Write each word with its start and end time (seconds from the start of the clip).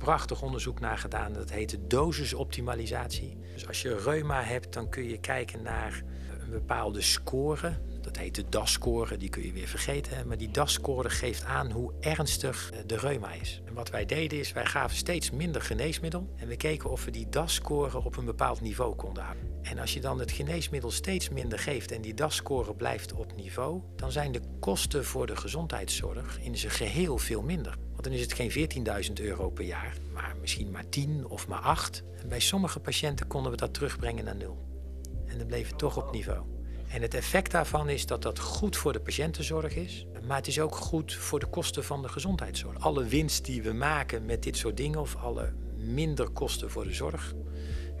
prachtig 0.00 0.42
onderzoek 0.42 0.80
naar 0.80 0.98
gedaan. 0.98 1.32
Dat 1.32 1.50
heet 1.50 1.78
dosisoptimalisatie. 1.86 3.38
Dus 3.54 3.66
als 3.68 3.82
je 3.82 3.96
reuma 3.96 4.42
hebt, 4.42 4.72
dan 4.72 4.88
kun 4.88 5.08
je 5.08 5.18
kijken 5.18 5.62
naar 5.62 6.02
een 6.40 6.50
bepaalde 6.50 7.00
score. 7.00 7.78
Dat 8.00 8.16
heet 8.16 8.34
de 8.34 8.44
DAS-score, 8.48 9.16
die 9.16 9.28
kun 9.28 9.46
je 9.46 9.52
weer 9.52 9.66
vergeten. 9.68 10.26
Maar 10.26 10.36
die 10.36 10.50
DAS-score 10.50 11.10
geeft 11.10 11.44
aan 11.44 11.70
hoe 11.70 11.92
ernstig 12.00 12.70
eh, 12.70 12.78
de 12.86 12.96
reuma 12.96 13.32
is. 13.32 13.60
En 13.64 13.74
wat 13.74 13.90
wij 13.90 14.06
deden 14.06 14.38
is, 14.38 14.52
wij 14.52 14.66
gaven 14.66 14.96
steeds 14.96 15.30
minder 15.30 15.62
geneesmiddel. 15.62 16.34
En 16.36 16.48
we 16.48 16.56
keken 16.56 16.90
of 16.90 17.04
we 17.04 17.10
die 17.10 17.28
DAS-score 17.28 18.04
op 18.04 18.16
een 18.16 18.24
bepaald 18.24 18.60
niveau 18.60 18.94
konden 18.94 19.22
houden. 19.22 19.50
En 19.62 19.78
als 19.78 19.94
je 19.94 20.00
dan 20.00 20.18
het 20.18 20.32
geneesmiddel 20.32 20.90
steeds 20.90 21.28
minder 21.28 21.58
geeft 21.58 21.92
en 21.92 22.02
die 22.02 22.14
DAS-score 22.14 22.74
blijft 22.74 23.12
op 23.12 23.36
niveau... 23.36 23.82
dan 23.96 24.12
zijn 24.12 24.32
de 24.32 24.40
kosten 24.60 25.04
voor 25.04 25.26
de 25.26 25.36
gezondheidszorg 25.36 26.40
in 26.40 26.56
zijn 26.56 26.72
geheel 26.72 27.18
veel 27.18 27.42
minder. 27.42 27.76
Want 27.90 28.04
dan 28.04 28.12
is 28.12 28.20
het 28.20 28.32
geen 28.32 28.50
14.000 29.06 29.12
euro 29.12 29.50
per 29.50 29.64
jaar, 29.64 29.96
maar 30.12 30.36
misschien 30.40 30.70
maar 30.70 30.88
10 30.88 31.26
of 31.26 31.48
maar 31.48 31.60
8. 31.60 32.02
En 32.22 32.28
bij 32.28 32.40
sommige 32.40 32.80
patiënten 32.80 33.26
konden 33.26 33.50
we 33.50 33.56
dat 33.56 33.74
terugbrengen 33.74 34.24
naar 34.24 34.36
nul. 34.36 34.58
En 35.26 35.38
dan 35.38 35.46
bleef 35.46 35.68
het 35.68 35.78
toch 35.78 35.96
op 35.96 36.12
niveau. 36.12 36.59
En 36.90 37.02
het 37.02 37.14
effect 37.14 37.50
daarvan 37.50 37.88
is 37.88 38.06
dat 38.06 38.22
dat 38.22 38.38
goed 38.38 38.76
voor 38.76 38.92
de 38.92 39.00
patiëntenzorg 39.00 39.76
is, 39.76 40.06
maar 40.26 40.36
het 40.36 40.46
is 40.46 40.60
ook 40.60 40.76
goed 40.76 41.14
voor 41.14 41.40
de 41.40 41.46
kosten 41.46 41.84
van 41.84 42.02
de 42.02 42.08
gezondheidszorg. 42.08 42.78
Alle 42.78 43.04
winst 43.04 43.44
die 43.44 43.62
we 43.62 43.72
maken 43.72 44.24
met 44.24 44.42
dit 44.42 44.56
soort 44.56 44.76
dingen, 44.76 45.00
of 45.00 45.16
alle 45.16 45.52
minder 45.76 46.28
kosten 46.28 46.70
voor 46.70 46.84
de 46.84 46.92
zorg, 46.92 47.34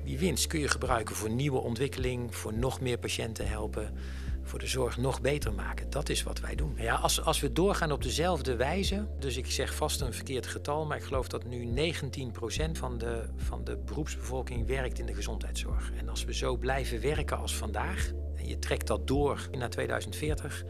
die 0.04 0.18
winst 0.18 0.46
kun 0.46 0.60
je 0.60 0.68
gebruiken 0.68 1.16
voor 1.16 1.30
nieuwe 1.30 1.58
ontwikkeling, 1.58 2.34
voor 2.34 2.54
nog 2.54 2.80
meer 2.80 2.98
patiënten 2.98 3.48
helpen, 3.48 3.94
voor 4.42 4.58
de 4.58 4.66
zorg 4.66 4.96
nog 4.96 5.20
beter 5.20 5.52
maken. 5.52 5.90
Dat 5.90 6.08
is 6.08 6.22
wat 6.22 6.40
wij 6.40 6.54
doen. 6.54 6.74
Ja, 6.76 6.94
als, 6.94 7.24
als 7.24 7.40
we 7.40 7.52
doorgaan 7.52 7.92
op 7.92 8.02
dezelfde 8.02 8.56
wijze, 8.56 9.08
dus 9.18 9.36
ik 9.36 9.50
zeg 9.50 9.74
vast 9.74 10.00
een 10.00 10.12
verkeerd 10.12 10.46
getal, 10.46 10.86
maar 10.86 10.96
ik 10.96 11.02
geloof 11.02 11.28
dat 11.28 11.44
nu 11.44 11.92
19% 11.92 12.70
van 12.72 12.98
de, 12.98 13.24
van 13.36 13.64
de 13.64 13.76
beroepsbevolking 13.76 14.66
werkt 14.66 14.98
in 14.98 15.06
de 15.06 15.14
gezondheidszorg. 15.14 15.92
En 15.98 16.08
als 16.08 16.24
we 16.24 16.34
zo 16.34 16.56
blijven 16.56 17.00
werken 17.00 17.38
als 17.38 17.56
vandaag, 17.56 18.12
en 18.40 18.48
je 18.48 18.58
trekt 18.58 18.86
dat 18.86 19.06
door 19.06 19.48
naar 19.58 19.70
2040, 19.70 20.64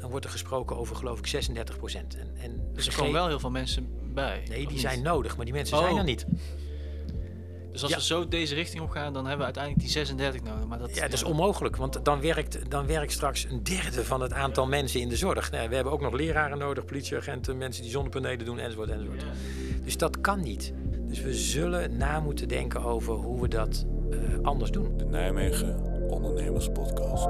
dan 0.00 0.10
wordt 0.10 0.24
er 0.24 0.30
gesproken 0.30 0.76
over 0.76 0.96
geloof 0.96 1.18
ik 1.18 1.26
36 1.26 1.76
procent. 1.76 2.16
En, 2.16 2.28
en 2.40 2.60
Dus 2.74 2.86
er 2.86 2.94
komen 2.96 3.12
wel 3.12 3.26
heel 3.28 3.40
veel 3.40 3.50
mensen 3.50 3.88
bij. 4.14 4.42
Nee, 4.48 4.58
die 4.58 4.68
niet? 4.68 4.80
zijn 4.80 5.02
nodig, 5.02 5.36
maar 5.36 5.44
die 5.44 5.54
mensen 5.54 5.76
Oh. 5.76 5.82
zijn 5.84 5.96
er 5.96 6.04
niet. 6.04 6.26
Dus 7.72 7.82
als 7.84 7.90
Ja. 7.94 7.98
we 7.98 8.04
zo 8.04 8.28
deze 8.28 8.54
richting 8.54 8.82
op 8.82 8.90
gaan, 8.90 9.12
dan 9.12 9.22
hebben 9.22 9.38
we 9.38 9.44
uiteindelijk 9.44 9.82
die 9.84 9.92
36 9.92 10.42
nodig. 10.42 10.66
Maar 10.66 10.78
dat, 10.78 10.94
Ja, 10.94 11.02
dat 11.02 11.12
is 11.12 11.22
onmogelijk, 11.22 11.76
want 11.76 12.04
dan 12.04 12.20
werkt, 12.20 12.70
dan 12.70 12.86
werkt 12.86 13.12
straks 13.12 13.44
een 13.50 13.62
derde 13.62 14.04
van 14.04 14.20
het 14.20 14.32
aantal 14.32 14.66
mensen 14.66 15.00
in 15.00 15.08
de 15.08 15.16
zorg. 15.16 15.50
Nou, 15.50 15.68
we 15.68 15.74
hebben 15.74 15.92
ook 15.92 16.00
nog 16.00 16.12
leraren 16.12 16.58
nodig, 16.58 16.84
politieagenten, 16.84 17.56
mensen 17.56 17.82
die 17.82 17.90
zonnepanelen 17.90 18.44
doen, 18.44 18.58
enzovoort, 18.58 18.88
enzovoort. 18.90 19.24
Dus 19.84 19.96
dat 19.96 20.20
kan 20.20 20.40
niet. 20.40 20.72
Dus 21.08 21.20
we 21.20 21.34
zullen 21.34 21.96
na 21.96 22.20
moeten 22.20 22.48
denken 22.48 22.82
over 22.82 23.14
hoe 23.14 23.40
we 23.40 23.48
dat 23.48 23.86
eh, 24.10 24.18
anders 24.42 24.70
doen. 24.70 24.96
De 24.96 25.04
Nijmegen 25.04 25.95
Ondernemers 26.08 26.68
Podcast. 26.68 27.26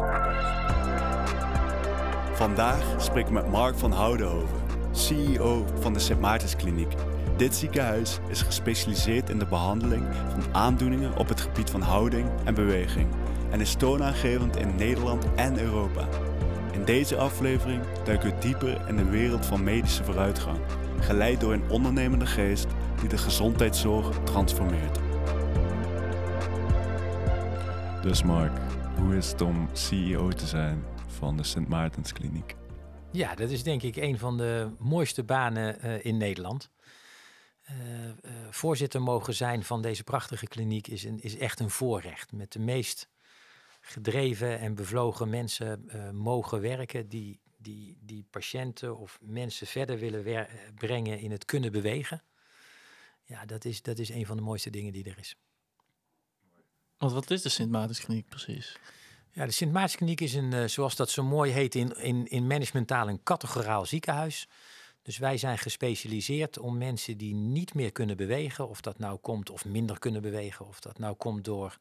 Vandaag 2.32 2.94
spreek 2.98 3.26
ik 3.26 3.32
met 3.32 3.50
Mark 3.50 3.76
van 3.76 3.92
Houdenhoven, 3.92 4.58
CEO 4.90 5.64
van 5.80 5.92
de 5.92 5.98
Sint 5.98 6.20
Maartenskliniek. 6.20 6.94
Dit 7.36 7.54
ziekenhuis 7.54 8.18
is 8.28 8.42
gespecialiseerd 8.42 9.30
in 9.30 9.38
de 9.38 9.46
behandeling 9.46 10.04
van 10.28 10.54
aandoeningen 10.54 11.16
op 11.16 11.28
het 11.28 11.40
gebied 11.40 11.70
van 11.70 11.80
houding 11.80 12.28
en 12.44 12.54
beweging 12.54 13.08
en 13.50 13.60
is 13.60 13.74
toonaangevend 13.74 14.56
in 14.56 14.74
Nederland 14.76 15.26
en 15.34 15.58
Europa. 15.58 16.08
In 16.72 16.84
deze 16.84 17.16
aflevering 17.16 17.82
duiken 18.04 18.28
we 18.30 18.38
dieper 18.38 18.80
in 18.88 18.96
de 18.96 19.04
wereld 19.04 19.46
van 19.46 19.64
medische 19.64 20.04
vooruitgang, 20.04 20.58
geleid 21.00 21.40
door 21.40 21.52
een 21.52 21.70
ondernemende 21.70 22.26
geest 22.26 22.66
die 23.00 23.08
de 23.08 23.18
gezondheidszorg 23.18 24.08
transformeert. 24.24 25.05
Dus 28.06 28.22
Mark, 28.22 28.58
hoe 28.96 29.16
is 29.16 29.30
het 29.30 29.40
om 29.40 29.68
CEO 29.72 30.28
te 30.28 30.46
zijn 30.46 30.84
van 31.06 31.36
de 31.36 31.42
Sint 31.42 31.68
Maartenskliniek? 31.68 32.54
Ja, 33.12 33.34
dat 33.34 33.50
is 33.50 33.62
denk 33.62 33.82
ik 33.82 33.96
een 33.96 34.18
van 34.18 34.36
de 34.36 34.70
mooiste 34.78 35.24
banen 35.24 35.80
eh, 35.80 36.04
in 36.04 36.16
Nederland. 36.16 36.70
Eh, 37.62 38.08
eh, 38.08 38.14
voorzitter 38.50 39.02
mogen 39.02 39.34
zijn 39.34 39.64
van 39.64 39.82
deze 39.82 40.04
prachtige 40.04 40.46
kliniek 40.46 40.86
is, 40.86 41.04
een, 41.04 41.20
is 41.20 41.36
echt 41.36 41.60
een 41.60 41.70
voorrecht. 41.70 42.32
Met 42.32 42.52
de 42.52 42.58
meest 42.58 43.08
gedreven 43.80 44.58
en 44.58 44.74
bevlogen 44.74 45.28
mensen 45.28 45.90
mogen 46.12 46.60
werken 46.60 47.08
die, 47.08 47.40
die, 47.58 47.98
die 48.00 48.26
patiënten 48.30 48.96
of 48.98 49.18
mensen 49.22 49.66
verder 49.66 49.98
willen 49.98 50.46
brengen 50.74 51.18
in 51.18 51.30
het 51.30 51.44
kunnen 51.44 51.72
bewegen. 51.72 52.22
Ja, 53.24 53.46
dat 53.46 53.64
is, 53.64 53.82
dat 53.82 53.98
is 53.98 54.08
een 54.08 54.26
van 54.26 54.36
de 54.36 54.42
mooiste 54.42 54.70
dingen 54.70 54.92
die 54.92 55.04
er 55.04 55.18
is. 55.18 55.36
Want 56.98 57.12
wat 57.12 57.30
is 57.30 57.42
de 57.42 57.48
Sint 57.48 57.70
Maartenskliniek 57.70 58.28
precies? 58.28 58.78
Ja, 59.30 59.44
de 59.44 59.50
Sint 59.50 59.72
Maartenskliniek 59.72 60.20
is 60.20 60.34
een, 60.34 60.52
eh, 60.52 60.64
zoals 60.64 60.96
dat 60.96 61.10
zo 61.10 61.22
mooi 61.22 61.52
heet 61.52 61.74
in, 61.74 61.96
in, 61.96 62.26
in 62.26 62.46
managementtaal, 62.46 63.08
een 63.08 63.22
categoraal 63.22 63.86
ziekenhuis. 63.86 64.48
Dus 65.02 65.18
wij 65.18 65.36
zijn 65.36 65.58
gespecialiseerd 65.58 66.58
om 66.58 66.78
mensen 66.78 67.16
die 67.16 67.34
niet 67.34 67.74
meer 67.74 67.92
kunnen 67.92 68.16
bewegen, 68.16 68.68
of 68.68 68.80
dat 68.80 68.98
nou 68.98 69.18
komt 69.18 69.50
of 69.50 69.64
minder 69.64 69.98
kunnen 69.98 70.22
bewegen, 70.22 70.66
of 70.66 70.80
dat 70.80 70.98
nou 70.98 71.14
komt 71.14 71.44
door 71.44 71.78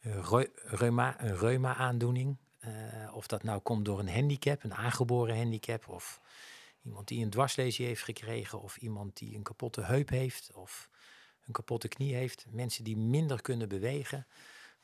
eh, 0.00 0.28
reu- 0.28 0.50
reuma, 0.54 1.22
een 1.24 1.36
reuma-aandoening, 1.36 2.36
eh, 2.58 2.70
of 3.12 3.26
dat 3.26 3.42
nou 3.42 3.60
komt 3.60 3.84
door 3.84 3.98
een 3.98 4.10
handicap, 4.10 4.64
een 4.64 4.74
aangeboren 4.74 5.36
handicap, 5.36 5.88
of 5.88 6.20
iemand 6.84 7.08
die 7.08 7.24
een 7.24 7.30
dwarslesie 7.30 7.86
heeft 7.86 8.02
gekregen, 8.02 8.62
of 8.62 8.76
iemand 8.76 9.16
die 9.16 9.36
een 9.36 9.42
kapotte 9.42 9.82
heup 9.82 10.08
heeft, 10.08 10.50
of 10.54 10.88
een 11.46 11.52
kapotte 11.52 11.88
knie 11.88 12.14
heeft. 12.14 12.46
Mensen 12.50 12.84
die 12.84 12.96
minder 12.96 13.42
kunnen 13.42 13.68
bewegen, 13.68 14.26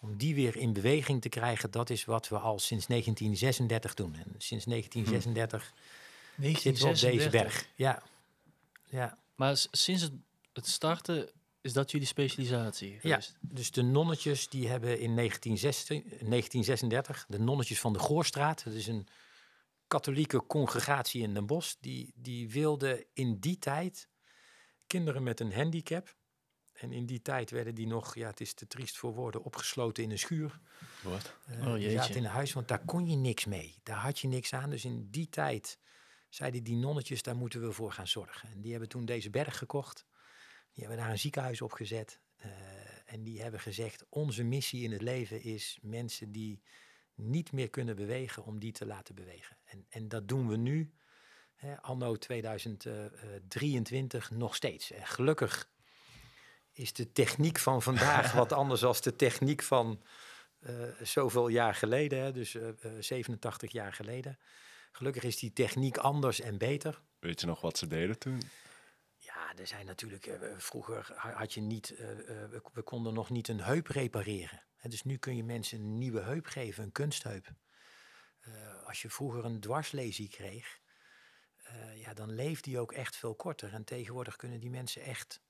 om 0.00 0.16
die 0.16 0.34
weer 0.34 0.56
in 0.56 0.72
beweging 0.72 1.20
te 1.20 1.28
krijgen, 1.28 1.70
dat 1.70 1.90
is 1.90 2.04
wat 2.04 2.28
we 2.28 2.38
al 2.38 2.58
sinds 2.58 2.86
1936 2.86 3.94
doen. 3.94 4.14
En 4.14 4.34
sinds 4.38 4.64
1936 4.64 5.72
zitten 6.36 6.84
we 6.84 6.88
op 6.88 6.98
deze 7.00 7.30
berg. 7.30 7.68
Ja, 7.74 8.02
ja. 8.88 9.18
Maar 9.34 9.66
sinds 9.70 10.02
het, 10.02 10.12
het 10.52 10.66
starten 10.66 11.30
is 11.60 11.72
dat 11.72 11.90
jullie 11.90 12.06
specialisatie 12.06 12.92
Ja, 12.92 12.98
geweest? 13.00 13.36
dus 13.40 13.70
de 13.70 13.82
nonnetjes 13.82 14.48
die 14.48 14.68
hebben 14.68 15.00
in 15.00 15.16
1916 15.16 16.02
1936, 16.02 17.26
de 17.28 17.38
nonnetjes 17.38 17.80
van 17.80 17.92
de 17.92 17.98
Goorstraat, 17.98 18.64
dat 18.64 18.72
is 18.72 18.86
een 18.86 19.06
katholieke 19.86 20.46
congregatie 20.46 21.22
in 21.22 21.34
Den 21.34 21.46
Bosch, 21.46 21.74
die, 21.80 22.12
die 22.14 22.50
wilden 22.50 23.04
in 23.12 23.38
die 23.38 23.58
tijd 23.58 24.08
kinderen 24.86 25.22
met 25.22 25.40
een 25.40 25.52
handicap, 25.52 26.14
en 26.82 26.92
in 26.92 27.06
die 27.06 27.22
tijd 27.22 27.50
werden 27.50 27.74
die 27.74 27.86
nog, 27.86 28.14
ja 28.14 28.26
het 28.26 28.40
is 28.40 28.54
te 28.54 28.66
triest 28.66 28.96
voor 28.96 29.14
woorden, 29.14 29.42
opgesloten 29.44 30.02
in 30.02 30.10
een 30.10 30.18
schuur. 30.18 30.60
Wat? 31.02 31.34
Eh, 31.46 31.66
Oh, 31.66 31.74
die 31.74 31.90
zaten 31.90 32.14
in 32.16 32.24
een 32.24 32.30
huis, 32.30 32.52
want 32.52 32.68
daar 32.68 32.84
kon 32.84 33.06
je 33.06 33.16
niks 33.16 33.44
mee. 33.44 33.74
Daar 33.82 33.96
had 33.96 34.18
je 34.18 34.28
niks 34.28 34.52
aan. 34.52 34.70
Dus 34.70 34.84
in 34.84 35.08
die 35.10 35.28
tijd 35.28 35.78
zeiden 36.28 36.62
die 36.62 36.76
nonnetjes, 36.76 37.22
daar 37.22 37.36
moeten 37.36 37.60
we 37.66 37.72
voor 37.72 37.92
gaan 37.92 38.08
zorgen. 38.08 38.48
En 38.48 38.60
die 38.60 38.70
hebben 38.70 38.88
toen 38.88 39.04
deze 39.04 39.30
berg 39.30 39.58
gekocht. 39.58 40.06
Die 40.72 40.84
hebben 40.84 41.02
daar 41.02 41.10
een 41.10 41.18
ziekenhuis 41.18 41.60
op 41.62 41.72
gezet. 41.72 42.20
eh, 42.36 42.50
en 43.06 43.22
die 43.22 43.42
hebben 43.42 43.60
gezegd, 43.60 44.04
onze 44.08 44.42
missie 44.42 44.82
in 44.82 44.92
het 44.92 45.02
leven 45.02 45.42
is 45.42 45.78
mensen 45.82 46.32
die 46.32 46.62
niet 47.14 47.52
meer 47.52 47.70
kunnen 47.70 47.96
bewegen, 47.96 48.44
om 48.44 48.58
die 48.58 48.72
te 48.72 48.86
laten 48.86 49.14
bewegen. 49.14 49.56
En, 49.64 49.86
en 49.88 50.08
dat 50.08 50.28
doen 50.28 50.48
we 50.48 50.56
nu, 50.56 50.92
hè, 51.54 51.80
anno 51.80 52.16
2023, 52.16 54.30
nog 54.30 54.54
steeds. 54.54 54.90
En 54.90 55.06
gelukkig 55.06 55.70
is 56.72 56.92
de 56.92 57.12
techniek 57.12 57.58
van 57.58 57.82
vandaag 57.82 58.32
wat 58.42 58.52
anders 58.52 58.80
dan 58.80 58.94
de 59.00 59.16
techniek 59.16 59.62
van 59.62 60.02
eh, 60.60 60.74
zoveel 61.02 61.48
jaar 61.48 61.74
geleden, 61.74 62.18
hè, 62.18 62.32
dus 62.32 62.54
eh, 62.54 62.68
eh, 62.68 62.92
87 63.00 63.72
jaar 63.72 63.92
geleden. 63.92 64.38
Gelukkig 64.92 65.22
is 65.22 65.38
die 65.38 65.52
techniek 65.52 65.96
anders 65.96 66.40
en 66.40 66.58
beter. 66.58 67.02
Weet 67.18 67.40
je 67.40 67.46
nog 67.46 67.60
wat 67.60 67.78
ze 67.78 67.86
deden 67.86 68.18
toen? 68.18 68.42
Ja, 69.16 69.54
er 69.56 69.66
zijn 69.66 69.86
natuurlijk, 69.86 70.26
eh, 70.26 70.48
vroeger 70.56 71.12
ha- 71.14 71.32
had 71.32 71.52
je 71.54 71.60
niet, 71.60 71.90
eh, 71.90 72.10
eh, 72.10 72.50
we, 72.50 72.62
we 72.72 72.82
konden 72.82 73.14
nog 73.14 73.30
niet 73.30 73.48
een 73.48 73.60
heup 73.60 73.86
repareren. 73.86 74.62
Hè, 74.76 74.88
dus 74.88 75.02
nu 75.02 75.16
kun 75.16 75.36
je 75.36 75.44
mensen 75.44 75.78
een 75.80 75.98
nieuwe 75.98 76.20
heup 76.20 76.46
geven, 76.46 76.84
een 76.84 76.92
kunstheup. 76.92 77.46
Eh, 78.40 78.82
als 78.86 79.02
je 79.02 79.10
vroeger 79.10 79.44
een 79.44 79.60
dwarslesie 79.60 80.28
kreeg, 80.28 80.80
eh, 81.56 82.00
ja, 82.00 82.14
dan 82.14 82.34
leefde 82.34 82.70
die 82.70 82.78
ook 82.78 82.92
echt 82.92 83.16
veel 83.16 83.34
korter. 83.34 83.72
En 83.72 83.84
tegenwoordig 83.84 84.36
kunnen 84.36 84.60
die 84.60 84.70
mensen 84.70 85.02
echt 85.02 85.40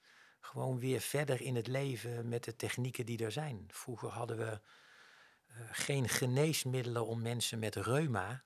gewoon 0.44 0.78
weer 0.78 1.00
verder 1.00 1.40
in 1.40 1.56
het 1.56 1.66
leven 1.66 2.28
met 2.28 2.44
de 2.44 2.56
technieken 2.56 3.06
die 3.06 3.24
er 3.24 3.32
zijn. 3.32 3.64
Vroeger 3.68 4.08
hadden 4.08 4.36
we 4.36 4.60
eh, 5.46 5.56
geen 5.70 6.08
geneesmiddelen 6.08 7.06
om 7.06 7.22
mensen 7.22 7.58
met 7.58 7.76
reuma, 7.76 8.44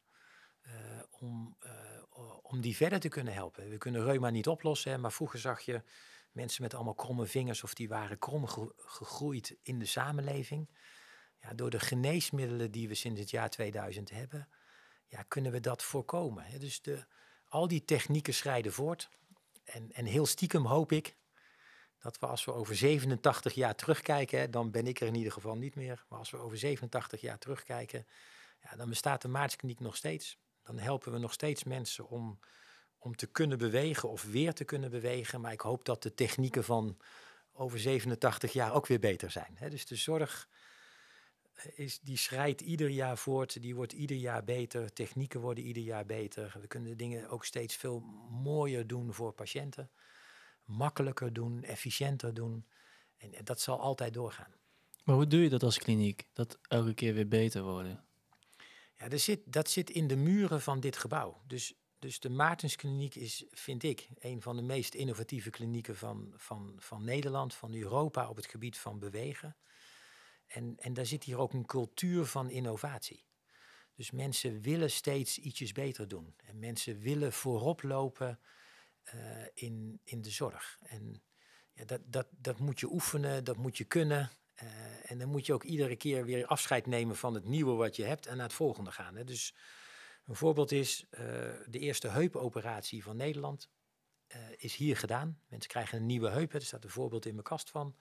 eh, 0.61 0.73
om, 1.11 1.57
eh, 1.61 1.73
om 2.43 2.61
die 2.61 2.77
verder 2.77 3.01
te 3.01 3.09
kunnen 3.09 3.35
helpen. 3.35 3.69
We 3.69 3.79
kunnen 3.79 4.05
reuma 4.05 4.31
niet 4.31 4.49
oplossen, 4.49 4.91
hè, 4.91 4.99
maar 4.99 5.13
vroeger 5.13 5.39
zag 5.39 5.61
je 5.61 5.83
mensen 6.33 6.63
met 6.63 6.75
allemaal 6.75 6.95
kromme 6.95 7.27
vingers 7.27 7.63
of 7.63 7.75
die 7.75 7.89
waren 7.89 8.19
krom 8.19 8.47
ge- 8.47 8.73
gegroeid 8.77 9.57
in 9.63 9.79
de 9.79 9.87
samenleving. 9.87 10.71
Ja, 11.41 11.55
door 11.55 11.71
de 11.71 11.81
geneesmiddelen 11.81 12.71
die 12.71 12.89
we 12.89 12.95
sinds 12.95 13.21
het 13.21 13.31
jaar 13.31 13.51
2000 13.51 14.11
hebben, 14.11 14.49
ja, 15.07 15.23
kunnen 15.23 15.53
we 15.53 15.61
dat 15.61 15.83
voorkomen. 15.83 16.45
Hè. 16.45 16.59
Dus 16.59 16.83
de, 16.83 17.05
al 17.49 17.69
die 17.69 17.85
technieken 17.85 18.35
schrijden 18.35 18.73
voort. 18.73 19.11
En, 19.65 19.93
en 19.93 20.05
heel 20.05 20.27
stiekem 20.27 20.67
hoop 20.67 20.93
ik 20.93 21.17
dat 21.99 22.19
we 22.19 22.27
als 22.27 22.45
we 22.45 22.53
over 22.53 22.77
87 22.77 23.55
jaar 23.55 23.75
terugkijken, 23.75 24.51
dan 24.51 24.71
ben 24.71 24.87
ik 24.87 25.01
er 25.01 25.07
in 25.07 25.15
ieder 25.15 25.33
geval 25.33 25.57
niet 25.57 25.75
meer, 25.75 26.05
maar 26.09 26.19
als 26.19 26.31
we 26.31 26.37
over 26.37 26.59
87 26.59 27.21
jaar 27.21 27.39
terugkijken, 27.39 28.07
ja, 28.63 28.77
dan 28.77 28.89
bestaat 28.89 29.23
de 29.23 29.29
maartskliniek 29.29 29.81
nog 29.81 29.97
steeds. 29.97 30.39
Dan 30.63 30.79
helpen 30.79 31.13
we 31.13 31.19
nog 31.19 31.33
steeds 31.33 31.65
mensen 31.65 32.09
om, 32.09 32.39
om 32.99 33.17
te 33.17 33.27
kunnen 33.27 33.59
bewegen 33.59 34.09
of 34.09 34.23
weer 34.25 34.53
te 34.53 34.65
kunnen 34.65 34.91
bewegen. 34.91 35.41
Maar 35.41 35.53
ik 35.53 35.61
hoop 35.61 35.85
dat 35.85 36.03
de 36.03 36.15
technieken 36.15 36.65
van 36.65 36.99
over 37.53 37.79
87 37.79 38.53
jaar 38.53 38.75
ook 38.75 38.87
weer 38.87 38.99
beter 38.99 39.31
zijn. 39.31 39.57
Dus 39.69 39.87
de 39.87 39.97
zorg 39.97 40.49
eh, 41.53 41.79
is, 41.79 42.01
die 42.01 42.17
schrijdt 42.17 42.61
ieder 42.61 42.89
jaar 42.89 43.19
voort, 43.19 43.63
die 43.63 43.75
wordt 43.75 43.93
ieder 43.93 44.17
jaar 44.17 44.45
beter. 44.45 44.93
Technieken 44.93 45.41
worden 45.41 45.65
ieder 45.65 45.83
jaar 45.83 46.07
beter. 46.07 46.57
We 46.61 46.67
kunnen 46.67 46.97
dingen 46.97 47.29
ook 47.29 47.45
steeds 47.45 47.77
veel 47.77 48.01
mooier 48.31 48.87
doen 48.87 49.13
voor 49.13 49.33
patiënten. 49.33 49.91
Makkelijker 50.67 51.33
doen, 51.33 51.63
efficiënter 51.63 52.35
doen. 52.35 52.67
En 53.17 53.45
dat 53.45 53.61
zal 53.61 53.81
altijd 53.81 54.15
doorgaan. 54.15 54.55
Maar 55.05 55.15
hoe 55.15 55.27
doe 55.27 55.41
je 55.41 55.49
dat 55.49 55.63
als 55.63 55.79
kliniek? 55.79 56.29
Dat 56.33 56.59
elke 56.69 56.95
keer 56.95 57.15
weer 57.15 57.29
beter 57.29 57.63
worden? 57.63 58.05
Ja, 58.99 59.09
er 59.09 59.19
zit, 59.19 59.41
dat 59.45 59.71
zit 59.71 59.91
in 59.91 60.07
de 60.07 60.17
muren 60.17 60.61
van 60.61 60.81
dit 60.81 60.97
gebouw. 60.97 61.43
Dus, 61.47 61.75
dus 61.99 62.21
de 62.21 62.31
Maartenskliniek 62.31 63.15
is, 63.15 63.45
vind 63.51 63.83
ik, 63.83 64.09
een 64.19 64.43
van 64.43 64.57
de 64.57 64.63
meest 64.63 64.95
innovatieve 64.95 65.51
klinieken 65.51 65.97
van, 65.97 66.33
van, 66.37 66.75
van 66.79 67.05
Nederland, 67.05 67.55
van 67.55 67.75
Europa 67.75 68.29
op 68.29 68.37
het 68.37 68.47
gebied 68.47 68.79
van 68.79 68.99
bewegen. 68.99 69.57
En, 70.47 70.77
en 70.79 70.95
daar 70.95 71.07
zit 71.07 71.25
hier 71.25 71.39
ook 71.39 71.53
een 71.53 71.67
cultuur 71.67 72.25
van 72.25 72.51
innovatie. 72.51 73.25
Dus 73.95 74.11
mensen 74.11 74.61
willen 74.61 74.91
steeds 74.91 75.39
ietsjes 75.39 75.73
beter 75.73 76.09
doen. 76.09 76.35
En 76.45 76.59
mensen 76.59 76.99
willen 76.99 77.33
voorop 77.33 77.83
lopen 77.83 78.41
in, 79.55 80.01
in 80.05 80.23
de 80.23 80.31
zorg. 80.31 80.79
En 80.83 81.23
ja, 81.73 81.85
dat, 81.85 82.01
dat, 82.05 82.27
dat 82.31 82.59
moet 82.59 82.81
je 82.81 82.93
oefenen, 82.93 83.45
dat 83.45 83.57
moet 83.57 83.77
je 83.77 83.85
kunnen. 83.85 84.31
Eh, 84.57 85.11
en 85.11 85.19
dan 85.19 85.29
moet 85.29 85.47
je 85.47 85.53
ook 85.53 85.65
iedere 85.65 85.97
keer 85.97 86.25
weer 86.25 86.47
afscheid 86.47 86.87
nemen 86.87 87.17
van 87.17 87.35
het 87.35 87.45
nieuwe 87.45 87.73
wat 87.73 87.97
je 87.97 88.05
hebt 88.05 88.27
en 88.27 88.37
naar 88.37 88.47
het 88.47 88.55
volgende 88.55 88.91
gaan. 88.93 89.17
Hè. 89.17 89.25
Dus 89.25 89.55
een 90.27 90.37
voorbeeld 90.37 90.73
is 90.73 91.07
eh, 91.11 91.25
de 91.67 91.79
eerste 91.79 92.09
heupoperatie 92.09 93.03
van 93.03 93.17
Nederland 93.17 93.71
eh, 94.27 94.41
is 94.57 94.77
hier 94.77 94.97
gedaan. 94.97 95.41
Mensen 95.49 95.71
krijgen 95.71 95.99
een 95.99 96.07
nieuwe 96.07 96.31
heup. 96.31 96.53
Er 96.53 96.63
staat 96.63 96.85
een 96.85 96.91
voorbeeld 96.91 97.27
in 97.27 97.33
mijn 97.33 97.45
kast 97.45 97.71
van 97.71 97.97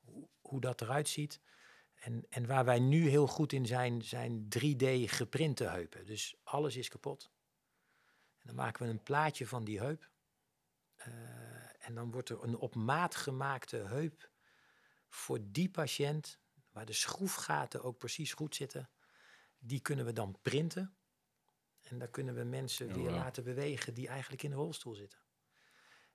hoe, 0.00 0.28
hoe 0.40 0.60
dat 0.60 0.80
eruit 0.80 1.08
ziet. 1.08 1.40
En, 1.94 2.26
en 2.28 2.46
waar 2.46 2.64
wij 2.64 2.78
nu 2.78 3.08
heel 3.08 3.26
goed 3.26 3.52
in 3.52 3.66
zijn, 3.66 4.02
zijn 4.02 4.48
3D 4.58 4.84
geprinte 5.04 5.64
heupen. 5.64 6.06
Dus 6.06 6.36
alles 6.42 6.76
is 6.76 6.88
kapot. 6.88 7.30
En 8.38 8.46
dan 8.46 8.54
maken 8.54 8.86
we 8.86 8.92
een 8.92 9.02
plaatje 9.02 9.46
van 9.46 9.64
die 9.64 9.78
heup. 9.78 10.10
Eh, 11.12 11.86
en 11.88 11.94
dan 11.94 12.10
wordt 12.10 12.28
er 12.28 12.42
een 12.42 12.56
op 12.56 12.74
maat 12.74 13.14
gemaakte 13.14 13.76
heup 13.76 14.30
voor 15.08 15.38
die 15.42 15.70
patiënt, 15.70 16.38
waar 16.72 16.86
de 16.86 16.92
schroefgaten 16.92 17.82
ook 17.82 17.98
precies 17.98 18.32
goed 18.32 18.54
zitten, 18.54 18.90
die 19.58 19.80
kunnen 19.80 20.04
we 20.04 20.12
dan 20.12 20.38
printen. 20.42 20.96
En 21.82 21.98
daar 21.98 22.08
kunnen 22.08 22.34
we 22.34 22.42
mensen 22.44 22.88
Oh, 22.88 22.94
weer 22.94 23.10
laten 23.10 23.44
bewegen 23.44 23.94
die 23.94 24.08
eigenlijk 24.08 24.42
in 24.42 24.50
een 24.52 24.58
rolstoel 24.58 24.94
zitten. 24.94 25.18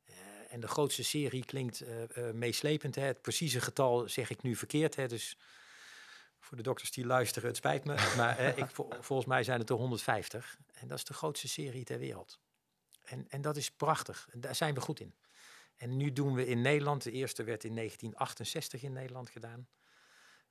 Eh, 0.03 0.15
en 0.49 0.59
de 0.59 0.67
grootste 0.67 1.03
serie 1.03 1.45
klinkt 1.45 1.81
eh, 1.81 2.31
meeslepend. 2.31 2.95
Hè. 2.95 3.01
Het 3.01 3.21
precieze 3.21 3.61
getal 3.61 4.09
zeg 4.09 4.29
ik 4.29 4.41
nu 4.41 4.55
verkeerd. 4.55 4.95
Hè. 4.95 5.07
Dus 5.07 5.37
voor 6.39 6.57
de 6.57 6.63
dokters 6.63 6.91
die 6.91 7.05
luisteren, 7.05 7.47
het 7.47 7.57
spijt 7.57 7.83
me. 7.85 8.13
Maar 8.17 8.39
ik, 8.57 8.69
vol- 8.69 8.93
volgens 8.99 9.27
mij 9.27 9.43
zijn 9.43 9.59
het 9.59 9.69
er 9.69 9.75
150. 9.75 10.57
En 10.73 10.87
dat 10.87 10.97
is 10.97 11.03
de 11.03 11.13
grootste 11.13 11.47
serie 11.47 11.83
ter 11.83 11.99
wereld. 11.99 12.39
En, 13.03 13.29
en 13.29 13.41
dat 13.41 13.57
is 13.57 13.71
prachtig. 13.71 14.27
En 14.31 14.41
daar 14.41 14.55
zijn 14.55 14.73
we 14.73 14.81
goed 14.81 14.99
in. 14.99 15.13
En 15.75 15.97
nu 15.97 16.13
doen 16.13 16.33
we 16.33 16.47
in 16.47 16.61
Nederland, 16.61 17.03
de 17.03 17.11
eerste 17.11 17.43
werd 17.43 17.63
in 17.63 17.75
1968 17.75 18.83
in 18.83 18.93
Nederland 18.93 19.29
gedaan. 19.29 19.67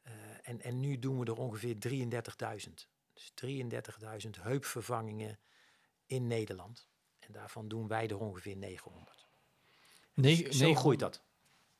Eh, 0.03 0.13
en, 0.43 0.61
en 0.61 0.81
nu 0.81 0.99
doen 0.99 1.19
we 1.19 1.25
er 1.25 1.37
ongeveer 1.39 1.77
33.000. 1.79 2.89
Dus 3.13 3.33
33.000 4.25 4.31
heupvervangingen 4.41 5.39
in 6.07 6.27
Nederland. 6.27 6.89
En 7.19 7.33
daarvan 7.33 7.69
doen 7.69 7.89
wij 7.89 8.09
er 8.09 8.19
ongeveer 8.19 8.57
900. 8.57 9.27
Negen- 10.15 10.45
Dus 10.45 10.57
Zo 10.57 10.65
900 10.65 10.79
groeit 10.79 10.99
dat. 11.01 11.23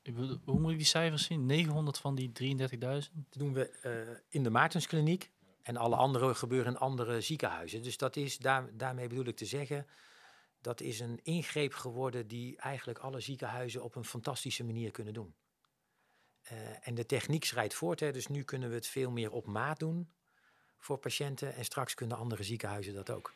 Ik 0.03 0.15
bedoel, 0.15 0.39
Hoe 0.45 0.61
moet 0.61 0.71
ik 0.71 0.77
die 0.77 0.87
cijfers 0.87 1.25
zien? 1.25 1.47
900 1.47 1.99
van 1.99 2.15
die 2.15 2.33
33.000? 2.33 3.13
Dat 3.15 3.39
doen 3.39 3.53
we 3.53 3.69
eh, 3.71 4.17
in 4.29 4.43
de 4.43 4.51
Maartenskliniek. 4.51 5.31
En 5.63 5.77
alle 5.77 5.97
andere 5.97 6.35
gebeuren 6.35 6.73
in 6.73 6.79
andere 6.79 7.21
ziekenhuizen. 7.21 7.83
Dus 7.83 7.97
dat 7.97 8.17
is, 8.17 8.39
daar, 8.39 8.77
daarmee 8.77 9.09
bedoel 9.09 9.25
ik 9.27 9.37
te 9.37 9.45
zeggen, 9.47 9.87
dat 10.63 10.81
is 10.81 11.01
een 11.01 11.21
ingreep 11.23 11.75
geworden 11.75 12.27
die 12.27 12.57
eigenlijk 12.57 12.99
alle 12.99 13.21
ziekenhuizen 13.21 13.83
op 13.83 13.95
een 13.95 14.05
fantastische 14.05 14.65
manier 14.65 14.91
kunnen 14.91 15.15
doen. 15.15 15.35
Eh, 16.43 16.89
en 16.89 16.95
de 16.95 17.07
techniek 17.07 17.45
schrijdt 17.45 17.75
voort, 17.75 18.01
hè, 18.01 18.13
dus 18.13 18.27
nu 18.27 18.43
kunnen 18.43 18.69
we 18.69 18.75
het 18.75 18.87
veel 18.87 19.11
meer 19.11 19.31
op 19.31 19.47
maat 19.47 19.79
doen 19.79 20.13
voor 20.79 20.99
patiënten. 20.99 21.55
En 21.55 21.65
straks 21.65 21.95
kunnen 21.95 22.17
andere 22.17 22.43
ziekenhuizen 22.43 22.95
dat 22.95 23.11
ook. 23.11 23.33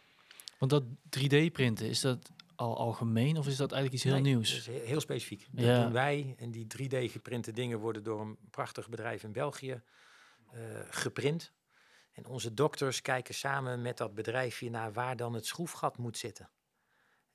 Want 0.58 0.70
dat 0.70 0.84
3D-printen, 1.11 1.88
is 1.88 2.00
dat 2.00 2.31
al 2.55 2.76
algemeen 2.76 3.37
of 3.38 3.46
is 3.46 3.56
dat 3.56 3.72
eigenlijk 3.72 3.93
iets 3.93 4.02
heel 4.12 4.22
Nee, 4.22 4.32
nieuws? 4.34 4.50
dat 4.50 4.58
is 4.58 4.67
he- 4.67 4.87
heel 4.87 5.00
specifiek. 5.00 5.46
Dat 5.50 5.64
Ja. 5.64 5.82
doen 5.82 5.93
wij. 5.93 6.34
En 6.38 6.50
die 6.50 6.67
3D-geprinte 6.67 7.52
dingen 7.52 7.79
worden 7.79 8.02
door 8.02 8.20
een 8.20 8.37
prachtig 8.50 8.88
bedrijf 8.88 9.22
in 9.22 9.32
België 9.32 9.82
eh, 10.52 10.61
geprint. 10.90 11.52
En 12.12 12.26
onze 12.26 12.55
dokters 12.55 13.02
kijken 13.02 13.34
samen 13.34 13.82
met 13.82 13.96
dat 13.96 14.14
bedrijfje 14.14 14.70
naar 14.70 14.93
waar 14.93 15.17
dan 15.17 15.32
het 15.34 15.46
schroefgat 15.46 15.96
moet 15.99 16.19
zitten. 16.19 16.50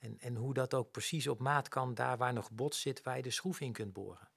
En, 0.02 0.20
en 0.20 0.36
hoe 0.36 0.54
dat 0.54 0.74
ook 0.74 0.92
precies 0.92 1.28
op 1.28 1.40
maat 1.40 1.68
kan, 1.68 1.94
daar 1.94 2.18
waar 2.18 2.34
nog 2.34 2.52
bot 2.52 2.76
zit, 2.76 3.04
waar 3.04 3.18
je 3.18 3.24
de 3.24 3.32
schroef 3.32 3.60
in 3.60 3.72
kunt 3.72 3.94
boren. 3.94 4.30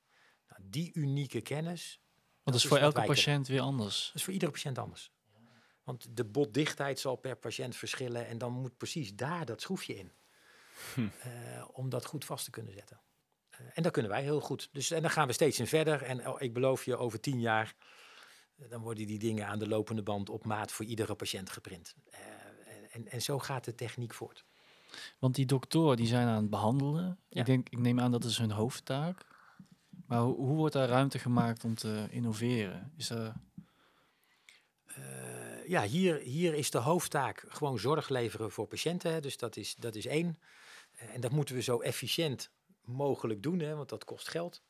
Nou, 0.49 0.63
die 0.65 0.91
unieke 0.95 1.41
kennis, 1.41 2.01
Want 2.43 2.43
dat 2.45 2.55
is 2.55 2.67
voor 2.67 2.79
elke 2.79 2.93
kunnen. 2.95 3.15
patiënt 3.15 3.47
weer 3.49 3.61
anders. 3.61 4.07
dat 4.07 4.15
is 4.15 4.25
voor 4.25 4.33
iedere 4.33 4.53
patiënt 4.53 4.79
anders. 4.79 5.13
Want 5.83 6.17
de 6.17 6.25
botdichtheid 6.25 7.01
zal 7.01 7.17
per 7.17 7.37
patiënt 7.37 7.77
verschillen 7.77 8.27
en 8.27 8.39
dan 8.39 8.53
moet 8.53 8.77
precies 8.77 9.15
daar 9.15 9.45
dat 9.45 9.61
schroefje 9.61 9.97
in. 9.97 10.13
eh, 11.21 11.65
om 11.73 11.89
dat 11.89 12.05
goed 12.05 12.25
vast 12.25 12.45
te 12.45 12.51
kunnen 12.51 12.73
zetten. 12.73 13.01
Eh, 13.51 13.61
en 13.75 13.83
dat 13.83 13.93
kunnen 13.93 14.11
wij 14.11 14.23
heel 14.23 14.41
goed. 14.41 14.69
Dus, 14.73 14.91
en 14.91 15.03
dan 15.03 15.11
gaan 15.11 15.27
we 15.27 15.33
steeds 15.33 15.59
in 15.59 15.67
verder. 15.67 16.03
En 16.03 16.29
oh, 16.29 16.41
ik 16.43 16.53
beloof 16.53 16.85
je, 16.85 16.97
over 16.97 17.21
tien 17.21 17.41
jaar, 17.41 17.75
eh, 18.57 18.71
dan 18.71 18.81
worden 18.83 19.07
die 19.07 19.19
dingen 19.19 19.47
aan 19.47 19.59
de 19.59 19.69
lopende 19.69 20.03
band 20.03 20.29
op 20.29 20.45
maat 20.45 20.73
voor 20.73 20.85
iedere 20.85 21.15
patiënt 21.15 21.51
geprint. 21.51 21.95
En, 22.91 23.09
en 23.09 23.23
zo 23.23 23.39
gaat 23.39 23.65
de 23.65 23.75
techniek 23.75 24.15
voort. 24.15 24.45
Want 25.19 25.35
die 25.35 25.47
doktoren 25.47 25.97
die 25.97 26.07
zijn 26.07 26.27
aan 26.27 26.41
het 26.41 26.51
behandelen. 26.51 27.19
Ja. 27.29 27.41
Ik, 27.41 27.47
denk, 27.47 27.69
ik 27.69 27.79
neem 27.79 28.01
aan 28.01 28.11
dat 28.11 28.25
is 28.25 28.39
hun 28.39 28.51
hoofdtaak. 28.51 29.27
Maar 30.07 30.21
hoe, 30.21 30.37
hoe 30.37 30.57
wordt 30.57 30.75
daar 30.75 30.89
ruimte 30.89 31.19
gemaakt 31.19 31.65
om 31.65 31.75
te 31.75 32.07
innoveren? 32.11 32.93
Is 32.97 33.11
er, 33.11 33.33
Eh, 34.85 35.69
ja, 35.69 35.83
hier, 35.83 36.17
hier 36.19 36.55
is 36.55 36.71
de 36.71 36.79
hoofdtaak 36.79 37.45
gewoon 37.49 37.79
zorg 37.79 38.09
leveren 38.09 38.51
voor 38.51 38.67
patiënten. 38.67 39.13
Hè. 39.13 39.21
Dus 39.21 39.37
dat 39.37 39.57
is, 39.57 39.75
dat 39.75 39.95
is 39.95 40.07
één. 40.07 40.39
Eh, 40.97 41.15
en 41.15 41.21
dat 41.21 41.31
moeten 41.31 41.55
we 41.55 41.63
zo 41.63 41.81
efficiënt 41.81 42.51
mogelijk 42.85 43.43
doen, 43.43 43.59
hè, 43.59 43.75
want 43.75 43.89
dat 43.89 44.05
kost 44.05 44.29
geld. 44.29 44.63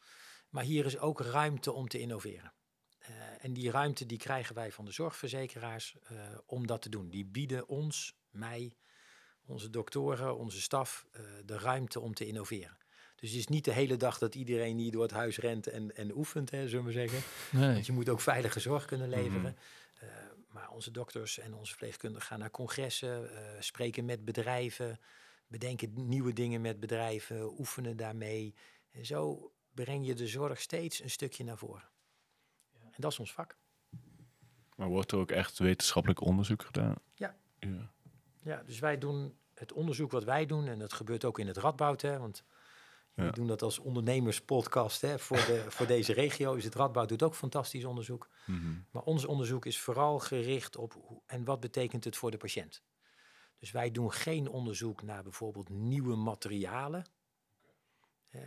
Maar 0.49 0.65
hier 0.65 0.87
is 0.87 0.99
ook 0.99 1.21
ruimte 1.21 1.73
om 1.73 1.89
te 1.89 1.99
innoveren. 1.99 2.53
Eh, 2.99 3.15
en 3.41 3.53
die 3.53 3.71
ruimte 3.71 4.07
die 4.07 4.19
krijgen 4.19 4.55
wij 4.55 4.73
van 4.73 4.85
de 4.85 4.93
zorgverzekeraars 4.93 5.97
eh, 6.03 6.17
om 6.47 6.67
dat 6.67 6.83
te 6.83 6.89
doen. 6.89 7.11
Die 7.11 7.25
bieden 7.25 7.69
ons, 7.69 8.15
mij, 8.31 8.75
onze 9.47 9.71
doktoren, 9.71 10.37
onze 10.37 10.61
staf, 10.61 11.07
eh, 11.13 11.23
de 11.45 11.59
ruimte 11.59 12.01
om 12.01 12.15
te 12.15 12.27
innoveren. 12.27 12.77
Dus 13.17 13.31
het 13.31 13.39
is 13.39 13.47
niet 13.47 13.65
de 13.65 13.73
hele 13.73 13.97
dag 13.97 14.19
dat 14.19 14.35
iedereen 14.35 14.79
hier 14.79 14.93
door 14.93 15.03
het 15.03 15.11
huis 15.11 15.39
rent 15.39 15.67
en, 15.67 15.97
en 15.97 16.17
oefent, 16.17 16.51
hè, 16.51 16.69
zullen 16.69 16.85
we 16.85 16.93
zeggen. 16.93 17.19
nee. 17.51 17.73
Want 17.73 17.87
je 17.87 17.93
moet 17.93 18.09
ook 18.09 18.21
veilige 18.21 18.61
zorg 18.61 18.85
kunnen 18.85 19.09
leveren. 19.09 19.57
Eh, 20.01 20.09
maar 20.49 20.71
onze 20.71 20.91
dokters 20.91 21.39
en 21.39 21.55
onze 21.55 21.71
verpleegkundigen 21.71 22.27
gaan 22.27 22.39
naar 22.39 22.51
congressen, 22.51 23.37
eh, 23.37 23.61
spreken 23.61 24.05
met 24.05 24.25
bedrijven, 24.25 25.01
bedenken 25.47 26.09
nieuwe 26.09 26.33
dingen 26.33 26.61
met 26.61 26.81
bedrijven, 26.81 27.59
oefenen 27.59 27.97
daarmee. 27.97 28.55
En 28.91 29.07
zo 29.07 29.53
breng 29.73 30.07
je 30.07 30.15
de 30.15 30.27
zorg 30.27 30.61
steeds 30.61 31.03
een 31.03 31.11
stukje 31.11 31.45
naar 31.45 31.59
voren. 31.59 31.89
En 32.73 33.01
dat 33.01 33.13
is 33.13 33.19
ons 33.19 33.33
vak. 33.33 33.57
Maar 34.77 34.89
wordt 34.89 35.13
er 35.13 35.19
ook 35.19 35.31
echt 35.31 35.59
wetenschappelijk 35.59 36.21
onderzoek 36.21 36.63
gedaan? 36.63 36.95
Ja. 37.15 37.37
ja. 37.59 37.94
Ja, 38.45 38.63
dus 38.63 38.79
wij 38.79 38.99
doen 38.99 39.39
het 39.55 39.73
onderzoek 39.73 40.11
wat 40.11 40.25
wij 40.25 40.47
doen, 40.47 40.67
en 40.69 40.79
dat 40.79 40.93
gebeurt 40.93 41.25
ook 41.25 41.39
in 41.39 41.47
het 41.47 41.57
Radboud, 41.57 42.03
hè, 42.03 42.19
want 42.19 42.45
we 43.15 43.23
Ja. 43.23 43.31
doen 43.31 43.47
dat 43.47 43.63
als 43.63 43.79
ondernemerspodcast 43.79 45.01
hè, 45.01 45.19
voor, 45.19 45.37
de, 45.37 45.65
voor 45.77 45.87
deze 45.87 46.13
regio. 46.13 46.55
Dus 46.55 46.65
het 46.65 46.75
Radboud 46.75 47.09
doet 47.09 47.23
ook 47.23 47.35
fantastisch 47.35 47.85
onderzoek. 47.85 48.29
Mhm. 48.47 48.75
Maar 48.91 49.03
ons 49.03 49.25
onderzoek 49.25 49.67
is 49.67 49.81
vooral 49.81 50.19
gericht 50.19 50.77
op 50.77 50.93
hoe, 50.93 51.21
en 51.27 51.45
wat 51.45 51.61
betekent 51.61 52.05
het 52.05 52.17
voor 52.17 52.31
de 52.31 52.37
patiënt. 52.37 52.83
Dus 53.59 53.71
wij 53.71 53.91
doen 53.91 54.13
geen 54.13 54.49
onderzoek 54.49 55.03
naar 55.03 55.23
bijvoorbeeld 55.23 55.69
nieuwe 55.69 56.17
materialen. 56.17 57.05
Eh, 58.31 58.41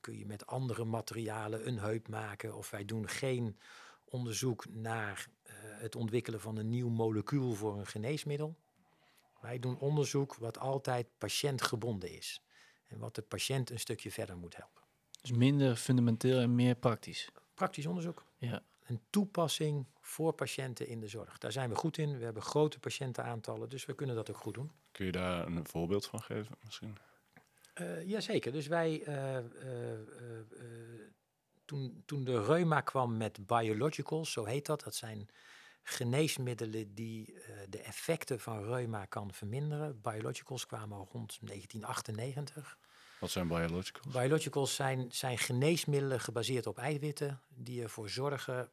kun 0.00 0.18
je 0.18 0.26
met 0.26 0.46
andere 0.46 0.84
materialen 0.84 1.66
een 1.66 1.78
heup 1.78 2.08
maken? 2.08 2.56
Of 2.56 2.70
wij 2.70 2.84
doen 2.84 3.08
geen 3.08 3.58
onderzoek 4.04 4.64
naar 4.70 5.26
eh, 5.42 5.54
het 5.56 5.96
ontwikkelen 5.96 6.40
van 6.40 6.56
een 6.56 6.68
nieuw 6.68 6.88
molecuul 6.88 7.52
voor 7.52 7.78
een 7.78 7.86
geneesmiddel. 7.86 8.56
Wij 9.44 9.58
doen 9.58 9.78
onderzoek 9.78 10.34
wat 10.34 10.58
altijd 10.58 11.06
patiëntgebonden 11.18 12.10
is. 12.10 12.42
En 12.88 12.98
wat 12.98 13.14
de 13.14 13.22
patiënt 13.22 13.70
een 13.70 13.78
stukje 13.78 14.10
verder 14.10 14.36
moet 14.36 14.56
helpen. 14.56 14.82
Dus 15.20 15.30
minder 15.30 15.76
fundamenteel 15.76 16.38
en 16.38 16.54
meer 16.54 16.74
praktisch. 16.74 17.28
Praktisch 17.54 17.86
onderzoek. 17.86 18.24
Ja. 18.38 18.62
Een 18.86 19.00
toepassing 19.10 19.86
voor 20.00 20.32
patiënten 20.32 20.86
in 20.86 21.00
de 21.00 21.08
zorg. 21.08 21.38
Daar 21.38 21.52
zijn 21.52 21.68
we 21.68 21.74
goed 21.74 21.98
in. 21.98 22.18
We 22.18 22.24
hebben 22.24 22.42
grote 22.42 22.78
patiëntenaantallen, 22.78 23.68
dus 23.68 23.84
we 23.84 23.94
kunnen 23.94 24.16
dat 24.16 24.30
ook 24.30 24.36
goed 24.36 24.54
doen. 24.54 24.70
Kun 24.92 25.06
je 25.06 25.12
daar 25.12 25.46
een 25.46 25.66
voorbeeld 25.66 26.06
van 26.06 26.22
geven 26.22 26.56
misschien? 26.64 26.96
Uh, 27.80 28.08
jazeker. 28.08 28.52
Dus 28.52 28.66
wij, 28.66 29.06
uh, 29.06 29.36
uh, 29.36 29.98
toen, 31.64 32.02
toen 32.06 32.24
de 32.24 32.44
reuma 32.44 32.80
kwam 32.80 33.16
met 33.16 33.46
biologicals, 33.46 34.32
zo 34.32 34.44
heet 34.44 34.66
dat, 34.66 34.84
dat 34.84 34.94
zijn 34.94 35.28
geneesmiddelen 35.86 36.94
die 36.94 37.34
de 37.68 37.80
effecten 37.80 38.40
van 38.40 38.64
reuma 38.64 39.04
kan 39.04 39.32
verminderen. 39.32 40.00
Biologicals 40.00 40.66
kwamen 40.66 40.98
al 40.98 41.08
rond 41.12 41.38
1998. 41.40 42.78
Wat 43.20 43.30
zijn 43.30 43.48
biologicals? 43.48 44.14
Biologicals 44.14 44.74
zijn, 44.74 45.12
zijn 45.12 45.38
geneesmiddelen 45.38 46.20
gebaseerd 46.20 46.66
op 46.66 46.78
eiwitten 46.78 47.40
die 47.48 47.82
ervoor 47.82 48.08
zorgen 48.08 48.70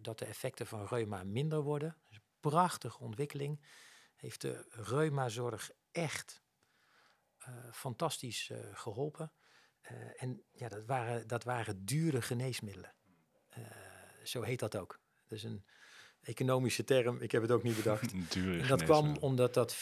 dat 0.00 0.18
de 0.18 0.24
effecten 0.24 0.66
van 0.66 0.86
reuma 0.86 1.24
minder 1.24 1.62
worden. 1.62 1.96
Dus 2.08 2.18
prachtige 2.40 2.98
ontwikkeling. 2.98 3.60
Heeft 4.16 4.40
de 4.40 4.66
reumazorg 4.70 5.70
echt 5.92 6.42
fantastisch 7.72 8.50
geholpen. 8.72 9.32
En 10.16 10.42
ja, 10.52 10.68
dat 10.68 10.84
waren, 10.84 11.26
dat 11.26 11.44
waren 11.44 11.84
dure 11.84 12.22
geneesmiddelen. 12.22 12.94
zo 14.24 14.42
heet 14.42 14.60
dat 14.60 14.76
ook. 14.76 15.00
Is 15.28 15.42
een 15.42 15.64
economische 16.22 16.84
term, 16.84 17.20
ik 17.20 17.32
heb 17.32 17.42
het 17.42 17.50
ook 17.50 17.62
niet 17.62 17.76
bedacht. 17.76 18.12
Dure 18.32 18.62
en 18.62 18.68
dat 18.68 18.82
kwam 18.82 19.16
omdat 19.16 19.54
dat 19.54 19.76
14.000 19.76 19.80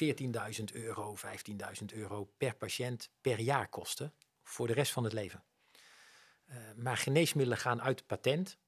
euro, 0.73 1.17
15.000 1.17 1.85
euro 1.95 2.31
per 2.37 2.55
patiënt 2.55 3.11
per 3.21 3.41
jaar 3.41 3.69
kostte. 3.69 4.13
Voor 4.43 4.67
de 4.67 4.73
rest 4.73 4.93
van 4.93 5.05
het 5.05 5.13
leven. 5.13 5.43
maar 6.77 6.97
geneesmiddelen 6.97 7.59
gaan 7.59 7.83
uit 7.83 8.07
patent. 8.07 8.59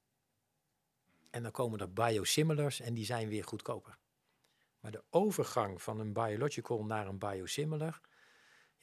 En 1.29 1.43
dan 1.43 1.51
komen 1.51 1.79
er 1.79 1.93
biosimilars 1.93 2.79
en 2.79 2.93
die 2.93 3.05
zijn 3.05 3.29
weer 3.29 3.43
goedkoper. 3.43 3.97
Maar 4.79 4.91
de 4.91 5.03
overgang 5.09 5.81
van 5.81 5.99
een 5.99 6.13
biological 6.13 6.85
naar 6.85 7.07
een 7.07 7.17
biosimilar 7.17 8.01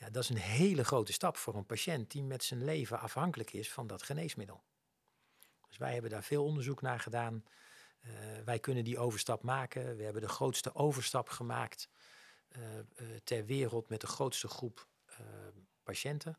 ja, 0.01 0.11
dat 0.11 0.23
is 0.23 0.29
een 0.29 0.37
hele 0.37 0.85
grote 0.85 1.13
stap 1.13 1.37
voor 1.37 1.55
een 1.55 1.67
patiënt 1.67 2.11
die 2.11 2.23
met 2.23 2.45
zijn 2.45 2.65
leven 2.65 3.01
afhankelijk 3.01 3.53
is 3.53 3.73
van 3.73 3.87
dat 3.87 4.03
geneesmiddel. 4.03 4.63
Dus 5.69 5.77
wij 5.77 5.93
hebben 5.93 6.11
daar 6.11 6.23
veel 6.23 6.45
onderzoek 6.45 6.83
naar 6.83 7.01
gedaan. 7.01 7.45
Uh, 8.01 8.13
wij 8.45 8.59
kunnen 8.59 8.85
die 8.85 8.99
overstap 8.99 9.43
maken. 9.43 9.97
We 9.97 10.03
hebben 10.03 10.23
de 10.23 10.29
grootste 10.29 10.75
overstap 10.75 11.29
gemaakt 11.29 11.89
uh, 12.57 12.77
uh, 12.77 13.17
ter 13.25 13.45
wereld 13.45 13.89
met 13.89 14.01
de 14.01 14.07
grootste 14.07 14.49
groep 14.49 14.89
patiënten. 15.83 16.39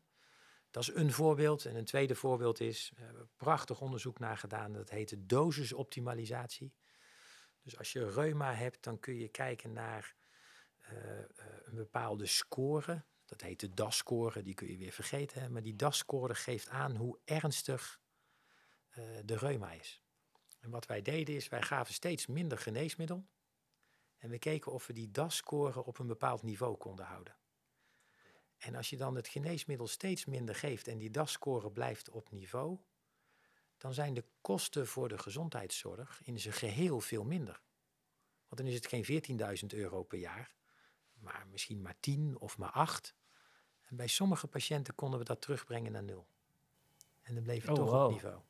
Dat 0.70 0.82
is 0.82 0.94
een 0.94 1.12
voorbeeld. 1.12 1.64
En 1.64 1.76
een 1.76 1.84
tweede 1.84 2.14
voorbeeld 2.14 2.60
is, 2.60 2.92
we 2.96 3.02
hebben 3.02 3.30
prachtig 3.36 3.80
onderzoek 3.80 4.18
naar 4.18 4.38
gedaan. 4.38 4.72
Dat 4.72 4.90
heet 4.90 5.08
de 5.08 5.26
dosisoptimalisatie. 5.26 6.74
Dus 7.62 7.78
als 7.78 7.92
je 7.92 8.10
reuma 8.10 8.54
hebt, 8.54 8.82
dan 8.82 9.00
kun 9.00 9.18
je 9.18 9.28
kijken 9.28 9.72
naar 9.72 10.14
een 11.64 11.74
bepaalde 11.74 12.26
score 12.26 13.04
dat 13.32 13.40
heet 13.40 13.60
de 13.60 13.74
DAS-score, 13.74 14.42
die 14.42 14.54
kun 14.54 14.68
je 14.68 14.76
weer 14.76 14.92
vergeten. 14.92 15.52
Maar 15.52 15.62
die 15.62 15.76
DAS-score 15.76 16.34
geeft 16.34 16.68
aan 16.68 16.96
hoe 16.96 17.18
ernstig 17.24 18.00
de 19.24 19.36
reuma 19.36 19.72
is. 19.72 20.02
En 20.62 20.70
wat 20.70 20.86
wij 20.86 21.02
deden 21.02 21.34
is, 21.34 21.48
wij 21.48 21.62
gaven 21.62 21.94
steeds 21.94 22.26
minder 22.26 22.58
geneesmiddel. 22.58 23.26
En 24.18 24.30
we 24.30 24.38
keken 24.38 24.72
of 24.72 24.86
we 24.86 24.92
die 24.92 25.10
DAS-score 25.10 25.84
op 25.84 25.98
een 25.98 26.06
bepaald 26.06 26.42
niveau 26.42 26.76
konden 26.76 27.04
houden. 27.04 27.36
En 28.58 28.74
als 28.74 28.90
je 28.90 28.96
dan 28.96 29.14
het 29.14 29.28
geneesmiddel 29.28 29.86
steeds 29.86 30.24
minder 30.24 30.54
geeft 30.54 30.88
en 30.88 30.98
die 30.98 31.10
DAS-score 31.10 31.70
blijft 31.70 32.10
op 32.10 32.30
niveau, 32.30 32.78
dan 33.76 33.94
zijn 33.94 34.14
de 34.14 34.24
kosten 34.40 34.86
voor 34.86 35.08
de 35.08 35.18
gezondheidszorg 35.18 36.20
in 36.24 36.40
zijn 36.40 36.54
geheel 36.54 37.00
veel 37.00 37.24
minder. 37.24 37.60
Want 38.48 38.60
dan 38.60 38.66
is 38.66 38.74
het 38.74 38.86
geen 38.86 39.38
14.000 39.60 39.66
euro 39.66 40.02
per 40.02 40.18
jaar, 40.18 40.54
maar 41.12 41.46
misschien 41.50 41.82
maar 41.82 41.96
10 42.00 42.38
of 42.38 42.58
maar 42.58 42.70
8. 42.70 43.14
En 43.82 43.96
bij 43.96 44.06
sommige 44.06 44.46
patiënten 44.46 44.94
konden 44.94 45.18
we 45.18 45.24
dat 45.24 45.40
terugbrengen 45.40 45.92
naar 45.92 46.02
nul. 46.02 46.26
En 47.22 47.34
dan 47.34 47.42
bleef 47.42 47.62
het 47.62 47.70
Oh, 47.70 47.76
toch 47.76 47.90
wow. 47.90 48.06
op 48.06 48.12
niveau. 48.12 48.40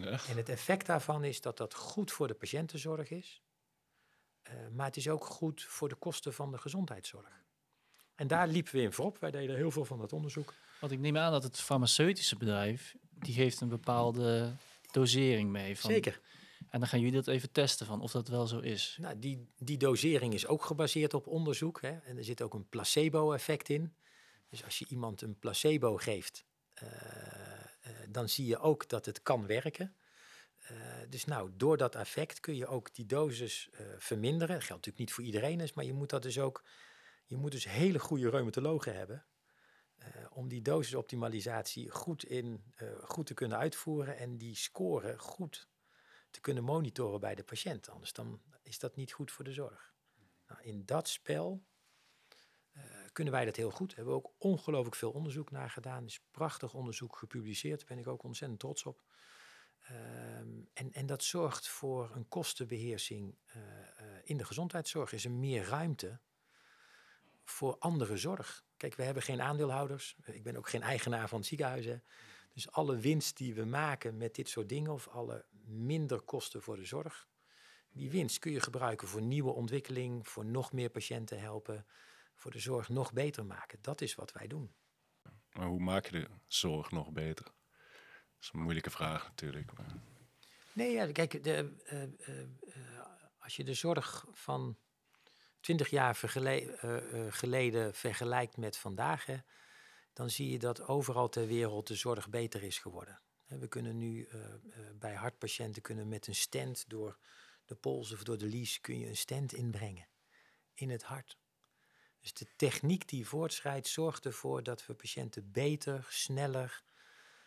Ja. 0.00 0.18
En 0.28 0.36
het 0.36 0.48
effect 0.48 0.86
daarvan 0.86 1.24
is 1.24 1.40
dat 1.40 1.56
dat 1.56 1.74
goed 1.74 2.12
voor 2.12 2.26
de 2.28 2.34
patiëntenzorg 2.34 3.10
is. 3.10 3.42
eh, 4.42 4.54
maar 4.72 4.86
het 4.86 4.96
is 4.96 5.08
ook 5.08 5.24
goed 5.24 5.62
voor 5.62 5.88
de 5.88 5.94
kosten 5.94 6.32
van 6.34 6.50
de 6.50 6.58
gezondheidszorg. 6.58 7.40
En 8.14 8.26
daar 8.26 8.48
liepen 8.48 8.74
we 8.74 8.80
in 8.80 8.92
voorop. 8.92 9.18
Wij 9.18 9.30
deden 9.30 9.56
heel 9.56 9.70
veel 9.70 9.84
van 9.84 9.98
dat 9.98 10.12
onderzoek. 10.12 10.54
Want 10.80 10.92
ik 10.92 10.98
neem 10.98 11.16
aan 11.16 11.32
dat 11.32 11.42
het 11.42 11.60
farmaceutische 11.60 12.36
bedrijf, 12.36 12.94
die 13.10 13.34
geeft 13.34 13.60
een 13.60 13.68
bepaalde 13.68 14.52
dosering 14.90 15.50
mee. 15.50 15.78
Van, 15.78 15.90
Zeker. 15.90 16.20
En 16.70 16.78
dan 16.80 16.88
gaan 16.88 17.00
jullie 17.00 17.14
dat 17.14 17.26
even 17.26 17.52
testen 17.52 17.86
van 17.86 18.00
of 18.00 18.12
dat 18.12 18.28
wel 18.28 18.46
zo 18.46 18.58
is. 18.58 18.96
Nou, 19.00 19.18
die, 19.18 19.48
die 19.58 19.76
dosering 19.76 20.34
is 20.34 20.46
ook 20.46 20.64
gebaseerd 20.64 21.14
op 21.14 21.26
onderzoek. 21.26 21.80
Hè? 21.80 21.98
En 21.98 22.16
er 22.16 22.24
zit 22.24 22.42
ook 22.42 22.54
een 22.54 22.68
placebo-effect 22.68 23.68
in. 23.68 23.94
Dus 24.48 24.64
als 24.64 24.78
je 24.78 24.86
iemand 24.88 25.22
een 25.22 25.38
placebo 25.38 25.96
geeft, 25.96 26.44
eh, 26.74 26.88
dan 28.12 28.28
zie 28.28 28.46
je 28.46 28.58
ook 28.58 28.88
dat 28.88 29.06
het 29.06 29.22
kan 29.22 29.46
werken. 29.46 29.96
Eh, 30.62 30.76
dus 31.08 31.24
nou, 31.24 31.50
door 31.56 31.76
dat 31.76 31.94
effect 31.94 32.40
kun 32.40 32.56
je 32.56 32.66
ook 32.66 32.94
die 32.94 33.06
dosis 33.06 33.68
eh, 33.72 33.86
verminderen. 33.98 34.54
Dat 34.54 34.64
geldt 34.64 34.86
natuurlijk 34.86 34.98
niet 34.98 35.12
voor 35.12 35.24
iedereen, 35.24 35.58
dus, 35.58 35.72
maar 35.72 35.84
je 35.84 35.92
moet 35.92 36.10
dat 36.10 36.22
dus 36.22 36.38
ook. 36.38 36.64
Je 37.26 37.36
moet 37.36 37.52
dus 37.52 37.64
hele 37.64 37.98
goede 37.98 38.30
reumatologen 38.30 38.96
hebben. 38.96 39.26
eh, 39.96 40.08
om 40.30 40.48
die 40.48 40.62
dosisoptimalisatie 40.62 41.90
goed, 41.90 42.24
in, 42.24 42.64
goed 43.02 43.26
te 43.26 43.34
kunnen 43.34 43.58
uitvoeren 43.58 44.16
en 44.16 44.38
die 44.38 44.56
score 44.56 45.18
goed 45.18 45.68
te 46.30 46.40
kunnen 46.40 46.64
monitoren 46.64 47.20
bij 47.20 47.34
de 47.34 47.44
patiënt. 47.44 47.88
Anders 47.88 48.12
dan 48.12 48.42
is 48.62 48.78
dat 48.78 48.96
niet 48.96 49.12
goed 49.12 49.30
voor 49.30 49.44
de 49.44 49.52
zorg. 49.52 49.94
Nou, 50.46 50.62
in 50.62 50.84
dat 50.84 51.08
spel 51.08 51.64
kunnen 53.12 53.32
wij 53.32 53.44
dat 53.44 53.56
heel 53.56 53.70
goed. 53.70 53.94
Hebben 53.94 54.14
we 54.14 54.20
ook 54.20 54.32
ongelooflijk 54.38 54.96
veel 54.96 55.10
onderzoek 55.10 55.50
naar 55.50 55.70
gedaan. 55.70 56.02
Er 56.02 56.08
is 56.08 56.24
prachtig 56.30 56.74
onderzoek 56.74 57.16
gepubliceerd. 57.16 57.78
Daar 57.78 57.88
ben 57.88 57.98
ik 57.98 58.06
ook 58.06 58.22
ontzettend 58.22 58.60
trots 58.60 58.84
op. 58.84 59.02
Ehm, 59.82 60.48
en, 60.72 60.92
en 60.92 61.06
dat 61.06 61.22
zorgt 61.22 61.68
voor 61.68 62.10
een 62.14 62.28
kostenbeheersing 62.28 63.36
eh, 63.44 63.62
eh, 63.62 64.06
in 64.24 64.36
de 64.36 64.44
gezondheidszorg. 64.44 65.12
Is 65.12 65.24
er 65.24 65.30
meer 65.30 65.64
ruimte 65.64 66.20
voor 67.44 67.76
andere 67.78 68.16
zorg. 68.16 68.64
Kijk, 68.76 68.94
we 68.94 69.02
hebben 69.02 69.22
geen 69.22 69.42
aandeelhouders. 69.42 70.16
Ik 70.24 70.42
ben 70.42 70.56
ook 70.56 70.68
geen 70.68 70.82
eigenaar 70.82 71.28
van 71.28 71.44
ziekenhuizen. 71.44 72.04
Dus 72.52 72.70
alle 72.70 72.96
winst 72.96 73.36
die 73.36 73.54
we 73.54 73.64
maken 73.64 74.16
met 74.16 74.34
dit 74.34 74.48
soort 74.48 74.68
dingen, 74.68 74.92
of 74.92 75.08
alle 75.08 75.44
minder 75.64 76.20
kosten 76.20 76.62
voor 76.62 76.76
de 76.76 76.84
zorg, 76.84 77.28
die 77.92 78.10
winst 78.10 78.38
kun 78.38 78.52
je 78.52 78.60
gebruiken 78.60 79.08
voor 79.08 79.22
nieuwe 79.22 79.52
ontwikkeling, 79.52 80.28
voor 80.28 80.44
nog 80.44 80.72
meer 80.72 80.90
patiënten 80.90 81.40
helpen, 81.40 81.86
voor 82.42 82.50
de 82.50 82.58
zorg 82.58 82.88
nog 82.88 83.12
beter 83.12 83.46
maken. 83.46 83.78
Dat 83.82 84.00
is 84.00 84.14
wat 84.14 84.32
wij 84.32 84.46
doen. 84.46 84.74
Maar 85.52 85.66
hoe 85.66 85.80
maak 85.80 86.06
je 86.06 86.12
de 86.12 86.28
zorg 86.46 86.90
nog 86.90 87.12
beter? 87.12 87.44
Dat 87.44 88.40
is 88.40 88.50
een 88.52 88.60
moeilijke 88.60 88.90
vraag 88.90 89.24
natuurlijk. 89.24 89.72
Maar... 89.72 89.94
Nee, 90.72 90.92
ja, 90.92 91.12
kijk, 91.12 91.44
de, 91.44 91.74
eh, 91.84 92.02
eh, 92.02 92.40
eh, 92.40 92.48
als 93.38 93.56
je 93.56 93.64
de 93.64 93.74
zorg 93.74 94.26
van 94.32 94.76
20 95.60 95.88
jaar 95.88 96.16
vergele- 96.16 97.30
geleden 97.30 97.94
vergelijkt 97.94 98.56
met 98.56 98.76
vandaag, 98.76 99.26
hè, 99.26 99.36
dan 100.12 100.30
zie 100.30 100.50
je 100.50 100.58
dat 100.58 100.86
overal 100.86 101.28
ter 101.28 101.46
wereld 101.46 101.86
de 101.86 101.94
zorg 101.94 102.28
beter 102.28 102.62
is 102.62 102.78
geworden. 102.78 103.20
We 103.46 103.68
kunnen 103.68 103.98
nu 103.98 104.28
bij 104.94 105.14
hartpatiënten 105.14 105.82
kunnen 105.82 106.08
met 106.08 106.26
een 106.26 106.34
stent 106.34 106.88
door 106.88 107.18
de 107.64 107.74
pols 107.74 108.12
of 108.12 108.22
door 108.22 108.38
de 108.38 108.46
lies 108.46 108.80
kun 108.80 108.98
je 108.98 109.06
een 109.06 109.16
stent 109.16 109.52
inbrengen 109.52 110.08
in 110.74 110.90
het 110.90 111.02
hart. 111.02 111.40
Dus 112.22 112.34
de 112.34 112.46
techniek 112.56 113.08
die 113.08 113.26
voortschrijdt 113.26 113.86
zorgt 113.86 114.24
ervoor 114.24 114.62
dat 114.62 114.86
we 114.86 114.94
patiënten 114.94 115.52
beter, 115.52 116.06
sneller 116.08 116.82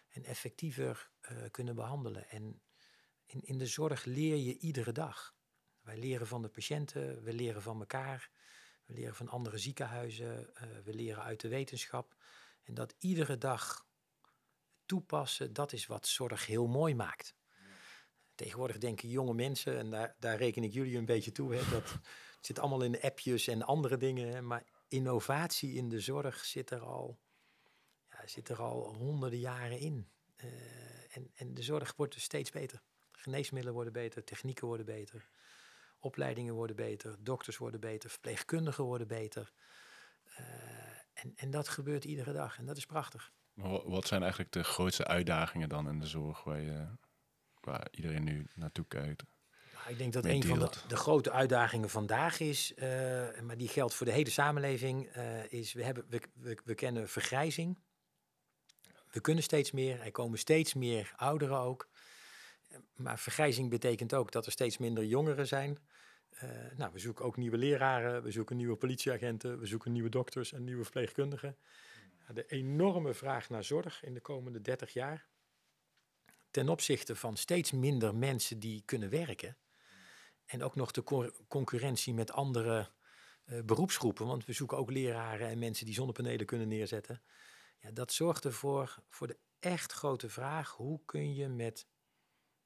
en 0.10 0.24
effectiever 0.24 1.10
eh, 1.22 1.38
kunnen 1.52 1.76
behandelen. 1.76 2.30
En 2.30 2.62
in, 3.26 3.42
in 3.44 3.58
de 3.58 3.66
zorg 3.66 4.06
leer 4.06 4.36
je 4.36 4.58
iedere 4.58 4.92
dag. 4.92 5.36
Wij 5.82 5.98
leren 5.98 6.28
van 6.28 6.42
de 6.42 6.50
patiënten, 6.50 7.24
we 7.24 7.34
leren 7.34 7.62
van 7.62 7.80
elkaar, 7.80 8.30
we 8.86 8.94
leren 8.94 9.16
van 9.16 9.30
andere 9.30 9.58
ziekenhuizen, 9.58 10.56
eh, 10.56 10.68
we 10.84 10.94
leren 10.94 11.24
uit 11.24 11.42
de 11.42 11.48
wetenschap. 11.48 12.16
En 12.64 12.74
dat 12.74 12.96
iedere 13.00 13.38
dag 13.38 13.88
toepassen, 14.86 15.54
dat 15.54 15.74
is 15.74 15.86
wat 15.86 16.08
zorg 16.08 16.46
heel 16.46 16.68
mooi 16.68 16.96
maakt. 16.96 17.36
Tegenwoordig 18.36 18.78
denken 18.78 19.10
jonge 19.10 19.34
mensen, 19.34 19.78
en 19.78 19.90
daar, 19.90 20.16
daar 20.20 20.38
reken 20.38 20.64
ik 20.64 20.74
jullie 20.74 20.98
een 20.98 21.06
beetje 21.06 21.32
toe, 21.32 21.56
hè, 21.56 21.70
dat 21.70 22.00
zit 22.46 22.60
allemaal 22.60 22.84
in 22.84 23.02
appjes 23.02 23.48
en 23.48 23.62
andere 23.62 23.98
dingen. 23.98 24.48
Maar 24.48 24.64
innovatie 24.88 25.74
in 25.74 25.90
de 25.90 26.00
zorg 26.00 26.46
zit 26.46 26.72
er 26.72 26.82
al, 26.82 27.20
ja, 28.10 28.28
zit 28.28 28.50
er 28.50 28.62
al 28.62 28.94
honderden 28.94 29.40
jaren 29.40 29.80
in. 29.80 30.10
Eh, 30.36 31.16
en, 31.16 31.32
en 31.36 31.54
de 31.54 31.64
zorg 31.64 31.94
wordt 31.96 32.14
dus 32.14 32.24
steeds 32.24 32.52
beter. 32.52 32.82
Geneesmiddelen 33.12 33.76
worden 33.76 33.94
beter, 33.94 34.24
technieken 34.24 34.68
worden 34.68 34.86
beter, 34.86 35.30
opleidingen 36.00 36.54
worden 36.54 36.76
beter, 36.76 37.16
dokters 37.20 37.58
worden 37.58 37.80
beter, 37.80 38.10
verpleegkundigen 38.10 38.84
worden 38.84 39.08
beter. 39.08 39.52
Eh, 40.24 40.46
en, 41.14 41.34
en 41.36 41.52
dat 41.52 41.68
gebeurt 41.68 42.06
iedere 42.06 42.34
dag 42.34 42.58
en 42.58 42.66
dat 42.66 42.78
is 42.78 42.86
prachtig. 42.86 43.32
Wat 43.86 44.08
zijn 44.08 44.22
eigenlijk 44.22 44.52
de 44.52 44.64
grootste 44.64 45.06
uitdagingen 45.06 45.70
dan 45.70 45.90
in 45.90 46.00
de 46.00 46.08
zorg 46.08 46.44
waar, 46.44 46.62
je, 46.62 46.88
waar 47.60 47.88
iedereen 47.92 48.24
nu 48.24 48.48
naartoe 48.56 48.86
kijkt? 48.88 49.24
Nou, 49.86 49.98
ik 49.98 50.04
denk 50.04 50.14
dat 50.14 50.24
Met 50.24 50.34
een 50.34 50.44
van 50.44 50.60
de, 50.60 50.88
de 50.88 50.96
grote 50.96 51.32
uitdagingen 51.32 51.90
vandaag 51.90 52.40
is, 52.40 52.74
eh, 52.74 52.88
maar 53.42 53.58
die 53.58 53.68
geldt 53.68 53.94
voor 53.94 54.06
de 54.06 54.12
hele 54.12 54.30
samenleving, 54.30 55.08
eh, 55.08 55.52
is 55.52 55.74
we, 55.74 55.84
hebben, 55.84 56.06
we, 56.10 56.22
we, 56.34 56.58
we 56.64 56.76
kennen 56.76 57.10
vergrijzing. 57.10 57.78
We 59.12 59.22
kunnen 59.22 59.44
steeds 59.44 59.72
meer, 59.72 60.02
er 60.02 60.12
komen 60.12 60.40
steeds 60.40 60.74
meer 60.74 61.14
ouderen 61.16 61.58
ook. 61.58 61.90
Eh, 62.68 62.78
Maar 62.96 63.20
vergrijzing 63.20 63.70
betekent 63.70 64.14
ook 64.14 64.32
dat 64.32 64.46
er 64.46 64.52
steeds 64.52 64.78
minder 64.78 65.06
jongeren 65.06 65.48
zijn. 65.48 65.78
Nou, 66.76 66.92
we 66.94 67.00
zoeken 67.00 67.26
ook 67.26 67.38
nieuwe 67.38 67.58
leraren, 67.58 68.24
we 68.24 68.32
zoeken 68.32 68.56
nieuwe 68.56 68.76
politieagenten, 68.76 69.60
we 69.60 69.66
zoeken 69.66 69.92
nieuwe 69.92 70.10
dokters 70.10 70.54
en 70.54 70.64
nieuwe 70.64 70.84
verpleegkundigen. 70.84 71.58
De 72.34 72.46
enorme 72.46 73.14
vraag 73.14 73.50
naar 73.50 73.64
zorg 73.64 74.04
in 74.04 74.14
de 74.14 74.20
komende 74.20 74.62
30 74.62 74.94
jaar. 74.94 75.26
Ten 76.52 76.70
opzichte 76.70 77.16
van 77.16 77.38
steeds 77.38 77.72
minder 77.72 78.16
mensen 78.16 78.60
die 78.60 78.84
kunnen 78.86 79.10
werken. 79.10 79.58
En 80.46 80.64
ook 80.64 80.76
nog 80.76 80.92
de 80.92 81.04
co- 81.04 81.32
concurrentie 81.48 82.14
met 82.14 82.32
andere 82.32 82.90
eh, 83.46 83.62
beroepsgroepen. 83.62 84.26
Want 84.28 84.46
we 84.46 84.54
zoeken 84.54 84.78
ook 84.78 84.92
leraren 84.92 85.48
en 85.48 85.60
mensen 85.60 85.86
die 85.86 85.96
zonnepanelen 85.96 86.46
kunnen 86.46 86.68
neerzetten. 86.68 87.22
Ja, 87.80 87.92
dat 87.92 88.14
zorgt 88.14 88.46
ervoor 88.46 88.98
voor 89.10 89.28
de 89.28 89.38
echt 89.60 89.92
grote 89.92 90.30
vraag: 90.30 90.72
hoe 90.72 91.00
kun 91.06 91.34
je 91.36 91.48
met 91.48 91.88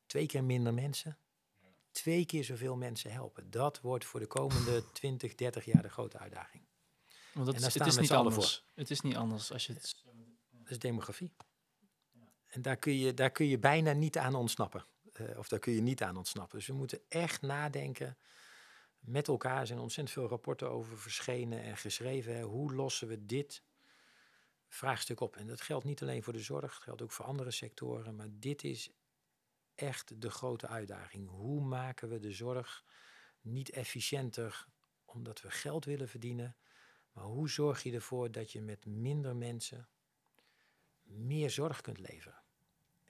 twee 0.05 0.25
keer 0.25 0.43
minder 0.43 0.74
mensen, 0.74 1.17
twee 1.91 2.25
keer 2.25 2.43
zoveel 2.43 2.75
mensen 2.75 3.12
helpen? 3.12 3.50
Dat 3.51 3.81
wordt 3.81 4.05
voor 4.05 4.19
de 4.19 4.27
komende 4.27 4.83
20, 4.93 5.36
30 5.36 5.65
jaar 5.65 5.81
de 5.81 5.89
grote 5.89 6.17
uitdaging. 6.17 6.63
Want 7.33 7.45
dat 7.45 7.55
En 7.55 7.62
is, 7.67 7.74
daar 7.74 7.88
het 7.88 7.95
is 7.95 8.00
niet 8.01 8.12
anders. 8.12 8.65
Het 8.75 8.89
is 8.91 9.01
niet 9.01 9.15
anders 9.15 9.51
als 9.51 9.65
je 9.65 9.74
het... 9.74 10.03
Dat 10.51 10.71
is 10.71 10.79
demografie. 10.79 11.33
En 12.48 12.62
daar 12.62 12.77
kun, 12.77 12.98
je, 12.98 13.13
daar 13.13 13.31
kun 13.31 13.48
je 13.48 13.57
bijna 13.59 13.91
niet 13.91 14.17
aan 14.17 14.36
ontsnappen. 14.36 14.86
Eh, 15.19 15.38
of 15.38 15.47
daar 15.47 15.59
kun 15.59 15.73
je 15.73 15.81
niet 15.81 16.03
aan 16.03 16.17
ontsnappen. 16.17 16.57
Dus 16.57 16.67
we 16.67 16.73
moeten 16.73 17.01
echt 17.07 17.41
nadenken 17.41 18.17
met 18.99 19.27
elkaar. 19.27 19.67
Zijn 19.67 19.79
ontzettend 19.79 20.17
veel 20.17 20.27
rapporten 20.27 20.69
over 20.69 20.97
verschenen 20.97 21.61
en 21.63 21.77
geschreven. 21.77 22.41
Hoe 22.41 22.73
lossen 22.73 23.07
we 23.07 23.25
dit 23.25 23.63
vraagstuk 24.67 25.19
op? 25.19 25.35
En 25.35 25.47
dat 25.47 25.61
geldt 25.61 25.85
niet 25.85 26.01
alleen 26.01 26.23
voor 26.23 26.33
de 26.33 26.39
zorg, 26.39 26.73
dat 26.73 26.83
geldt 26.83 27.01
ook 27.01 27.11
voor 27.11 27.25
andere 27.25 27.51
sectoren. 27.51 28.15
Maar 28.15 28.29
dit 28.31 28.63
is 28.63 28.91
echt 29.75 30.21
de 30.21 30.29
grote 30.29 30.67
uitdaging. 30.67 31.29
Hoe 31.29 31.61
maken 31.61 32.09
we 32.09 32.19
de 32.19 32.31
zorg 32.31 32.83
niet 33.41 33.69
efficiënter 33.69 34.67
omdat 35.05 35.41
we 35.41 35.51
geld 35.51 35.85
willen 35.85 36.09
verdienen? 36.09 36.55
Maar 37.11 37.23
hoe 37.23 37.49
zorg 37.49 37.83
je 37.83 37.93
ervoor 37.93 38.31
dat 38.31 38.51
je 38.51 38.61
met 38.61 38.85
minder 38.85 39.35
mensen 39.35 39.89
meer 41.03 41.49
zorg 41.49 41.81
kunt 41.81 41.99
leveren? 41.99 42.43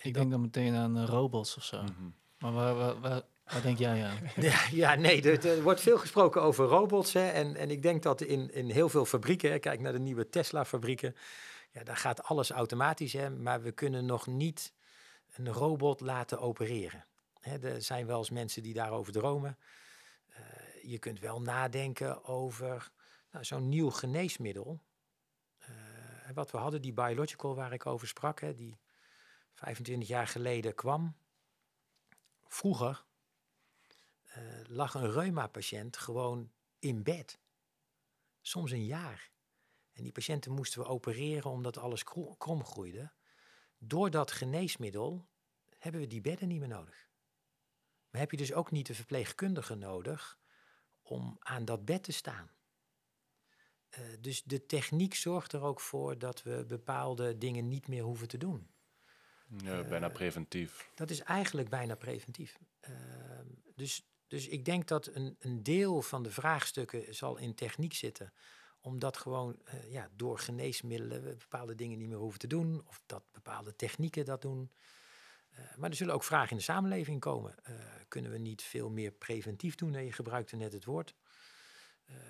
Ik 0.01 0.13
denk 0.13 0.31
dan 0.31 0.41
meteen 0.41 0.75
aan 0.75 0.97
eh, 0.97 1.05
robots 1.05 1.57
of 1.57 1.63
zo. 1.63 1.81
Mhm. 1.81 2.09
Maar 2.39 2.53
waar, 2.53 2.75
waar, 2.75 2.99
waar, 2.99 3.21
waar 3.43 3.61
denk 3.61 3.77
jij 3.77 4.05
aan? 4.05 4.17
Ja, 4.49 4.61
ja 4.71 4.95
nee, 4.95 5.21
er, 5.21 5.45
er 5.45 5.61
wordt 5.61 5.81
veel 5.81 5.97
gesproken 5.97 6.41
over 6.41 6.65
robots. 6.65 7.13
Hè, 7.13 7.27
en, 7.27 7.55
en 7.55 7.69
ik 7.69 7.81
denk 7.81 8.03
dat 8.03 8.21
in, 8.21 8.53
in 8.53 8.69
heel 8.69 8.89
veel 8.89 9.05
fabrieken, 9.05 9.51
hè, 9.51 9.59
kijk 9.59 9.79
naar 9.79 9.91
de 9.91 9.99
nieuwe 9.99 10.29
Tesla-fabrieken, 10.29 11.15
ja, 11.71 11.83
daar 11.83 11.97
gaat 11.97 12.23
alles 12.23 12.49
automatisch. 12.49 13.13
Hè, 13.13 13.29
maar 13.29 13.61
we 13.61 13.71
kunnen 13.71 14.05
nog 14.05 14.27
niet 14.27 14.73
een 15.35 15.53
robot 15.53 16.01
laten 16.01 16.39
opereren. 16.39 17.05
Hè, 17.39 17.57
er 17.57 17.81
zijn 17.81 18.05
wel 18.05 18.17
eens 18.17 18.29
mensen 18.29 18.63
die 18.63 18.73
daarover 18.73 19.13
dromen. 19.13 19.57
Eh, 20.27 20.41
je 20.83 20.97
kunt 20.99 21.19
wel 21.19 21.41
nadenken 21.41 22.25
over 22.25 22.91
nou, 23.31 23.45
zo'n 23.45 23.69
nieuw 23.69 23.89
geneesmiddel. 23.89 24.79
Eh, 25.57 25.69
wat 26.33 26.51
we 26.51 26.57
hadden, 26.57 26.81
die 26.81 26.93
biological 26.93 27.55
waar 27.55 27.73
ik 27.73 27.85
over 27.85 28.07
sprak, 28.07 28.39
hè, 28.39 28.55
die 28.55 28.77
25 29.59 30.07
jaar 30.07 30.27
geleden 30.27 30.75
kwam. 30.75 31.15
Vroeger 32.47 33.05
eh, 34.23 34.43
lag 34.67 34.93
een 34.93 35.11
reuma-patiënt 35.11 35.97
gewoon 35.97 36.51
in 36.79 37.03
bed. 37.03 37.39
Soms 38.41 38.71
een 38.71 38.85
jaar. 38.85 39.31
En 39.91 40.03
die 40.03 40.11
patiënten 40.11 40.51
moesten 40.51 40.81
we 40.81 40.87
opereren 40.87 41.51
omdat 41.51 41.77
alles 41.77 42.03
kro- 42.03 42.35
krom 42.35 42.65
groeide. 42.65 43.11
Door 43.77 44.09
dat 44.09 44.31
geneesmiddel 44.31 45.27
hebben 45.77 46.01
we 46.01 46.07
die 46.07 46.21
bedden 46.21 46.47
niet 46.47 46.59
meer 46.59 46.67
nodig. 46.67 47.09
Maar 48.09 48.21
heb 48.21 48.31
je 48.31 48.37
dus 48.37 48.53
ook 48.53 48.71
niet 48.71 48.87
de 48.87 48.95
verpleegkundige 48.95 49.75
nodig 49.75 50.39
om 51.01 51.37
aan 51.39 51.65
dat 51.65 51.85
bed 51.85 52.03
te 52.03 52.11
staan. 52.11 52.51
Eh, 53.89 54.03
dus 54.19 54.43
de 54.43 54.65
techniek 54.65 55.15
zorgt 55.15 55.53
er 55.53 55.61
ook 55.61 55.79
voor 55.79 56.17
dat 56.17 56.43
we 56.43 56.65
bepaalde 56.65 57.37
dingen 57.37 57.67
niet 57.67 57.87
meer 57.87 58.03
hoeven 58.03 58.27
te 58.27 58.37
doen. 58.37 58.69
Ja, 59.57 59.83
bijna 59.83 60.09
preventief. 60.09 60.89
Dat 60.95 61.09
is 61.09 61.19
eigenlijk 61.19 61.69
bijna 61.69 61.95
preventief. 61.95 62.57
Ehm, 62.79 63.45
dus, 63.75 64.03
dus 64.27 64.47
ik 64.47 64.65
denk 64.65 64.87
dat 64.87 65.07
een, 65.13 65.35
een 65.39 65.63
deel 65.63 66.01
van 66.01 66.23
de 66.23 66.31
vraagstukken 66.31 67.15
zal 67.15 67.37
in 67.37 67.53
techniek 67.55 67.93
zitten. 67.93 68.33
Omdat 68.81 69.17
gewoon 69.17 69.59
eh, 69.63 69.91
ja, 69.91 70.09
door 70.15 70.39
geneesmiddelen 70.39 71.23
we 71.23 71.35
bepaalde 71.35 71.75
dingen 71.75 71.97
niet 71.97 72.07
meer 72.07 72.17
hoeven 72.17 72.39
te 72.39 72.47
doen. 72.47 72.83
Of 72.87 73.01
dat 73.05 73.23
bepaalde 73.31 73.75
technieken 73.75 74.25
dat 74.25 74.41
doen. 74.41 74.71
Eh, 75.49 75.59
maar 75.77 75.89
er 75.89 75.95
zullen 75.95 76.13
ook 76.13 76.23
vragen 76.23 76.49
in 76.49 76.57
de 76.57 76.63
samenleving 76.63 77.19
komen. 77.19 77.55
Eh, 77.63 77.73
kunnen 78.07 78.31
we 78.31 78.37
niet 78.37 78.61
veel 78.61 78.89
meer 78.89 79.11
preventief 79.11 79.75
doen? 79.75 79.91
Nee, 79.91 80.05
je 80.05 80.11
gebruikte 80.11 80.55
net 80.55 80.73
het 80.73 80.85
woord. 80.85 81.15
Eh, 82.05 82.15
eh, 82.15 82.21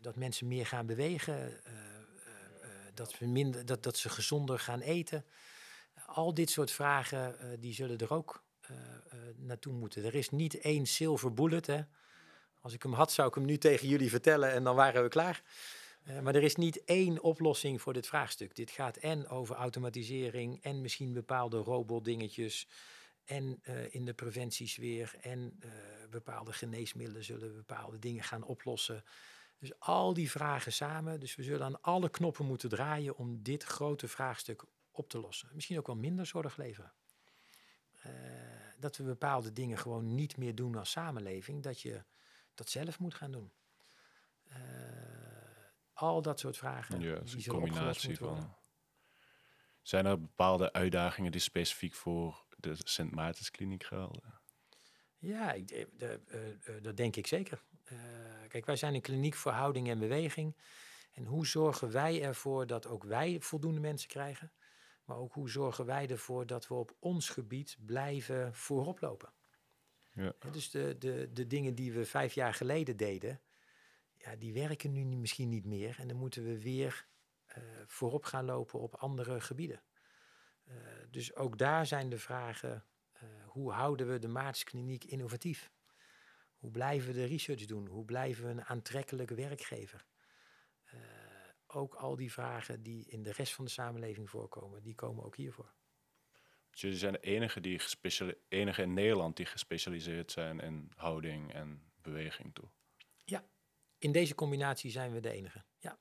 dat 0.00 0.16
mensen 0.16 0.48
meer 0.48 0.66
gaan 0.66 0.86
bewegen. 0.86 1.34
eh, 1.64 1.72
eh, 1.74 1.92
eh, 2.62 2.70
dat, 2.94 3.18
we 3.18 3.26
minder, 3.26 3.66
dat, 3.66 3.82
dat 3.82 3.96
ze 3.96 4.08
gezonder 4.08 4.58
gaan 4.58 4.80
eten. 4.80 5.24
Al 6.10 6.34
dit 6.34 6.50
soort 6.50 6.70
vragen 6.70 7.38
eh, 7.38 7.48
die 7.58 7.74
zullen 7.74 7.98
er 7.98 8.12
ook 8.12 8.44
eh, 8.60 8.76
eh, 8.76 9.18
naartoe 9.36 9.72
moeten. 9.72 10.04
Er 10.04 10.14
is 10.14 10.30
niet 10.30 10.58
één 10.58 10.86
silver 10.86 11.34
bullet. 11.34 11.66
Hè. 11.66 11.80
Als 12.60 12.72
ik 12.72 12.82
hem 12.82 12.92
had, 12.92 13.12
zou 13.12 13.28
ik 13.28 13.34
hem 13.34 13.44
nu 13.44 13.58
tegen 13.58 13.88
jullie 13.88 14.10
vertellen 14.10 14.52
en 14.52 14.64
dan 14.64 14.76
waren 14.76 15.02
we 15.02 15.08
klaar. 15.08 15.42
Maar 16.22 16.34
er 16.34 16.42
is 16.42 16.56
niet 16.56 16.84
één 16.84 17.22
oplossing 17.22 17.80
voor 17.82 17.92
dit 17.92 18.06
vraagstuk. 18.06 18.54
Dit 18.54 18.70
gaat 18.70 18.96
en 18.96 19.28
over 19.28 19.56
automatisering 19.56 20.62
en 20.62 20.80
misschien 20.80 21.12
bepaalde 21.12 21.58
robotdingetjes. 21.58 22.68
En 23.24 23.60
in 23.90 24.04
de 24.04 24.14
preventiesfeer 24.14 25.14
en 25.20 25.60
bepaalde 26.10 26.52
geneesmiddelen 26.52 27.24
zullen 27.24 27.54
bepaalde 27.54 27.98
dingen 27.98 28.22
gaan 28.22 28.44
oplossen. 28.44 29.04
Dus 29.58 29.78
al 29.78 30.14
die 30.14 30.30
vragen 30.30 30.72
samen. 30.72 31.20
Dus 31.20 31.36
we 31.36 31.42
zullen 31.42 31.66
aan 31.66 31.80
alle 31.80 32.10
knoppen 32.10 32.46
moeten 32.46 32.68
draaien 32.68 33.16
om 33.16 33.42
dit 33.42 33.62
grote 33.64 34.08
vraagstuk 34.08 34.64
op 34.98 35.08
te 35.08 35.18
lossen. 35.18 35.48
Misschien 35.52 35.78
ook 35.78 35.86
wel 35.86 35.96
minder 35.96 36.26
zorg 36.26 36.56
leveren. 36.56 36.92
Eh, 38.02 38.12
dat 38.78 38.96
we 38.96 39.02
bepaalde 39.02 39.52
dingen 39.52 39.78
gewoon 39.78 40.14
niet 40.14 40.36
meer 40.36 40.54
doen 40.54 40.76
als 40.76 40.90
samenleving. 40.90 41.62
Dat 41.62 41.80
je 41.80 42.04
dat 42.54 42.68
zelf 42.70 42.98
moet 42.98 43.14
gaan 43.14 43.32
doen. 43.32 43.52
Eh, 44.48 44.58
al 45.92 46.22
dat 46.22 46.40
soort 46.40 46.56
vragen. 46.56 47.00
Ja, 47.00 47.18
die 47.18 47.36
is 47.36 47.46
een 47.46 47.52
combinatie 47.52 48.16
van. 48.16 48.56
Zijn 49.82 50.06
er 50.06 50.20
bepaalde 50.20 50.72
uitdagingen 50.72 51.32
die 51.32 51.40
specifiek 51.40 51.94
voor 51.94 52.44
de 52.56 52.74
Sint 52.78 53.14
Maartenskliniek 53.14 53.84
gelden? 53.84 54.40
Ja, 55.18 55.52
ik, 55.52 55.70
eh, 55.70 55.86
de, 55.96 56.78
dat 56.82 56.96
denk 56.96 57.16
ik 57.16 57.26
zeker. 57.26 57.62
Kijk, 58.48 58.66
wij 58.66 58.76
zijn 58.76 58.94
een 58.94 59.00
kliniek 59.00 59.34
voor 59.34 59.52
houding 59.52 59.88
en 59.88 59.98
beweging. 59.98 60.56
En 61.12 61.24
hoe 61.24 61.46
zorgen 61.46 61.90
wij 61.90 62.22
ervoor 62.22 62.66
dat 62.66 62.86
ook 62.86 63.04
wij 63.04 63.40
voldoende 63.40 63.80
mensen 63.80 64.08
krijgen? 64.08 64.52
Maar 65.08 65.16
ook 65.16 65.32
hoe 65.32 65.50
zorgen 65.50 65.86
wij 65.86 66.08
ervoor 66.08 66.46
dat 66.46 66.68
we 66.68 66.74
op 66.74 66.96
ons 66.98 67.28
gebied 67.28 67.76
blijven 67.86 68.54
voorop 68.54 69.00
lopen? 69.00 69.32
Ja. 70.12 70.34
Dus 70.52 70.70
de, 70.70 70.96
de, 70.98 71.30
de 71.32 71.46
dingen 71.46 71.74
die 71.74 71.92
we 71.92 72.04
vijf 72.04 72.32
jaar 72.32 72.54
geleden 72.54 72.96
deden, 72.96 73.40
ja, 74.16 74.36
die 74.36 74.52
werken 74.52 74.92
nu 74.92 75.04
misschien 75.04 75.48
niet 75.48 75.64
meer. 75.64 75.96
En 75.98 76.08
dan 76.08 76.16
moeten 76.16 76.44
we 76.44 76.60
weer 76.60 77.06
eh, 77.46 77.62
voorop 77.86 78.24
gaan 78.24 78.44
lopen 78.44 78.80
op 78.80 78.94
andere 78.94 79.40
gebieden. 79.40 79.82
Eh, 80.64 80.74
dus 81.10 81.34
ook 81.34 81.58
daar 81.58 81.86
zijn 81.86 82.08
de 82.08 82.18
vragen, 82.18 82.84
eh, 83.12 83.28
hoe 83.46 83.72
houden 83.72 84.08
we 84.08 84.18
de 84.18 84.28
Maartskliniek 84.28 85.04
innovatief? 85.04 85.70
Hoe 86.56 86.70
blijven 86.70 87.08
we 87.08 87.14
de 87.14 87.24
research 87.24 87.64
doen? 87.64 87.86
Hoe 87.86 88.04
blijven 88.04 88.44
we 88.44 88.50
een 88.50 88.64
aantrekkelijke 88.64 89.34
werkgever? 89.34 90.04
Ook 91.70 91.94
al 91.94 92.16
die 92.16 92.32
vragen 92.32 92.82
die 92.82 93.06
in 93.08 93.22
de 93.22 93.32
rest 93.32 93.54
van 93.54 93.64
de 93.64 93.70
samenleving 93.70 94.30
voorkomen, 94.30 94.82
die 94.82 94.94
komen 94.94 95.24
ook 95.24 95.36
hiervoor. 95.36 95.74
Dus 96.70 96.80
jullie 96.80 96.98
zijn 96.98 97.12
de 97.12 97.20
enige, 97.20 97.60
die 97.60 97.80
enige 98.48 98.82
in 98.82 98.94
Nederland 98.94 99.36
die 99.36 99.46
gespecialiseerd 99.46 100.32
zijn 100.32 100.60
in 100.60 100.92
houding 100.96 101.52
en 101.52 101.90
beweging, 102.02 102.54
toch? 102.54 102.76
In 103.98 104.12
deze 104.12 104.34
combinatie 104.34 104.90
zijn 104.90 105.12
we 105.12 105.20
de 105.20 105.30
enige. 105.30 105.64
Ja. 105.78 105.98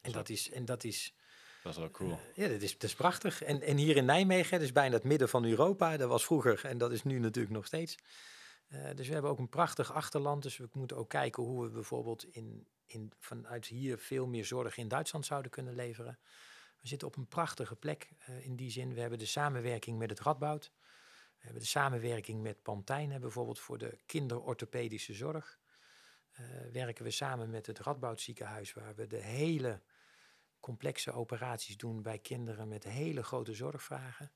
En 0.00 0.12
dat 0.12 0.28
is, 0.28 0.50
en 0.50 0.64
dat 0.64 0.84
is, 0.84 1.14
Dat 1.62 1.72
is 1.72 1.78
wel 1.78 1.90
cool. 1.90 2.10
eh, 2.10 2.18
ja, 2.34 2.48
dat 2.48 2.62
is, 2.62 2.72
dat 2.72 2.82
is 2.82 2.94
prachtig. 2.94 3.42
En, 3.42 3.62
en 3.62 3.76
hier 3.76 3.96
in 3.96 4.04
Nijmegen, 4.04 4.50
dat 4.50 4.60
is 4.60 4.72
bijna 4.72 4.94
het 4.94 5.04
midden 5.04 5.28
van 5.28 5.44
Europa. 5.44 5.96
Dat 5.96 6.08
was 6.08 6.24
vroeger 6.24 6.64
en 6.64 6.78
dat 6.78 6.92
is 6.92 7.02
nu 7.02 7.18
natuurlijk 7.18 7.54
nog 7.54 7.66
steeds. 7.66 7.96
Eh, 8.66 8.94
dus 8.94 9.06
we 9.06 9.12
hebben 9.12 9.30
ook 9.30 9.38
een 9.38 9.48
prachtig 9.48 9.92
achterland. 9.92 10.42
Dus 10.42 10.56
we 10.56 10.68
moeten 10.72 10.96
ook 10.96 11.08
kijken 11.08 11.42
hoe 11.42 11.64
we 11.64 11.70
bijvoorbeeld 11.70 12.24
in, 12.24 12.66
in, 12.92 13.12
vanuit 13.18 13.66
hier 13.66 13.98
veel 13.98 14.26
meer 14.26 14.44
zorg 14.44 14.76
in 14.76 14.88
Duitsland 14.88 15.26
zouden 15.26 15.50
kunnen 15.50 15.74
leveren. 15.74 16.18
We 16.80 16.88
zitten 16.88 17.08
op 17.08 17.16
een 17.16 17.28
prachtige 17.28 17.76
plek 17.76 18.10
eh, 18.18 18.44
in 18.44 18.56
die 18.56 18.70
zin. 18.70 18.94
We 18.94 19.00
hebben 19.00 19.18
de 19.18 19.26
samenwerking 19.26 19.98
met 19.98 20.10
het 20.10 20.20
Radboud. 20.20 20.72
We 21.38 21.46
hebben 21.46 21.62
de 21.62 21.68
samenwerking 21.68 22.42
met 22.42 22.62
Pantijn, 22.62 23.20
bijvoorbeeld 23.20 23.60
voor 23.60 23.78
de 23.78 23.98
kinderorthopedische 24.06 25.14
zorg. 25.14 25.58
Eh, 26.30 26.44
werken 26.72 27.04
we 27.04 27.10
samen 27.10 27.50
met 27.50 27.66
het 27.66 27.78
Radboud 27.78 28.20
ziekenhuis, 28.20 28.72
waar 28.72 28.94
we 28.94 29.06
de 29.06 29.22
hele 29.22 29.82
complexe 30.60 31.12
operaties 31.12 31.76
doen 31.76 32.02
bij 32.02 32.18
kinderen 32.18 32.68
met 32.68 32.84
hele 32.84 33.22
grote 33.22 33.54
zorgvragen. 33.54 34.32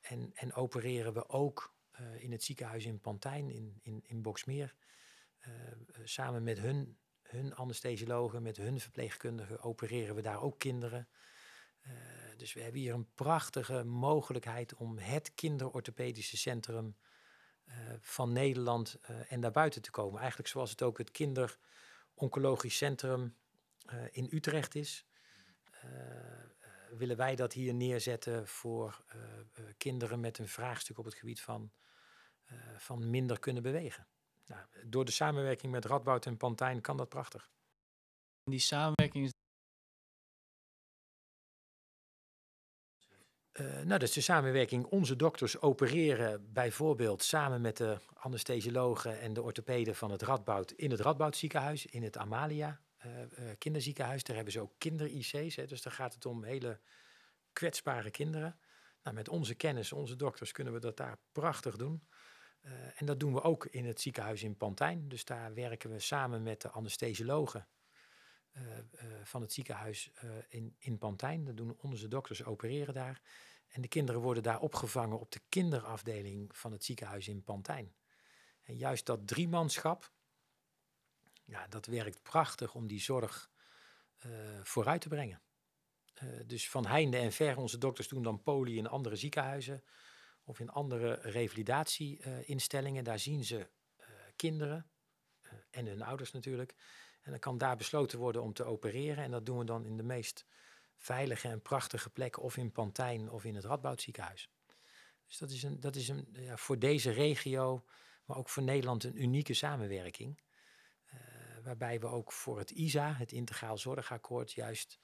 En, 0.00 0.30
en 0.34 0.54
opereren 0.54 1.12
we 1.12 1.28
ook 1.28 1.74
eh, 1.90 2.22
in 2.22 2.32
het 2.32 2.42
ziekenhuis 2.44 2.84
in 2.84 3.00
Pantijn, 3.00 3.50
in, 3.50 3.78
in, 3.82 4.02
in 4.06 4.22
Boksmeer. 4.22 4.74
Samen 6.04 6.42
met 6.42 6.58
hun, 6.58 6.98
hun 7.28 7.54
anesthesiologen, 7.54 8.42
met 8.42 8.56
hun 8.56 8.80
verpleegkundigen, 8.80 9.60
opereren 9.62 10.14
we 10.14 10.22
daar 10.22 10.42
ook 10.42 10.58
kinderen. 10.58 11.08
Eh, 11.80 11.92
dus 12.36 12.52
we 12.52 12.60
hebben 12.60 12.80
hier 12.80 12.94
een 12.94 13.14
prachtige 13.14 13.84
mogelijkheid 13.84 14.74
om 14.74 14.98
het 14.98 15.34
kinderorthopedische 15.34 16.36
centrum 16.36 16.96
eh, 17.64 17.76
van 18.00 18.32
Nederland 18.32 18.98
eh, 19.00 19.32
en 19.32 19.40
daarbuiten 19.40 19.82
te 19.82 19.90
komen. 19.90 20.18
Eigenlijk 20.18 20.48
zoals 20.48 20.70
het 20.70 20.82
ook 20.82 20.98
het 20.98 21.10
kinderoncologisch 21.10 22.76
centrum 22.76 23.36
in 24.10 24.28
Utrecht 24.30 24.74
is. 24.74 25.06
willen 26.90 27.16
wij 27.16 27.36
dat 27.36 27.52
hier 27.52 27.74
neerzetten 27.74 28.48
voor 28.48 29.04
kinderen 29.76 30.20
met 30.20 30.38
een 30.38 30.48
vraagstuk 30.48 30.98
op 30.98 31.04
het 31.04 31.14
gebied 31.14 31.40
van, 31.40 31.72
van 32.76 33.10
minder 33.10 33.38
kunnen 33.38 33.62
bewegen. 33.62 34.06
Nou, 34.48 34.62
door 34.84 35.04
de 35.04 35.10
samenwerking 35.10 35.72
met 35.72 35.84
Radboud 35.84 36.26
en 36.26 36.36
Pantijn 36.36 36.80
kan 36.80 36.96
dat 36.96 37.08
prachtig. 37.08 37.50
Die 38.44 38.58
samenwerking 38.58 39.24
is 39.24 39.32
Eh, 43.58 43.66
nou, 43.66 43.86
dat 43.86 44.02
is 44.02 44.12
de 44.12 44.20
samenwerking. 44.20 44.84
Onze 44.84 45.16
dokters 45.16 45.60
opereren 45.60 46.52
bijvoorbeeld 46.52 47.22
samen 47.22 47.60
met 47.60 47.76
de 47.76 47.96
anesthesiologen 48.14 49.20
en 49.20 49.32
de 49.32 49.42
orthopeden 49.42 49.94
van 49.94 50.10
het 50.10 50.22
Radboud 50.22 50.70
in 50.70 50.90
het 50.90 51.00
Radboud 51.00 51.36
ziekenhuis, 51.36 51.86
in 51.86 52.02
het 52.02 52.16
Amalia 52.16 52.80
eh, 52.96 53.22
eh, 53.22 53.28
kinderziekenhuis. 53.58 54.22
Daar 54.22 54.36
hebben 54.36 54.52
ze 54.52 54.60
ook 54.60 54.72
kinder-IC's, 54.78 55.56
hè, 55.56 55.66
dus 55.66 55.82
daar 55.82 55.92
gaat 55.92 56.14
het 56.14 56.26
om 56.26 56.44
hele 56.44 56.80
kwetsbare 57.52 58.10
kinderen. 58.10 58.58
Nou, 59.02 59.16
met 59.16 59.28
onze 59.28 59.54
kennis, 59.54 59.92
onze 59.92 60.16
dokters, 60.16 60.52
kunnen 60.52 60.72
we 60.72 60.80
dat 60.80 60.96
daar 60.96 61.18
prachtig 61.32 61.76
doen. 61.76 62.08
Eh, 62.68 63.00
en 63.00 63.06
dat 63.06 63.20
doen 63.20 63.32
we 63.32 63.42
ook 63.42 63.66
in 63.66 63.86
het 63.86 64.00
ziekenhuis 64.00 64.42
in 64.42 64.56
Pantijn. 64.56 65.08
Dus 65.08 65.24
daar 65.24 65.54
werken 65.54 65.90
we 65.90 65.98
samen 65.98 66.42
met 66.42 66.60
de 66.60 66.70
anesthesiologen 66.70 67.68
eh, 68.50 68.78
eh, 68.78 68.84
van 69.22 69.40
het 69.40 69.52
ziekenhuis 69.52 70.10
in, 70.48 70.74
in 70.78 70.98
Pantijn. 70.98 71.44
Dat 71.44 71.56
doen 71.56 71.76
onze 71.80 72.08
dokters, 72.08 72.44
opereren 72.44 72.94
daar. 72.94 73.20
En 73.68 73.82
de 73.82 73.88
kinderen 73.88 74.20
worden 74.20 74.42
daar 74.42 74.60
opgevangen 74.60 75.20
op 75.20 75.32
de 75.32 75.40
kinderafdeling 75.48 76.56
van 76.56 76.72
het 76.72 76.84
ziekenhuis 76.84 77.28
in 77.28 77.44
Pantijn. 77.44 77.94
En 78.62 78.76
juist 78.76 79.06
dat 79.06 79.26
driemanschap, 79.26 80.12
ja, 81.44 81.66
dat 81.66 81.86
werkt 81.86 82.22
prachtig 82.22 82.74
om 82.74 82.86
die 82.86 83.00
zorg 83.00 83.50
vooruit 84.62 85.00
te 85.00 85.08
brengen. 85.08 85.40
Dus 86.46 86.70
van 86.70 86.86
heinde 86.86 87.16
en 87.16 87.32
ver, 87.32 87.56
onze 87.56 87.78
dokters 87.78 88.08
doen 88.08 88.22
dan 88.22 88.42
poli 88.42 88.76
in 88.76 88.86
andere 88.86 89.16
ziekenhuizen 89.16 89.82
of 90.48 90.60
in 90.60 90.70
andere 90.70 91.14
revalidatieinstellingen. 91.14 93.04
daar 93.04 93.18
zien 93.18 93.44
ze 93.44 93.68
eh, 93.96 94.06
kinderen 94.36 94.90
eh, 95.40 95.52
en 95.70 95.86
hun 95.86 96.02
ouders 96.02 96.32
natuurlijk. 96.32 96.74
En 97.22 97.30
dan 97.30 97.40
kan 97.40 97.58
daar 97.58 97.76
besloten 97.76 98.18
worden 98.18 98.42
om 98.42 98.52
te 98.52 98.64
opereren. 98.64 99.24
En 99.24 99.30
dat 99.30 99.46
doen 99.46 99.58
we 99.58 99.64
dan 99.64 99.84
in 99.84 99.96
de 99.96 100.02
meest 100.02 100.46
veilige 100.96 101.48
en 101.48 101.62
prachtige 101.62 102.10
plekken, 102.10 102.42
of 102.42 102.56
in 102.56 102.72
Pantijn 102.72 103.30
of 103.30 103.44
in 103.44 103.54
het 103.54 103.64
Radboud 103.64 104.00
ziekenhuis. 104.00 104.50
Dus 105.26 105.38
dat 105.38 105.50
is, 105.50 105.62
een, 105.62 105.80
dat 105.80 105.96
is 105.96 106.08
een, 106.08 106.28
ja, 106.32 106.56
voor 106.56 106.78
deze 106.78 107.10
regio, 107.10 107.84
maar 108.24 108.36
ook 108.36 108.48
voor 108.48 108.62
Nederland, 108.62 109.04
een 109.04 109.22
unieke 109.22 109.54
samenwerking. 109.54 110.40
Eh, 111.04 111.18
waarbij 111.62 112.00
we 112.00 112.06
ook 112.06 112.32
voor 112.32 112.58
het 112.58 112.70
ISA, 112.70 113.12
het 113.12 113.32
Integraal 113.32 113.78
Zorgakkoord, 113.78 114.52
juist 114.52 114.98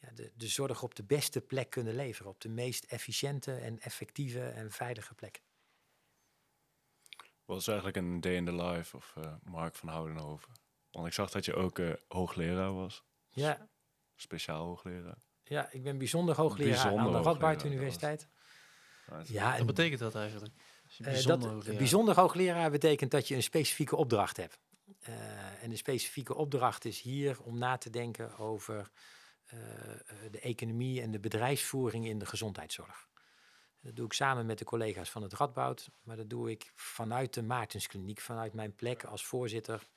ja, 0.00 0.08
de, 0.14 0.32
de 0.36 0.48
zorg 0.48 0.82
op 0.82 0.94
de 0.94 1.04
beste 1.04 1.40
plek 1.40 1.70
kunnen 1.70 1.94
leveren. 1.94 2.30
Op 2.30 2.40
de 2.40 2.48
meest 2.48 2.84
efficiënte 2.84 3.54
en 3.54 3.80
effectieve 3.80 4.48
en 4.48 4.70
veilige 4.70 5.14
plek. 5.14 5.42
Wat 7.44 7.60
is 7.60 7.66
eigenlijk 7.66 7.96
een 7.96 8.20
day 8.20 8.34
in 8.34 8.44
the 8.44 8.52
life 8.54 8.96
of 8.96 9.14
eh, 9.16 9.34
Mark 9.42 9.74
van 9.74 9.88
Houdenhoven? 9.88 10.52
Want 10.90 11.06
ik 11.06 11.12
zag 11.12 11.30
dat 11.30 11.44
je 11.44 11.54
ook 11.54 11.78
eh, 11.78 11.92
hoogleraar 12.08 12.74
was, 12.74 13.04
Ja, 13.30 13.68
speciaal 14.16 14.64
hoogleraar. 14.66 15.18
ja 15.44 15.70
ik 15.70 15.82
ben 15.82 15.98
bijzonder 15.98 16.36
hoogleraar 16.36 16.70
Bijzonder 16.72 17.00
aan 17.00 17.12
de 17.22 17.28
Radboud 17.28 17.54
was- 17.54 17.64
Universiteit. 17.64 18.28
Ja, 19.24 19.50
Wat 19.50 19.58
en 19.60 19.66
betekent 19.66 20.00
dat 20.00 20.14
eigenlijk? 20.14 20.54
Eh, 20.98 21.04
bijzonder 21.04 21.38
dat, 21.40 21.50
hoogleraar- 21.52 21.78
bijzonder 21.78 22.14
hoogleraar 22.14 22.70
betekent 22.70 23.10
dat 23.10 23.28
je 23.28 23.34
een 23.34 23.42
specifieke 23.42 23.96
opdracht 23.96 24.36
hebt. 24.36 24.58
Eh, 25.00 25.62
en 25.62 25.70
de 25.70 25.76
specifieke 25.76 26.34
opdracht 26.34 26.84
is 26.84 27.00
hier 27.00 27.40
om 27.42 27.58
na 27.58 27.76
te 27.78 27.90
denken 27.90 28.38
over 28.38 28.90
de 30.30 30.40
economie 30.40 31.02
en 31.02 31.10
de 31.10 31.20
bedrijfsvoering 31.20 32.06
in 32.06 32.18
de 32.18 32.26
gezondheidszorg. 32.26 33.08
Dat 33.80 33.96
doe 33.96 34.06
ik 34.06 34.12
samen 34.12 34.46
met 34.46 34.58
de 34.58 34.64
collega's 34.64 35.10
van 35.10 35.22
het 35.22 35.32
Radboud, 35.32 35.90
maar 36.02 36.16
dat 36.16 36.30
doe 36.30 36.50
ik 36.50 36.72
vanuit 36.74 37.34
de 37.34 37.42
Maartenskliniek, 37.42 38.20
vanuit 38.20 38.52
mijn 38.52 38.74
plek 38.74 39.04
als 39.04 39.24
voorzitter 39.24 39.88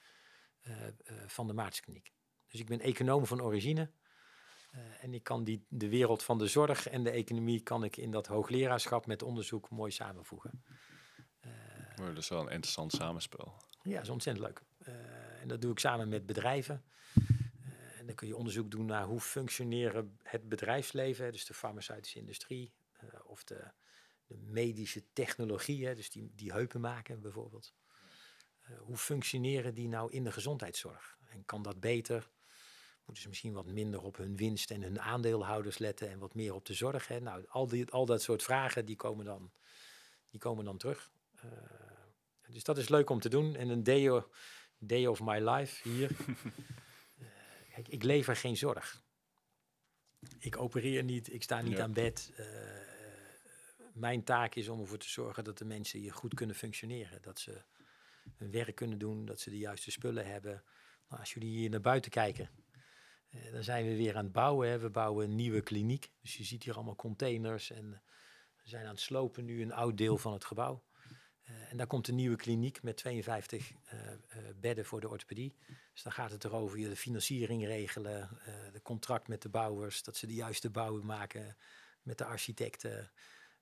eh, 0.62 0.88
eh, 0.88 0.94
van 1.28 1.48
de 1.48 1.54
Maartenskliniek. 1.54 2.12
Dus 2.48 2.60
ik 2.60 2.68
ben 2.68 2.80
econoom 2.80 3.26
van 3.26 3.42
origine. 3.42 3.92
eh, 4.72 5.04
en 5.04 5.14
ik 5.14 5.24
kan 5.24 5.44
die, 5.44 5.66
de 5.70 5.90
wereld 5.90 6.24
van 6.24 6.38
de 6.38 6.48
zorg 6.48 6.88
en 6.88 7.04
de 7.04 7.10
economie 7.12 7.62
kan 7.62 7.84
ik 7.84 7.98
in 7.98 8.12
dat 8.12 8.28
hoogleraarschap 8.28 9.06
met 9.06 9.24
onderzoek 9.24 9.70
mooi 9.70 9.92
samenvoegen. 9.92 10.64
Oh, 12.00 12.06
dat 12.06 12.18
is 12.18 12.30
wel 12.30 12.42
een 12.42 12.52
interessant 12.52 12.92
samenspel. 12.92 13.54
Ja, 13.82 13.94
dat 13.94 14.04
is 14.04 14.10
ontzettend 14.10 14.46
leuk. 14.46 14.62
Eh, 14.78 15.42
en 15.42 15.48
dat 15.48 15.62
doe 15.62 15.72
ik 15.72 15.80
samen 15.80 16.10
met 16.10 16.26
bedrijven. 16.26 16.84
En 18.04 18.10
dan 18.10 18.18
kun 18.18 18.28
je 18.28 18.36
onderzoek 18.36 18.72
doen 18.72 18.86
naar 18.86 19.06
hoe 19.06 19.20
functioneren 19.20 20.18
het 20.24 20.50
bedrijfsleven, 20.50 21.32
dus 21.32 21.46
de 21.46 21.54
farmaceutische 21.54 22.20
industrie 22.20 22.74
eh, 22.94 23.08
of 23.26 23.44
de, 23.44 23.72
de 24.26 24.38
medische 24.38 25.04
technologie, 25.14 25.86
hè, 25.86 25.96
dus 25.96 26.10
die, 26.10 26.32
die 26.36 26.52
heupen 26.52 26.82
maken 26.82 27.22
bijvoorbeeld. 27.22 27.74
Eh, 28.60 28.80
hoe 28.80 28.98
functioneren 28.98 29.74
die 29.74 29.88
nou 29.88 30.12
in 30.12 30.24
de 30.24 30.32
gezondheidszorg? 30.32 31.18
En 31.28 31.46
kan 31.46 31.62
dat 31.62 31.80
beter? 31.80 32.30
Moeten 33.06 33.24
ze 33.24 33.30
misschien 33.30 33.54
wat 33.54 33.66
minder 33.66 34.02
op 34.02 34.18
hun 34.18 34.36
winst 34.36 34.72
en 34.72 34.82
hun 34.82 35.02
aandeelhouders 35.02 35.78
letten 35.78 36.10
en 36.10 36.20
wat 36.20 36.34
meer 36.34 36.54
op 36.54 36.66
de 36.66 36.74
zorg? 36.74 37.08
Hè? 37.08 37.20
Nou, 37.20 37.46
al, 37.48 37.68
die, 37.68 37.92
al 37.92 38.06
dat 38.06 38.22
soort 38.22 38.44
vragen 38.44 38.86
die 38.86 38.96
komen 38.96 39.26
dan, 39.26 39.52
die 40.30 40.40
komen 40.40 40.66
dan 40.66 40.78
terug. 40.78 41.12
Eh, 41.36 41.52
dus 42.48 42.64
dat 42.64 42.78
is 42.78 42.90
leuk 42.90 43.10
om 43.10 43.20
te 43.20 43.30
doen. 43.30 43.56
En 43.56 43.70
een 43.70 43.84
day 44.78 45.06
of 45.06 45.22
my 45.22 45.50
life 45.50 45.90
hier. 45.90 46.12
Kijk, 47.74 47.88
ik 47.88 48.04
lever 48.04 48.36
geen 48.36 48.58
zorg. 48.58 49.04
Ik 50.40 50.58
opereer 50.58 51.04
niet, 51.04 51.34
ik 51.34 51.44
sta 51.44 51.62
niet 51.62 51.78
Ja. 51.78 51.84
aan 51.84 51.94
bed. 51.94 52.32
Eh, 52.36 52.46
mijn 53.94 54.24
taak 54.24 54.56
is 54.56 54.68
om 54.70 54.80
ervoor 54.80 54.98
te 54.98 55.10
zorgen 55.10 55.44
dat 55.44 55.58
de 55.58 55.66
mensen 55.66 56.00
hier 56.00 56.14
goed 56.14 56.34
kunnen 56.34 56.56
functioneren. 56.56 57.22
Dat 57.22 57.40
ze 57.40 57.62
hun 58.36 58.52
werk 58.52 58.76
kunnen 58.76 58.98
doen, 58.98 59.26
dat 59.26 59.40
ze 59.40 59.50
de 59.50 59.58
juiste 59.58 59.92
spullen 59.92 60.26
hebben. 60.26 60.64
Nou, 61.08 61.22
als 61.22 61.34
jullie 61.34 61.50
hier 61.50 61.70
naar 61.70 61.82
buiten 61.82 62.12
kijken, 62.12 62.50
eh, 63.30 63.52
dan 63.52 63.64
zijn 63.64 63.86
we 63.86 63.96
weer 63.96 64.16
aan 64.16 64.24
het 64.24 64.34
bouwen. 64.34 64.70
Hè. 64.70 64.80
We 64.80 64.90
bouwen 64.90 65.26
een 65.30 65.36
nieuwe 65.36 65.62
kliniek. 65.62 66.12
Dus 66.22 66.38
je 66.38 66.44
ziet 66.44 66.64
hier 66.64 66.76
allemaal 66.76 66.96
containers. 66.96 67.72
En 67.72 67.90
we 68.56 68.70
zijn 68.70 68.84
aan 68.86 68.92
het 68.92 69.00
slopen 69.00 69.46
nu 69.46 69.62
een 69.62 69.74
oud 69.74 69.98
deel 69.98 70.18
van 70.18 70.34
het 70.34 70.46
gebouw. 70.46 70.84
Eh, 71.44 71.72
en 71.72 71.78
daar 71.78 71.88
komt 71.88 72.08
een 72.08 72.16
nieuwe 72.16 72.36
kliniek 72.36 72.84
met 72.84 72.98
52 72.98 73.72
eh, 73.84 74.12
eh, 74.12 74.18
bedden 74.56 74.86
voor 74.86 75.02
de 75.02 75.10
orthopedie. 75.10 75.56
Dus 75.94 76.04
dan 76.04 76.12
gaat 76.12 76.32
het 76.32 76.44
erover 76.44 76.80
je 76.80 76.90
de 76.90 76.96
financiering 76.96 77.66
regelen, 77.66 78.30
de 78.72 78.82
contract 78.82 79.28
met 79.28 79.42
de 79.42 79.50
bouwers, 79.50 80.04
dat 80.04 80.18
ze 80.18 80.28
de 80.28 80.34
juiste 80.34 80.70
bouwen 80.70 81.06
maken 81.06 81.58
met 82.02 82.18
de 82.18 82.26
architecten. 82.26 83.12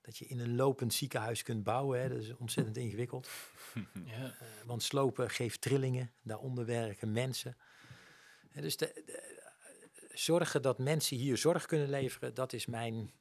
Dat 0.02 0.18
je 0.18 0.26
in 0.26 0.40
een 0.40 0.56
lopend 0.56 0.94
ziekenhuis 0.94 1.44
kunt 1.44 1.64
bouwen, 1.64 2.02
hè. 2.02 2.10
dat 2.10 2.18
is 2.18 2.36
ontzettend 2.36 2.78
ingewikkeld. 2.78 3.30
Ja. 4.06 4.36
Want 4.66 4.84
slopen 4.84 5.30
geeft 5.30 5.62
trillingen, 5.62 6.12
daaronder 6.24 6.66
werken 6.66 7.12
mensen. 7.12 7.58
En 8.52 8.62
dus 8.62 8.78
de, 8.78 9.02
de- 9.06 9.42
zorgen 10.14 10.62
dat 10.62 10.78
mensen 10.78 11.18
hier 11.18 11.38
zorg 11.38 11.66
kunnen 11.66 11.90
leveren, 11.90 12.34
dat 12.34 12.54
is 12.54 12.66
mijn, 12.66 13.12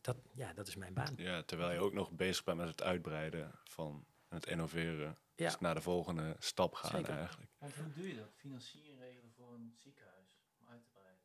dat, 0.00 0.16
ja, 0.34 0.52
dat 0.52 0.68
is 0.68 0.76
mijn 0.76 0.94
baan. 0.94 1.14
Ja, 1.16 1.42
terwijl 1.42 1.72
je 1.72 1.78
ook 1.78 1.92
nog 1.92 2.10
bezig 2.10 2.44
bent 2.44 2.58
met 2.58 2.68
het 2.68 2.82
uitbreiden 2.82 3.52
van 3.64 4.06
het 4.28 4.46
innoveren. 4.46 5.18
Ja. 5.34 5.46
Dus 5.46 5.58
naar 5.58 5.74
de 5.74 5.80
volgende 5.80 6.36
stap 6.38 6.74
gaan 6.74 6.90
Zeker. 6.90 7.16
eigenlijk. 7.18 7.50
Want 7.58 7.74
hoe 7.74 7.92
doe 7.92 8.08
je 8.08 8.16
dat? 8.16 8.32
Financiering 8.34 8.98
regelen 8.98 9.32
voor 9.36 9.54
een 9.54 9.74
ziekenhuis 9.76 10.36
om 10.60 10.66
uit 10.68 10.82
te 10.82 10.88
breiden. 10.90 11.24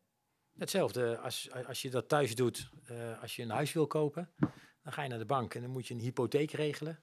Hetzelfde 0.57 1.17
als, 1.17 1.51
als 1.51 1.81
je 1.81 1.89
dat 1.89 2.09
thuis 2.09 2.35
doet, 2.35 2.69
eh, 2.85 3.21
als 3.21 3.35
je 3.35 3.41
een 3.41 3.49
huis 3.49 3.73
wil 3.73 3.87
kopen, 3.87 4.33
dan 4.81 4.93
ga 4.93 5.03
je 5.03 5.09
naar 5.09 5.17
de 5.17 5.25
bank 5.25 5.53
en 5.53 5.61
dan 5.61 5.71
moet 5.71 5.87
je 5.87 5.93
een 5.93 5.99
hypotheek 5.99 6.51
regelen. 6.51 6.99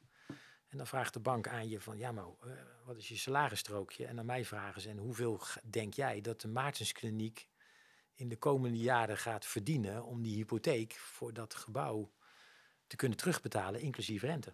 En 0.68 0.78
dan 0.78 0.86
vraagt 0.86 1.12
de 1.12 1.20
bank 1.20 1.48
aan 1.48 1.68
je 1.68 1.80
van, 1.80 1.98
ja 1.98 2.12
maar 2.12 2.24
eh, 2.24 2.52
wat 2.84 2.96
is 2.96 3.08
je 3.08 3.16
salarisstrookje? 3.16 4.06
En 4.06 4.18
aan 4.18 4.26
mij 4.26 4.44
vragen 4.44 4.80
ze, 4.80 4.88
en 4.88 4.98
hoeveel 4.98 5.40
denk 5.70 5.94
jij 5.94 6.20
dat 6.20 6.40
de 6.40 6.48
Maartenskliniek 6.48 7.48
in 8.14 8.28
de 8.28 8.36
komende 8.36 8.78
jaren 8.78 9.18
gaat 9.18 9.46
verdienen 9.46 10.04
om 10.04 10.22
die 10.22 10.36
hypotheek 10.36 10.92
voor 10.92 11.32
dat 11.32 11.54
gebouw 11.54 12.12
te 12.86 12.96
kunnen 12.96 13.18
terugbetalen, 13.18 13.80
inclusief 13.80 14.22
rente. 14.22 14.52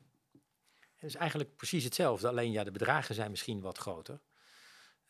Het 0.94 1.10
is 1.10 1.14
eigenlijk 1.14 1.56
precies 1.56 1.84
hetzelfde, 1.84 2.28
alleen 2.28 2.52
ja, 2.52 2.64
de 2.64 2.70
bedragen 2.70 3.14
zijn 3.14 3.30
misschien 3.30 3.60
wat 3.60 3.78
groter. 3.78 4.20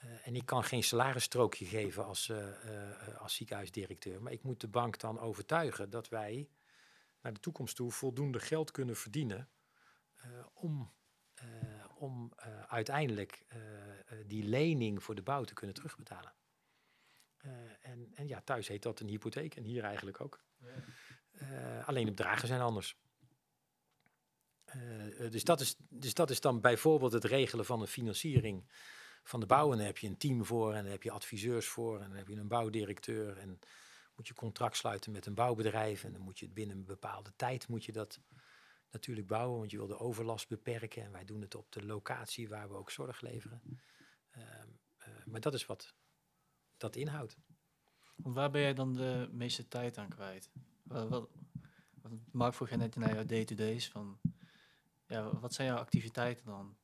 Uh, 0.05 0.27
en 0.27 0.37
ik 0.37 0.47
kan 0.47 0.65
geen 0.65 0.85
salarisstrookje 0.85 1.65
geven 1.65 2.05
als, 2.05 2.29
uh, 2.29 2.39
uh, 2.39 3.21
als 3.21 3.35
ziekenhuisdirecteur, 3.35 4.23
maar 4.23 4.33
ik 4.33 4.43
moet 4.43 4.61
de 4.61 4.69
bank 4.69 4.99
dan 4.99 5.21
overtuigen 5.21 5.91
dat 5.91 6.09
wij 6.09 6.49
naar 7.21 7.33
de 7.33 7.41
toekomst 7.41 7.77
toe 7.77 7.91
voldoende 7.91 8.41
geld 8.41 8.71
kunnen 8.71 8.97
verdienen 8.97 9.49
om, 10.53 10.93
om 11.95 12.33
uiteindelijk 12.69 13.47
die 14.27 14.43
lening 14.45 15.03
voor 15.03 15.15
de 15.15 15.23
bouw 15.23 15.45
te 15.45 15.55
kunnen 15.55 15.75
terugbetalen. 15.75 16.33
En, 17.81 18.11
en 18.15 18.29
ja, 18.29 18.41
thuis 18.41 18.69
heet 18.69 18.83
dat 18.83 19.01
een 19.01 19.09
hypotheek 19.09 19.57
en 19.57 19.65
hier 19.65 19.85
eigenlijk 19.85 20.21
ook. 20.21 20.41
Ja. 21.39 21.81
alleen 21.81 22.05
de 22.05 22.11
bedragen 22.11 22.49
zijn 22.49 22.61
anders. 22.61 22.97
Uh, 24.77 25.31
dus, 25.31 25.45
dat 25.45 25.61
is, 25.61 25.77
dus 25.89 26.15
dat 26.15 26.31
is 26.31 26.41
dan 26.41 26.61
bijvoorbeeld 26.61 27.13
het 27.13 27.25
regelen 27.25 27.65
van 27.65 27.81
de 27.81 27.87
financiering 27.87 28.71
van 29.23 29.41
de 29.41 29.47
bouw. 29.47 29.73
En 29.73 29.77
daar 29.77 29.87
heb 29.87 29.99
je 29.99 30.07
een 30.07 30.17
team 30.17 30.45
voor 30.45 30.75
en 30.75 30.83
daar 30.83 30.93
heb 30.93 31.03
je 31.03 31.11
adviseurs 31.11 31.67
voor 31.67 32.01
en 32.01 32.09
dan 32.09 32.17
heb 32.17 32.29
je 32.29 32.37
een 32.37 32.49
bouwdirecteur. 32.49 33.39
En 33.39 33.59
moet 34.15 34.29
je 34.29 34.35
contract 34.35 34.77
sluiten 34.77 35.13
met 35.13 35.27
een 35.27 35.35
bouwbedrijf 35.35 36.05
en 36.05 36.13
dan 36.13 36.21
moet 36.21 36.39
je 36.39 36.45
het 36.45 36.55
binnen 36.55 36.77
een 36.77 36.85
bepaalde 36.85 37.33
tijd 37.37 37.69
moet 37.69 37.85
je 37.85 37.93
dat 37.93 38.21
natuurlijk 38.91 39.27
bouwen, 39.27 39.59
want 39.59 39.71
je 39.71 39.77
wil 39.77 39.87
de 39.87 39.99
overlast 39.99 40.49
beperken. 40.49 41.03
En 41.03 41.13
wij 41.13 41.25
doen 41.25 41.41
het 41.41 41.55
op 41.55 41.73
de 41.73 41.87
locatie 41.87 42.49
waar 42.49 42.69
we 42.69 42.75
ook 42.75 42.91
zorg 42.91 43.21
leveren. 43.21 43.63
Uh, 44.37 44.43
uh, 44.99 45.25
maar 45.25 45.41
dat 45.41 45.55
is 45.55 45.67
wat 45.67 45.95
dat 46.81 46.97
inhoudt. 46.97 47.37
Waar 48.17 48.51
ben 48.51 48.61
jij 48.61 48.75
dan 48.75 48.93
de 48.93 49.29
meeste 49.33 49.69
tijd 49.69 49.99
aan 49.99 50.09
kwijt? 50.09 50.51
Wat, 50.83 51.09
wat, 51.09 51.29
wat 52.33 52.71
je 52.71 52.77
net 52.77 52.97
naar 52.97 53.15
jouw 53.15 53.25
day-to-days 53.25 53.89
van 53.89 54.19
ja, 55.07 55.39
wat 55.41 55.55
zijn 55.55 55.69
jouw 55.69 55.79
activiteiten 55.79 56.47
dan 56.47 56.77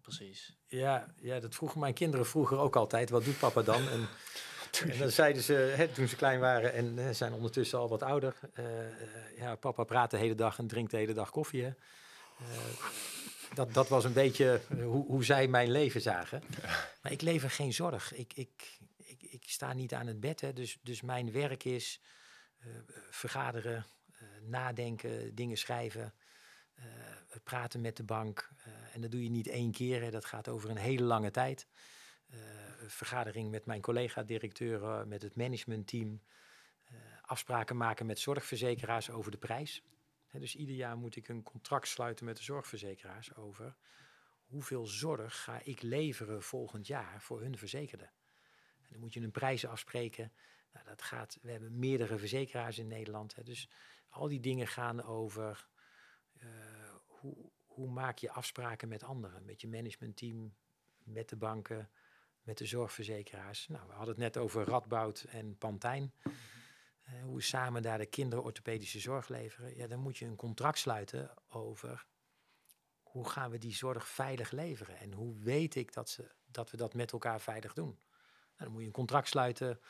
precies? 0.00 0.56
Ja, 0.66 1.14
ja, 1.16 1.40
dat 1.40 1.54
vroegen 1.54 1.80
mijn 1.80 1.94
kinderen 1.94 2.26
vroeger 2.26 2.58
ook 2.58 2.76
altijd. 2.76 3.10
Wat 3.10 3.24
doet 3.24 3.38
papa 3.38 3.62
dan? 3.62 3.88
En, 3.88 4.08
en 4.92 4.98
dan 4.98 5.10
zeiden 5.10 5.42
ze, 5.42 5.52
hè, 5.52 5.88
toen 5.88 6.08
ze 6.08 6.16
klein 6.16 6.40
waren 6.40 6.72
en 6.72 6.96
hè, 6.96 7.12
zijn 7.12 7.32
ondertussen 7.32 7.78
al 7.78 7.88
wat 7.88 8.02
ouder. 8.02 8.34
Uh, 8.54 9.38
ja, 9.38 9.56
papa 9.56 9.84
praat 9.84 10.10
de 10.10 10.16
hele 10.16 10.34
dag 10.34 10.58
en 10.58 10.66
drinkt 10.66 10.90
de 10.90 10.96
hele 10.96 11.12
dag 11.14 11.30
koffie. 11.30 11.62
Hè. 11.62 11.72
Uh, 12.40 12.46
dat, 13.54 13.74
dat 13.74 13.88
was 13.88 14.04
een 14.04 14.12
beetje 14.12 14.60
hoe, 14.70 15.06
hoe 15.06 15.24
zij 15.24 15.48
mijn 15.48 15.70
leven 15.70 16.00
zagen. 16.00 16.42
Maar 17.02 17.12
ik 17.12 17.22
lever 17.22 17.50
geen 17.50 17.72
zorg. 17.72 18.14
Ik, 18.14 18.32
ik, 18.34 18.78
ik, 19.30 19.44
sta 19.48 19.72
niet 19.72 19.94
aan 19.94 20.06
het 20.06 20.20
bed. 20.20 20.40
Hè. 20.40 20.52
Dus, 20.52 20.78
dus 20.82 21.02
mijn 21.02 21.32
werk 21.32 21.64
is 21.64 22.00
uh, 22.66 22.76
vergaderen, 23.10 23.86
nadenken, 24.42 25.34
dingen 25.34 25.56
schrijven. 25.56 26.14
Uh, 26.74 26.84
praten 27.42 27.80
met 27.80 27.96
de 27.96 28.04
bank. 28.04 28.50
En 28.92 29.00
dat 29.00 29.10
doe 29.10 29.22
je 29.22 29.30
niet 29.30 29.46
één 29.46 29.72
keer, 29.72 30.02
hè, 30.02 30.10
dat 30.10 30.24
gaat 30.24 30.48
over 30.48 30.70
een 30.70 30.76
hele 30.76 31.02
lange 31.02 31.30
tijd. 31.30 31.66
Vergadering 32.86 33.50
met 33.50 33.66
mijn 33.66 33.80
collega-directeuren, 33.80 35.08
met 35.08 35.22
het 35.22 35.36
managementteam. 35.36 36.22
afspraken 37.22 37.76
maken 37.76 38.06
met 38.06 38.18
zorgverzekeraars 38.18 39.10
over 39.10 39.30
de 39.30 39.38
prijs. 39.38 39.82
Hè, 40.26 40.38
dus 40.38 40.56
ieder 40.56 40.74
jaar 40.74 40.96
moet 40.96 41.16
ik 41.16 41.28
een 41.28 41.42
contract 41.42 41.88
sluiten 41.88 42.24
met 42.24 42.36
de 42.36 42.42
zorgverzekeraars 42.42 43.34
over 43.34 43.76
hoeveel 44.48 44.86
zorg 44.86 45.42
ga 45.42 45.60
ik 45.64 45.82
leveren 45.82 46.42
volgend 46.42 46.86
jaar 46.86 47.22
voor 47.22 47.40
hun 47.40 47.58
verzekerden. 47.58 48.10
Dan 48.88 49.00
moet 49.00 49.14
je 49.14 49.20
een 49.20 49.30
prijs 49.30 49.66
afspreken. 49.66 50.32
Nou, 50.72 50.86
dat 50.86 51.02
gaat, 51.02 51.38
we 51.42 51.50
hebben 51.50 51.78
meerdere 51.78 52.18
verzekeraars 52.18 52.78
in 52.78 52.88
Nederland. 52.88 53.34
Hè, 53.34 53.42
dus 53.42 53.68
al 54.08 54.28
die 54.28 54.40
dingen 54.40 54.66
gaan 54.66 55.02
over 55.02 55.68
uh, 56.42 56.48
hoe, 57.06 57.36
hoe, 57.66 57.90
maak 57.90 58.18
je 58.18 58.30
afspraken 58.30 58.88
met 58.88 59.02
anderen, 59.02 59.44
met 59.44 59.60
je 59.60 59.68
managementteam, 59.68 60.54
met 61.04 61.28
de 61.28 61.36
banken, 61.36 61.90
met 62.42 62.58
de 62.58 62.66
zorgverzekeraars. 62.66 63.68
Nou, 63.68 63.86
we 63.86 63.92
hadden 63.92 64.14
het 64.14 64.34
net 64.34 64.36
over 64.36 64.64
Radboud 64.64 65.24
en 65.28 65.58
Pantijn. 65.58 66.12
Uh, 66.24 67.22
hoe 67.22 67.42
samen 67.42 67.82
daar 67.82 67.98
de 67.98 68.06
kinderorthopedische 68.06 69.00
zorg 69.00 69.28
leveren. 69.28 69.76
Ja, 69.76 69.86
dan 69.86 70.00
moet 70.00 70.18
je 70.18 70.24
een 70.24 70.36
contract 70.36 70.78
sluiten 70.78 71.30
over 71.48 72.06
hoe 73.02 73.28
gaan 73.28 73.50
we 73.50 73.58
die 73.58 73.74
zorg 73.74 74.08
veilig 74.08 74.50
leveren. 74.50 74.98
En 74.98 75.12
hoe 75.12 75.38
weet 75.38 75.74
ik 75.74 75.92
dat, 75.92 76.10
ze, 76.10 76.30
dat 76.46 76.70
we 76.70 76.76
dat 76.76 76.94
met 76.94 77.12
elkaar 77.12 77.40
veilig 77.40 77.72
doen. 77.72 77.98
Nou, 78.58 78.70
dan 78.70 78.72
moet 78.72 78.80
je 78.80 78.86
een 78.86 78.92
contract 78.92 79.28
sluiten. 79.28 79.80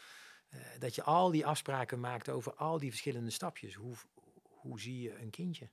Uh, 0.50 0.60
dat 0.78 0.94
je 0.94 1.02
al 1.02 1.30
die 1.30 1.46
afspraken 1.46 2.00
maakt 2.00 2.28
over 2.28 2.54
al 2.54 2.78
die 2.78 2.90
verschillende 2.90 3.30
stapjes. 3.30 3.74
Hoe, 3.74 3.94
hoe 4.42 4.80
zie 4.80 5.00
je 5.00 5.18
een 5.18 5.30
kindje? 5.30 5.70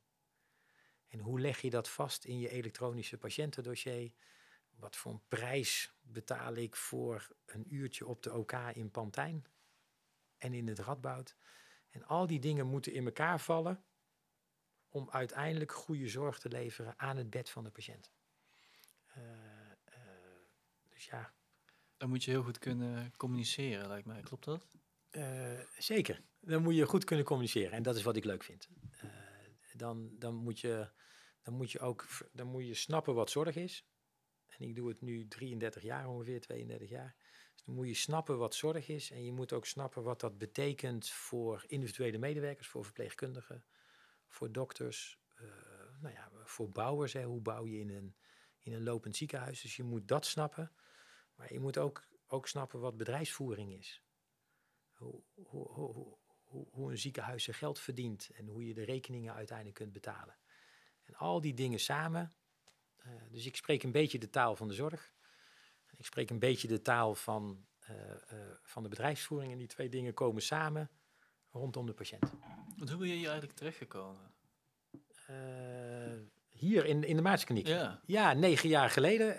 En 1.08 1.20
hoe 1.20 1.40
leg 1.40 1.62
je 1.62 1.70
dat 1.70 1.90
vast 1.90 2.26
in 2.26 2.40
je 2.40 2.50
elektronische 2.50 3.18
patiëntendossier? 3.18 4.12
Wat 4.76 4.96
voor 4.96 5.12
een 5.12 5.28
prijs 5.28 5.94
betaal 6.02 6.56
ik 6.56 6.76
voor 6.76 7.36
een 7.46 7.74
uurtje 7.74 8.08
op 8.08 8.24
de 8.24 8.34
OK 8.34 8.52
in 8.52 8.92
Pantijn 8.92 9.46
en 10.38 10.54
in 10.54 10.68
het 10.68 10.80
Radboud? 10.80 11.36
En 11.90 12.06
al 12.06 12.28
die 12.28 12.40
dingen 12.40 12.68
moeten 12.68 12.94
in 12.94 13.06
elkaar 13.06 13.40
vallen 13.40 13.84
om 14.90 15.10
uiteindelijk 15.10 15.72
goede 15.72 16.08
zorg 16.08 16.40
te 16.40 16.50
leveren 16.50 17.00
aan 17.00 17.18
het 17.18 17.30
bed 17.30 17.50
van 17.50 17.64
de 17.64 17.72
patiënt. 17.72 18.12
Uh, 19.18 19.24
uh, 19.90 19.96
dus 20.90 21.06
ja. 21.06 21.34
Dan 21.98 22.10
moet 22.10 22.24
je 22.24 22.32
heel 22.32 22.44
goed 22.44 22.60
kunnen 22.60 23.12
communiceren, 23.18 23.88
lijkt 23.88 24.08
mij. 24.08 24.22
Klopt 24.22 24.46
dat? 24.46 24.68
Uh, 25.12 25.60
zeker. 25.78 26.22
Dan 26.40 26.62
moet 26.64 26.76
je 26.76 26.86
goed 26.86 27.04
kunnen 27.04 27.26
communiceren. 27.26 27.72
En 27.72 27.84
dat 27.84 27.96
is 27.96 28.04
wat 28.04 28.16
ik 28.16 28.24
leuk 28.24 28.44
vind. 28.44 28.70
dan, 29.74 30.10
dan 30.20 30.36
moet 30.36 30.60
je 30.60 30.90
dan 31.46 31.54
moet 31.54 31.72
je 31.72 31.80
ook 31.80 32.08
dan 32.32 32.48
moet 32.48 32.66
je 32.66 32.74
snappen 32.74 33.14
wat 33.14 33.30
zorg 33.30 33.56
is. 33.56 33.88
En 34.46 34.68
ik 34.68 34.76
doe 34.76 34.88
het 34.88 35.02
nu 35.02 35.28
33 35.28 35.84
jaar, 35.84 36.08
ongeveer 36.08 36.42
32 36.42 36.90
jaar. 36.90 37.16
Dus 37.54 37.64
dan 37.66 37.76
moet 37.76 37.88
je 37.88 37.94
snappen 37.94 38.38
wat 38.38 38.56
zorg 38.56 38.88
is. 38.88 39.12
En 39.12 39.26
je 39.26 39.32
moet 39.32 39.54
ook 39.54 39.66
snappen 39.66 40.04
wat 40.04 40.20
dat 40.20 40.38
betekent 40.38 41.10
voor 41.10 41.64
individuele 41.68 42.18
medewerkers, 42.18 42.68
voor 42.68 42.84
verpleegkundigen, 42.84 43.66
voor 44.28 44.52
dokters, 44.52 45.20
uh, 45.42 45.48
nou 46.02 46.14
ja, 46.14 46.32
voor 46.44 46.72
bouwers. 46.72 47.14
Hè. 47.14 47.24
Hoe 47.24 47.42
bouw 47.42 47.66
je 47.66 47.80
in 47.80 47.90
een, 47.90 48.16
in 48.60 48.74
een 48.74 48.84
lopend 48.84 49.16
ziekenhuis? 49.16 49.62
Dus 49.62 49.76
je 49.76 49.84
moet 49.84 50.08
dat 50.08 50.26
snappen. 50.26 50.72
Maar 51.36 51.54
je 51.54 51.60
moet 51.60 51.78
ook, 51.78 52.08
ook 52.28 52.48
snappen 52.48 52.80
wat 52.80 52.98
bedrijfsvoering 52.98 53.74
is. 53.74 54.02
Hoe, 54.94 55.24
hoe, 55.34 55.68
hoe, 55.68 56.18
hoe, 56.44 56.68
hoe 56.72 56.92
een 56.92 56.98
ziekenhuis 56.98 57.44
zijn 57.44 57.56
geld 57.56 57.80
verdient 57.80 58.30
en 58.30 58.48
hoe 58.48 58.68
je 58.68 58.74
de 58.74 58.84
rekeningen 58.84 59.34
uiteindelijk 59.34 59.78
kunt 59.78 59.94
betalen. 59.94 60.38
En 61.04 61.14
al 61.14 61.42
die 61.42 61.54
dingen 61.54 61.80
samen. 61.80 62.34
Uh, 63.06 63.12
dus 63.32 63.46
ik 63.46 63.56
spreek 63.56 63.84
een 63.84 63.92
beetje 63.92 64.20
de 64.20 64.30
taal 64.30 64.56
van 64.56 64.68
de 64.68 64.74
zorg. 64.74 65.14
Ik 65.98 66.06
spreek 66.06 66.30
een 66.30 66.40
beetje 66.40 66.68
de 66.68 66.82
taal 66.82 67.16
van, 67.16 67.66
uh, 67.90 67.98
uh, 68.34 68.52
van 68.64 68.84
de 68.84 68.90
bedrijfsvoering. 68.90 69.52
En 69.52 69.58
die 69.58 69.68
twee 69.68 69.90
dingen 69.90 70.14
komen 70.14 70.42
samen 70.42 70.90
rondom 71.50 71.86
de 71.86 71.94
patiënt. 71.94 72.32
Want 72.78 72.90
hoe 72.90 73.00
ben 73.00 73.08
je 73.08 73.16
hier 73.16 73.30
eigenlijk 73.30 73.58
terechtgekomen? 73.58 74.34
Hier 76.56 76.86
in, 76.86 77.04
in 77.04 77.16
de 77.16 77.22
Maartskliniek? 77.22 77.68
Ja. 77.68 78.02
ja, 78.06 78.34
negen 78.34 78.70
jaar 78.70 78.90
geleden. 78.90 79.36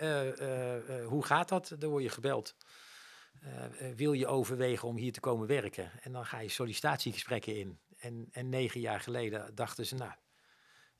hoe 1.03 1.25
gaat 1.25 1.49
dat? 1.49 1.75
Dan 1.79 1.89
word 1.89 2.03
je 2.03 2.09
gebeld. 2.09 2.55
wil 3.95 4.13
je 4.13 4.27
overwegen 4.27 4.87
om 4.87 4.95
hier 4.97 5.11
te 5.11 5.19
komen 5.19 5.47
werken? 5.47 5.91
En 6.01 6.11
dan 6.11 6.25
ga 6.25 6.39
je 6.39 6.49
sollicitatiegesprekken 6.49 7.57
in. 7.57 7.79
En, 7.97 8.27
en 8.31 8.49
negen 8.49 8.79
jaar 8.79 8.99
geleden 8.99 9.55
dachten 9.55 9.85
ze, 9.85 9.95
nou, 9.95 10.11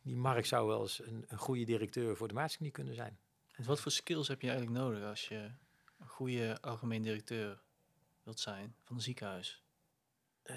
die 0.01 0.15
Mark 0.15 0.45
zou 0.45 0.67
wel 0.67 0.81
eens 0.81 1.05
een, 1.05 1.25
een 1.27 1.37
goede 1.37 1.63
directeur 1.63 2.15
voor 2.15 2.27
de 2.27 2.33
maatschappij 2.33 2.71
kunnen 2.71 2.95
zijn. 2.95 3.19
En 3.51 3.63
wat 3.63 3.79
voor 3.79 3.91
skills 3.91 4.27
heb 4.27 4.41
je 4.41 4.49
eigenlijk 4.49 4.79
nodig 4.79 5.03
als 5.03 5.27
je 5.27 5.51
een 5.99 6.07
goede 6.07 6.61
algemeen 6.61 7.01
directeur 7.01 7.61
wilt 8.23 8.39
zijn 8.39 8.75
van 8.83 8.95
een 8.95 9.01
ziekenhuis? 9.01 9.63
Uh, 10.43 10.55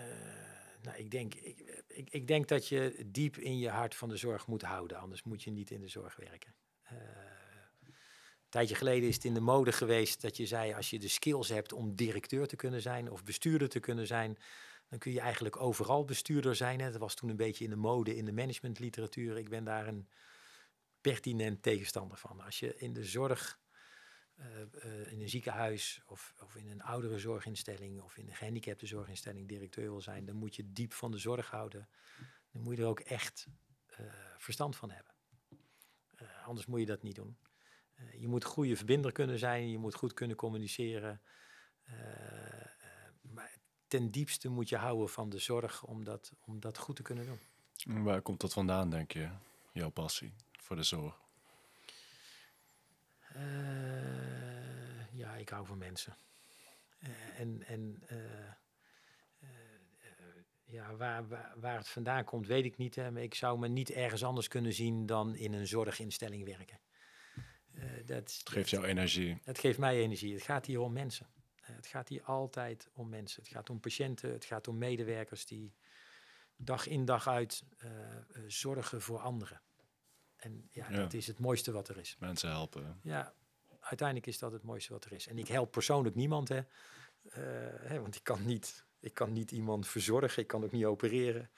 nou, 0.83 0.97
ik 0.97 1.11
denk, 1.11 1.35
ik, 1.35 1.80
ik, 1.93 2.11
ik, 2.11 2.27
denk 2.27 2.49
dat 2.49 2.69
je 2.69 3.05
diep 3.07 3.37
in 3.37 3.59
je 3.59 3.69
hart 3.69 3.95
van 3.95 4.09
de 4.09 4.17
zorg 4.17 4.47
moet 4.47 4.63
houden, 4.63 4.99
anders 4.99 5.23
moet 5.23 5.43
je 5.43 5.51
niet 5.51 5.71
in 5.71 5.81
de 5.81 5.89
zorg 5.89 6.17
werken. 6.17 6.55
Uh, 6.93 6.99
een 7.83 8.59
tijdje 8.59 8.75
geleden 8.75 9.09
is 9.09 9.15
het 9.15 9.25
in 9.25 9.35
de 9.35 9.41
mode 9.41 9.73
geweest 9.73 10.21
dat 10.21 10.37
je 10.37 10.47
zei: 10.47 10.75
als 10.75 10.91
je 10.91 10.99
de 10.99 11.09
skills 11.09 11.49
hebt 11.49 11.73
om 11.73 11.95
directeur 11.95 12.47
te 12.47 12.57
kunnen 12.57 12.83
zijn 12.83 13.11
of 13.11 13.25
bestuurder 13.25 13.69
te 13.69 13.81
kunnen 13.81 14.07
zijn, 14.07 14.39
dan 14.89 14.99
kun 14.99 15.13
je 15.13 15.21
eigenlijk 15.21 15.61
overal 15.61 16.05
bestuurder 16.05 16.57
zijn. 16.57 16.79
Dat 16.79 16.97
was 16.97 17.15
toen 17.15 17.31
een 17.31 17.37
beetje 17.37 17.65
in 17.65 17.71
de 17.71 17.77
mode 17.77 18.17
in 18.17 18.25
de 18.25 18.33
managementliteratuur. 18.33 19.37
Ik 19.37 19.49
ben 19.49 19.65
daar 19.65 19.87
een 19.87 20.09
pertinent 21.01 21.63
tegenstander 21.63 22.19
van. 22.19 22.41
Als 22.41 22.59
je 22.59 22.77
in 22.77 22.93
de 22.93 23.05
zorg, 23.05 23.59
uh, 24.41 24.47
uh, 24.85 25.13
in 25.13 25.21
een 25.21 25.29
ziekenhuis 25.29 26.03
of, 26.07 26.35
of 26.43 26.57
in 26.57 26.71
een 26.71 26.83
oudere 26.83 27.19
zorginstelling 27.19 28.01
of 28.01 28.17
in 28.17 28.29
een 28.29 28.35
gehandicapte 28.35 28.87
zorginstelling 28.87 29.49
directeur 29.49 29.91
wil 29.91 30.01
zijn, 30.01 30.25
dan 30.25 30.37
moet 30.37 30.57
je 30.57 30.73
diep 30.73 30.93
van 30.93 31.11
de 31.11 31.19
zorg 31.19 31.51
houden. 31.51 31.89
Dan 32.53 32.63
moet 32.63 32.77
je 32.77 32.83
er 32.83 32.89
ook 32.89 33.01
echt 33.01 33.47
uh, 34.01 34.07
verstand 34.39 34.77
van 34.77 34.91
hebben. 34.91 35.15
anders 36.45 36.67
moet 36.67 36.81
je 36.81 36.87
dat 36.87 37.03
niet 37.03 37.15
doen. 37.15 37.37
je 38.19 38.29
moet 38.29 38.45
goede 38.45 38.77
verbinder 38.77 39.13
kunnen 39.13 39.39
zijn, 39.39 39.71
je 39.71 39.79
moet 39.79 39.95
goed 39.95 40.15
kunnen 40.15 40.37
communiceren. 40.37 41.21
maar 43.21 43.59
ten 43.89 44.11
diepste 44.11 44.49
moet 44.49 44.69
je 44.69 44.77
houden 44.77 45.09
van 45.09 45.31
de 45.31 45.39
zorg 45.39 45.85
om 45.85 46.05
dat, 46.61 46.79
goed 46.79 46.97
te 46.97 47.03
kunnen 47.03 47.27
doen. 47.27 47.39
En 47.85 48.03
Waar 48.03 48.23
komt 48.23 48.41
dat 48.41 48.53
vandaan, 48.53 48.91
denk 48.91 49.13
je? 49.13 49.29
Jouw 49.73 49.91
passie 49.91 50.35
voor 50.53 50.77
de 50.77 50.83
zorg? 50.83 51.21
Eh, 53.35 55.13
ja, 55.13 55.30
ik 55.41 55.49
hou 55.49 55.67
van 55.67 55.79
mensen. 55.79 56.17
Eh, 56.99 57.41
en 57.41 57.63
en 57.67 58.03
eh, 58.07 58.47
eh, 59.39 59.49
ja, 60.65 60.95
waar, 60.97 61.29
waar, 61.29 61.53
waar 61.57 61.77
het 61.77 61.89
vandaan 61.89 62.25
komt, 62.25 62.47
weet 62.47 62.65
ik 62.65 62.77
niet. 62.77 62.95
Hè, 62.95 63.11
maar 63.11 63.23
ik 63.23 63.35
zou 63.35 63.59
me 63.59 63.69
niet 63.69 63.91
ergens 63.91 64.25
anders 64.25 64.49
kunnen 64.49 64.73
zien 64.73 65.07
dan 65.07 65.35
in 65.35 65.53
een 65.53 65.67
zorginstelling 65.67 66.45
werken. 66.45 66.81
Dat, 68.05 68.35
Het 68.39 68.43
geeft 68.45 68.71
jou 68.71 68.85
energie. 68.85 69.39
Het 69.45 69.59
geeft 69.59 69.79
mij 69.79 69.97
energie. 69.97 70.35
Het 70.35 70.43
gaat 70.43 70.67
hier 70.67 70.81
om 70.81 70.93
mensen. 70.93 71.27
Het 71.61 71.87
gaat 71.87 72.09
hier 72.09 72.23
altijd 72.23 72.91
om 72.93 73.09
mensen. 73.09 73.43
Het 73.43 73.53
gaat 73.53 73.71
om 73.71 73.81
patiënten, 73.81 74.33
het 74.33 74.45
gaat 74.45 74.69
om 74.69 74.79
medewerkers 74.79 75.47
die 75.47 75.75
dag 76.57 76.87
in 76.87 77.05
dag 77.05 77.29
uit 77.29 77.65
zorgen 78.47 79.01
voor 79.03 79.19
anderen. 79.19 79.61
En 80.37 80.69
ja, 80.71 80.91
Ja. 80.91 80.97
dat 80.97 81.13
is 81.13 81.27
het 81.27 81.39
mooiste 81.39 81.73
wat 81.73 81.89
er 81.89 81.99
is. 81.99 82.17
Mensen 82.19 82.51
helpen. 82.51 83.01
Ja, 83.03 83.35
uiteindelijk 83.91 84.27
is 84.29 84.39
dat 84.39 84.53
het 84.53 84.63
mooiste 84.63 84.93
wat 84.93 85.05
er 85.05 85.13
is. 85.13 85.27
En 85.27 85.39
ik 85.39 85.49
help 85.49 85.71
persoonlijk 85.71 86.15
niemand, 86.15 86.49
hè. 86.49 86.57
Eh, 86.57 86.65
hè, 87.81 88.01
want 88.01 88.15
ik 88.15 88.25
kan, 88.25 88.47
niet, 88.47 88.85
ik 89.01 89.15
kan 89.15 89.33
niet 89.33 89.51
iemand 89.51 89.89
verzorgen, 89.89 90.43
ik 90.43 90.49
kan 90.49 90.65
ook 90.65 90.73
niet 90.73 90.85
opereren. 90.85 91.51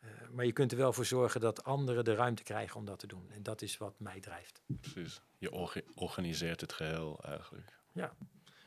Eh, 0.00 0.10
maar 0.30 0.44
je 0.44 0.52
kunt 0.52 0.72
er 0.72 0.78
wel 0.78 0.92
voor 0.92 1.04
zorgen 1.04 1.40
dat 1.40 1.64
anderen 1.64 2.04
de 2.04 2.14
ruimte 2.14 2.42
krijgen 2.42 2.76
om 2.76 2.84
dat 2.84 2.98
te 2.98 3.06
doen. 3.06 3.30
En 3.30 3.42
dat 3.42 3.62
is 3.62 3.76
wat 3.76 4.00
mij 4.00 4.20
drijft. 4.20 4.62
Precies. 4.80 5.20
Je 5.38 5.52
orga- 5.52 5.80
organiseert 5.94 6.60
het 6.60 6.72
geheel 6.72 7.20
eigenlijk. 7.24 7.76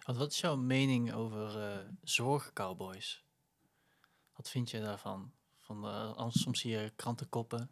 Want 0.06 0.18
wat 0.18 0.32
is 0.32 0.40
jouw 0.40 0.56
mening 0.56 1.14
over 1.14 1.60
eh 1.62 1.78
zorgcowboys? 2.04 3.26
Wat 4.36 4.50
vind 4.50 4.70
je 4.72 4.80
daarvan? 4.82 5.34
Van, 5.58 5.84
als 6.16 6.42
soms 6.42 6.60
zie 6.60 6.72
je 6.72 6.92
krantenkoppen. 6.96 7.70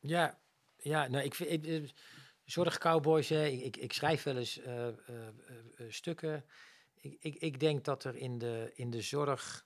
Ja, 0.00 0.38
ja 0.76 1.06
nou, 1.06 1.24
ik 1.24 1.34
vind 1.34 1.64
ik, 1.66 1.94
zorgcowboys. 2.46 3.28
Hè, 3.28 3.46
ik, 3.46 3.60
ik, 3.60 3.76
ik 3.76 3.92
schrijf 3.92 4.22
wel 4.22 4.36
eens 4.36 4.58
eh, 4.58 4.88
eh, 4.88 4.94
eh, 5.06 5.32
stukken. 5.88 6.44
Ik, 6.94 7.16
ik, 7.20 7.34
ik 7.34 7.60
denk 7.60 7.84
dat 7.84 8.04
er 8.04 8.16
in 8.16 8.38
de, 8.38 8.72
in 8.74 8.90
de 8.90 9.00
zorg 9.00 9.64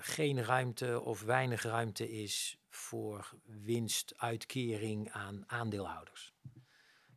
geen 0.00 0.44
ruimte 0.44 1.00
of 1.00 1.22
weinig 1.22 1.62
ruimte 1.62 2.10
is 2.10 2.58
voor 2.68 3.34
winstuitkering 3.44 5.10
aan 5.10 5.44
aandeelhouders. 5.46 6.34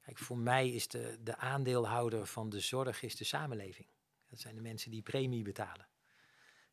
Kijk, 0.01 0.17
voor 0.17 0.37
mij 0.37 0.69
is 0.69 0.87
de, 0.87 1.17
de 1.21 1.37
aandeelhouder 1.37 2.25
van 2.25 2.49
de 2.49 2.59
zorg 2.59 3.01
is 3.01 3.15
de 3.15 3.23
samenleving. 3.23 3.87
Dat 4.29 4.39
zijn 4.39 4.55
de 4.55 4.61
mensen 4.61 4.91
die 4.91 5.01
premie 5.01 5.43
betalen. 5.43 5.87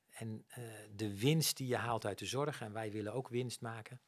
En 0.09 0.46
de 0.94 1.18
winst 1.18 1.57
die 1.57 1.66
je 1.66 1.76
haalt 1.76 2.07
uit 2.07 2.18
de 2.18 2.26
zorg, 2.26 2.61
en 2.61 2.72
wij 2.72 2.90
willen 2.90 3.12
ook 3.12 3.28
winst 3.28 3.61
maken. 3.61 4.00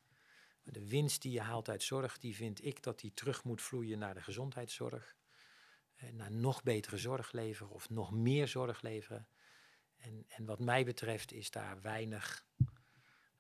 De 0.73 0.89
winst 0.89 1.23
die 1.23 1.33
je 1.33 1.41
haalt 1.41 1.69
uit 1.69 1.83
zorg, 1.83 2.19
die 2.19 2.37
vind 2.37 2.65
ik 2.65 2.83
dat 2.83 3.01
die 3.01 3.15
terug 3.15 3.45
moet 3.45 3.63
vloeien 3.63 3.99
naar 3.99 4.15
de 4.15 4.23
gezondheidszorg. 4.23 5.17
Eh, 5.97 6.11
naar 6.11 6.33
nog 6.33 6.63
betere 6.63 6.97
zorg 6.97 7.33
leveren 7.33 7.73
of 7.73 7.91
nog 7.91 8.13
meer 8.13 8.49
zorg 8.49 8.83
leveren. 8.83 9.29
En, 9.97 10.25
en 10.29 10.45
wat 10.45 10.59
mij 10.59 10.85
betreft 10.85 11.33
is 11.33 11.51
daar 11.51 11.81
weinig 11.81 12.47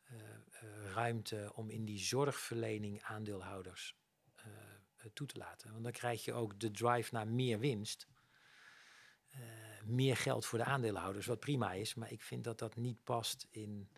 eh, 0.02 0.18
eh, 0.30 0.92
ruimte 0.92 1.52
om 1.54 1.70
in 1.70 1.84
die 1.84 1.98
zorgverlening 1.98 3.02
aandeelhouders 3.02 3.96
toe 5.12 5.26
te 5.26 5.38
laten. 5.38 5.70
Want 5.70 5.82
dan 5.82 5.92
krijg 5.92 6.24
je 6.24 6.32
ook 6.32 6.60
de 6.60 6.70
drive 6.70 7.14
naar 7.14 7.28
meer 7.28 7.58
winst. 7.58 8.06
Meer 9.84 10.16
geld 10.16 10.46
voor 10.46 10.58
de 10.58 10.64
aandeelhouders, 10.64 11.26
wat 11.26 11.40
prima 11.40 11.72
is. 11.72 11.94
Maar 11.94 12.12
ik 12.12 12.22
vind 12.22 12.44
dat 12.44 12.58
dat 12.58 12.76
niet 12.76 13.04
past 13.04 13.46
in, 13.50 13.90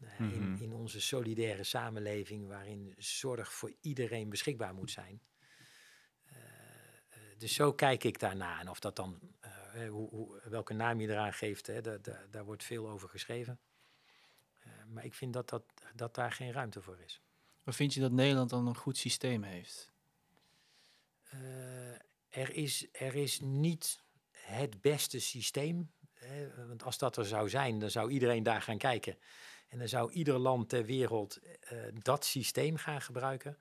ja, 0.00 0.08
in, 0.18 0.52
Mhm. 0.52 0.62
in 0.62 0.72
onze 0.72 1.00
solidaire 1.00 1.64
samenleving, 1.64 2.46
waarin 2.46 2.94
zorg 2.98 3.52
voor 3.52 3.72
iedereen 3.80 4.28
beschikbaar 4.28 4.74
moet 4.74 4.90
zijn. 4.90 5.20
Eh, 6.24 6.36
eh, 7.08 7.18
dus 7.38 7.54
zo 7.54 7.72
kijk 7.72 8.04
ik 8.04 8.18
daarna. 8.18 8.60
En 8.60 8.68
of 8.68 8.80
dat 8.80 8.96
dan, 8.96 9.20
eh, 9.40 9.88
hoe, 9.88 10.08
hoe, 10.08 10.40
welke 10.44 10.72
naam 10.74 11.00
je 11.00 11.08
eraan 11.08 11.32
geeft, 11.32 11.66
hè, 11.66 11.80
da- 11.80 11.98
da- 11.98 12.26
daar 12.30 12.44
wordt 12.44 12.64
veel 12.64 12.88
over 12.88 13.08
geschreven. 13.08 13.60
Maar 14.86 15.04
ik 15.04 15.14
vind 15.14 15.32
dat, 15.32 15.48
dat, 15.48 15.64
dat 15.94 16.14
daar 16.14 16.32
geen 16.32 16.52
ruimte 16.52 16.82
voor 16.82 16.98
is. 17.00 17.20
Maar 17.64 17.74
vind 17.74 17.94
je 17.94 18.00
dat 18.00 18.12
Nederland 18.12 18.50
dan 18.50 18.66
een 18.66 18.76
goed 18.76 18.96
systeem 18.96 19.42
heeft? 19.42 19.92
Er, 22.28 22.52
is, 22.54 22.86
er 22.92 23.14
is 23.14 23.40
niet 23.40 24.02
het 24.30 24.80
beste 24.80 25.18
systeem. 25.20 25.90
Hè, 26.12 26.66
want 26.66 26.82
als 26.84 26.98
dat 26.98 27.16
er 27.16 27.24
zou 27.26 27.48
zijn, 27.48 27.78
dan 27.78 27.90
zou 27.90 28.10
iedereen 28.10 28.42
daar 28.42 28.62
gaan 28.62 28.78
kijken. 28.78 29.18
En 29.68 29.78
dan 29.78 29.88
zou 29.88 30.12
ieder 30.12 30.38
land 30.38 30.68
ter 30.68 30.84
wereld 30.84 31.38
eh, 31.60 31.78
dat 32.02 32.24
systeem 32.24 32.76
gaan 32.76 33.02
gebruiken. 33.02 33.58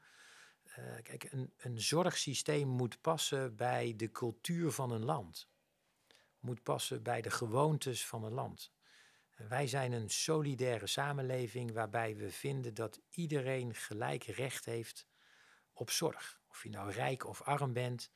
Eh, 0.64 0.84
kijk, 1.04 1.24
een, 1.32 1.54
een 1.58 1.82
zorgsysteem 1.82 2.68
moet 2.68 3.02
passen 3.02 3.56
bij 3.56 3.94
de 3.96 4.12
cultuur 4.12 4.72
van 4.72 4.92
een 4.92 5.06
land. 5.06 5.50
Moet 6.40 6.64
passen 6.64 7.04
bij 7.04 7.22
de 7.22 7.30
gewoontes 7.30 8.06
van 8.06 8.24
een 8.24 8.34
land. 8.34 8.72
Wij 9.36 9.68
zijn 9.68 9.92
een 9.92 10.10
solidaire 10.10 10.88
samenleving 10.88 11.72
waarbij 11.72 12.16
we 12.16 12.32
vinden 12.32 12.74
dat 12.74 13.02
iedereen 13.10 13.76
gelijk 13.76 14.24
recht 14.24 14.66
heeft 14.66 15.08
op 15.74 15.90
zorg. 15.90 16.40
Of 16.48 16.64
je 16.64 16.70
nou 16.70 16.92
rijk 16.92 17.26
of 17.26 17.42
arm 17.42 17.74
bent, 17.74 18.12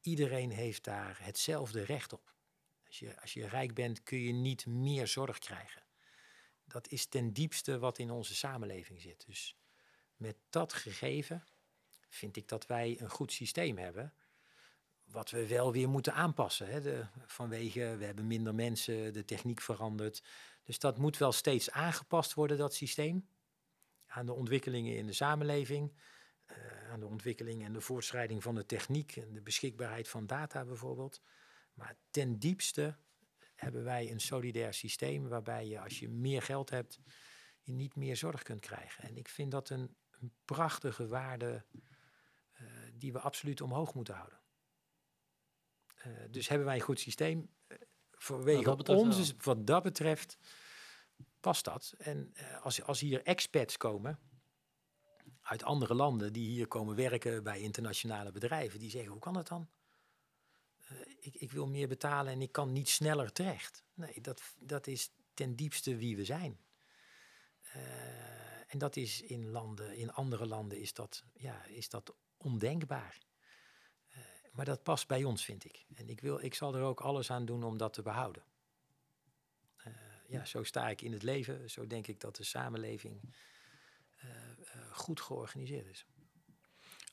iedereen 0.00 0.50
heeft 0.50 0.84
daar 0.84 1.18
hetzelfde 1.20 1.82
recht 1.82 2.12
op. 2.12 2.34
Als 2.86 2.98
je, 2.98 3.20
als 3.20 3.32
je 3.32 3.48
rijk 3.48 3.74
bent, 3.74 4.02
kun 4.02 4.18
je 4.20 4.32
niet 4.32 4.66
meer 4.66 5.06
zorg 5.06 5.38
krijgen. 5.38 5.85
Dat 6.66 6.88
is 6.88 7.06
ten 7.06 7.32
diepste 7.32 7.78
wat 7.78 7.98
in 7.98 8.10
onze 8.10 8.34
samenleving 8.34 9.00
zit. 9.00 9.26
Dus 9.26 9.56
met 10.16 10.36
dat 10.50 10.72
gegeven 10.72 11.44
vind 12.08 12.36
ik 12.36 12.48
dat 12.48 12.66
wij 12.66 13.00
een 13.00 13.10
goed 13.10 13.32
systeem 13.32 13.78
hebben. 13.78 14.14
Wat 15.04 15.30
we 15.30 15.46
wel 15.46 15.72
weer 15.72 15.88
moeten 15.88 16.14
aanpassen. 16.14 16.68
Hè. 16.68 16.80
De, 16.80 17.06
vanwege, 17.26 17.96
we 17.96 18.04
hebben 18.04 18.26
minder 18.26 18.54
mensen, 18.54 19.12
de 19.12 19.24
techniek 19.24 19.60
verandert. 19.60 20.22
Dus 20.62 20.78
dat 20.78 20.98
moet 20.98 21.16
wel 21.16 21.32
steeds 21.32 21.70
aangepast 21.70 22.34
worden, 22.34 22.58
dat 22.58 22.74
systeem. 22.74 23.28
Aan 24.06 24.26
de 24.26 24.32
ontwikkelingen 24.32 24.96
in 24.96 25.06
de 25.06 25.12
samenleving 25.12 25.94
eh, 26.46 26.90
aan 26.90 27.00
de 27.00 27.06
ontwikkeling 27.06 27.64
en 27.64 27.72
de 27.72 27.80
voortschrijding 27.80 28.42
van 28.42 28.54
de 28.54 28.66
techniek 28.66 29.16
en 29.16 29.32
de 29.32 29.42
beschikbaarheid 29.42 30.08
van 30.08 30.26
data 30.26 30.64
bijvoorbeeld. 30.64 31.20
Maar 31.74 31.96
ten 32.10 32.38
diepste 32.38 32.96
hebben 33.56 33.84
wij 33.84 34.10
een 34.10 34.20
solidair 34.20 34.74
systeem 34.74 35.28
waarbij 35.28 35.66
je 35.66 35.80
als 35.80 35.98
je 35.98 36.08
meer 36.08 36.42
geld 36.42 36.70
hebt, 36.70 37.00
je 37.60 37.72
niet 37.72 37.96
meer 37.96 38.16
zorg 38.16 38.42
kunt 38.42 38.60
krijgen. 38.60 39.04
En 39.04 39.16
ik 39.16 39.28
vind 39.28 39.50
dat 39.50 39.70
een, 39.70 39.96
een 40.10 40.32
prachtige 40.44 41.06
waarde 41.06 41.64
eh, 42.52 42.66
die 42.92 43.12
we 43.12 43.18
absoluut 43.18 43.60
omhoog 43.60 43.94
moeten 43.94 44.14
houden. 44.14 44.40
Eh, 45.94 46.12
dus 46.30 46.48
hebben 46.48 46.66
wij 46.66 46.76
een 46.76 46.82
goed 46.82 47.00
systeem. 47.00 47.50
Eh, 47.66 47.76
vanwege 48.10 48.76
dat 48.76 48.88
ons, 48.88 49.34
wat 49.38 49.66
dat 49.66 49.82
betreft, 49.82 50.38
past 51.40 51.64
dat. 51.64 51.94
En 51.98 52.32
als, 52.62 52.82
als 52.82 53.00
hier 53.00 53.22
expats 53.22 53.76
komen, 53.76 54.18
uit 55.40 55.62
andere 55.62 55.94
landen 55.94 56.32
die 56.32 56.48
hier 56.48 56.66
komen 56.66 56.96
werken 56.96 57.42
bij 57.42 57.60
internationale 57.60 58.32
bedrijven, 58.32 58.78
die 58.78 58.90
zeggen: 58.90 59.10
hoe 59.10 59.20
kan 59.20 59.36
het 59.36 59.48
dan? 59.48 59.68
Ik, 61.20 61.34
ik 61.34 61.52
wil 61.52 61.66
meer 61.66 61.88
betalen 61.88 62.32
en 62.32 62.42
ik 62.42 62.52
kan 62.52 62.72
niet 62.72 62.88
sneller 62.88 63.32
terecht. 63.32 63.84
Nee, 63.94 64.20
dat, 64.20 64.42
dat 64.58 64.86
is 64.86 65.10
ten 65.34 65.56
diepste 65.56 65.96
wie 65.96 66.16
we 66.16 66.24
zijn. 66.24 66.58
Eh, 67.72 68.74
en 68.74 68.78
dat 68.78 68.96
is 68.96 69.22
in 69.22 69.50
landen, 69.50 69.96
in 69.96 70.12
andere 70.12 70.46
landen 70.46 70.80
is 70.80 70.92
dat, 70.92 71.24
ja, 71.34 71.64
is 71.64 71.88
dat 71.88 72.14
ondenkbaar. 72.36 73.18
Eh, 74.08 74.18
maar 74.52 74.64
dat 74.64 74.82
past 74.82 75.08
bij 75.08 75.24
ons, 75.24 75.44
vind 75.44 75.64
ik. 75.64 75.86
En 75.94 76.08
ik, 76.08 76.20
wil, 76.20 76.44
ik 76.44 76.54
zal 76.54 76.74
er 76.74 76.82
ook 76.82 77.00
alles 77.00 77.30
aan 77.30 77.44
doen 77.44 77.62
om 77.62 77.76
dat 77.76 77.92
te 77.92 78.02
behouden. 78.02 78.42
Eh, 79.76 79.92
ja, 80.28 80.44
zo 80.44 80.62
sta 80.62 80.88
ik 80.88 81.02
in 81.02 81.12
het 81.12 81.22
leven. 81.22 81.70
Zo 81.70 81.86
denk 81.86 82.06
ik 82.06 82.20
dat 82.20 82.36
de 82.36 82.44
samenleving 82.44 83.34
goed 84.90 85.20
georganiseerd 85.20 85.86
is. 85.86 86.06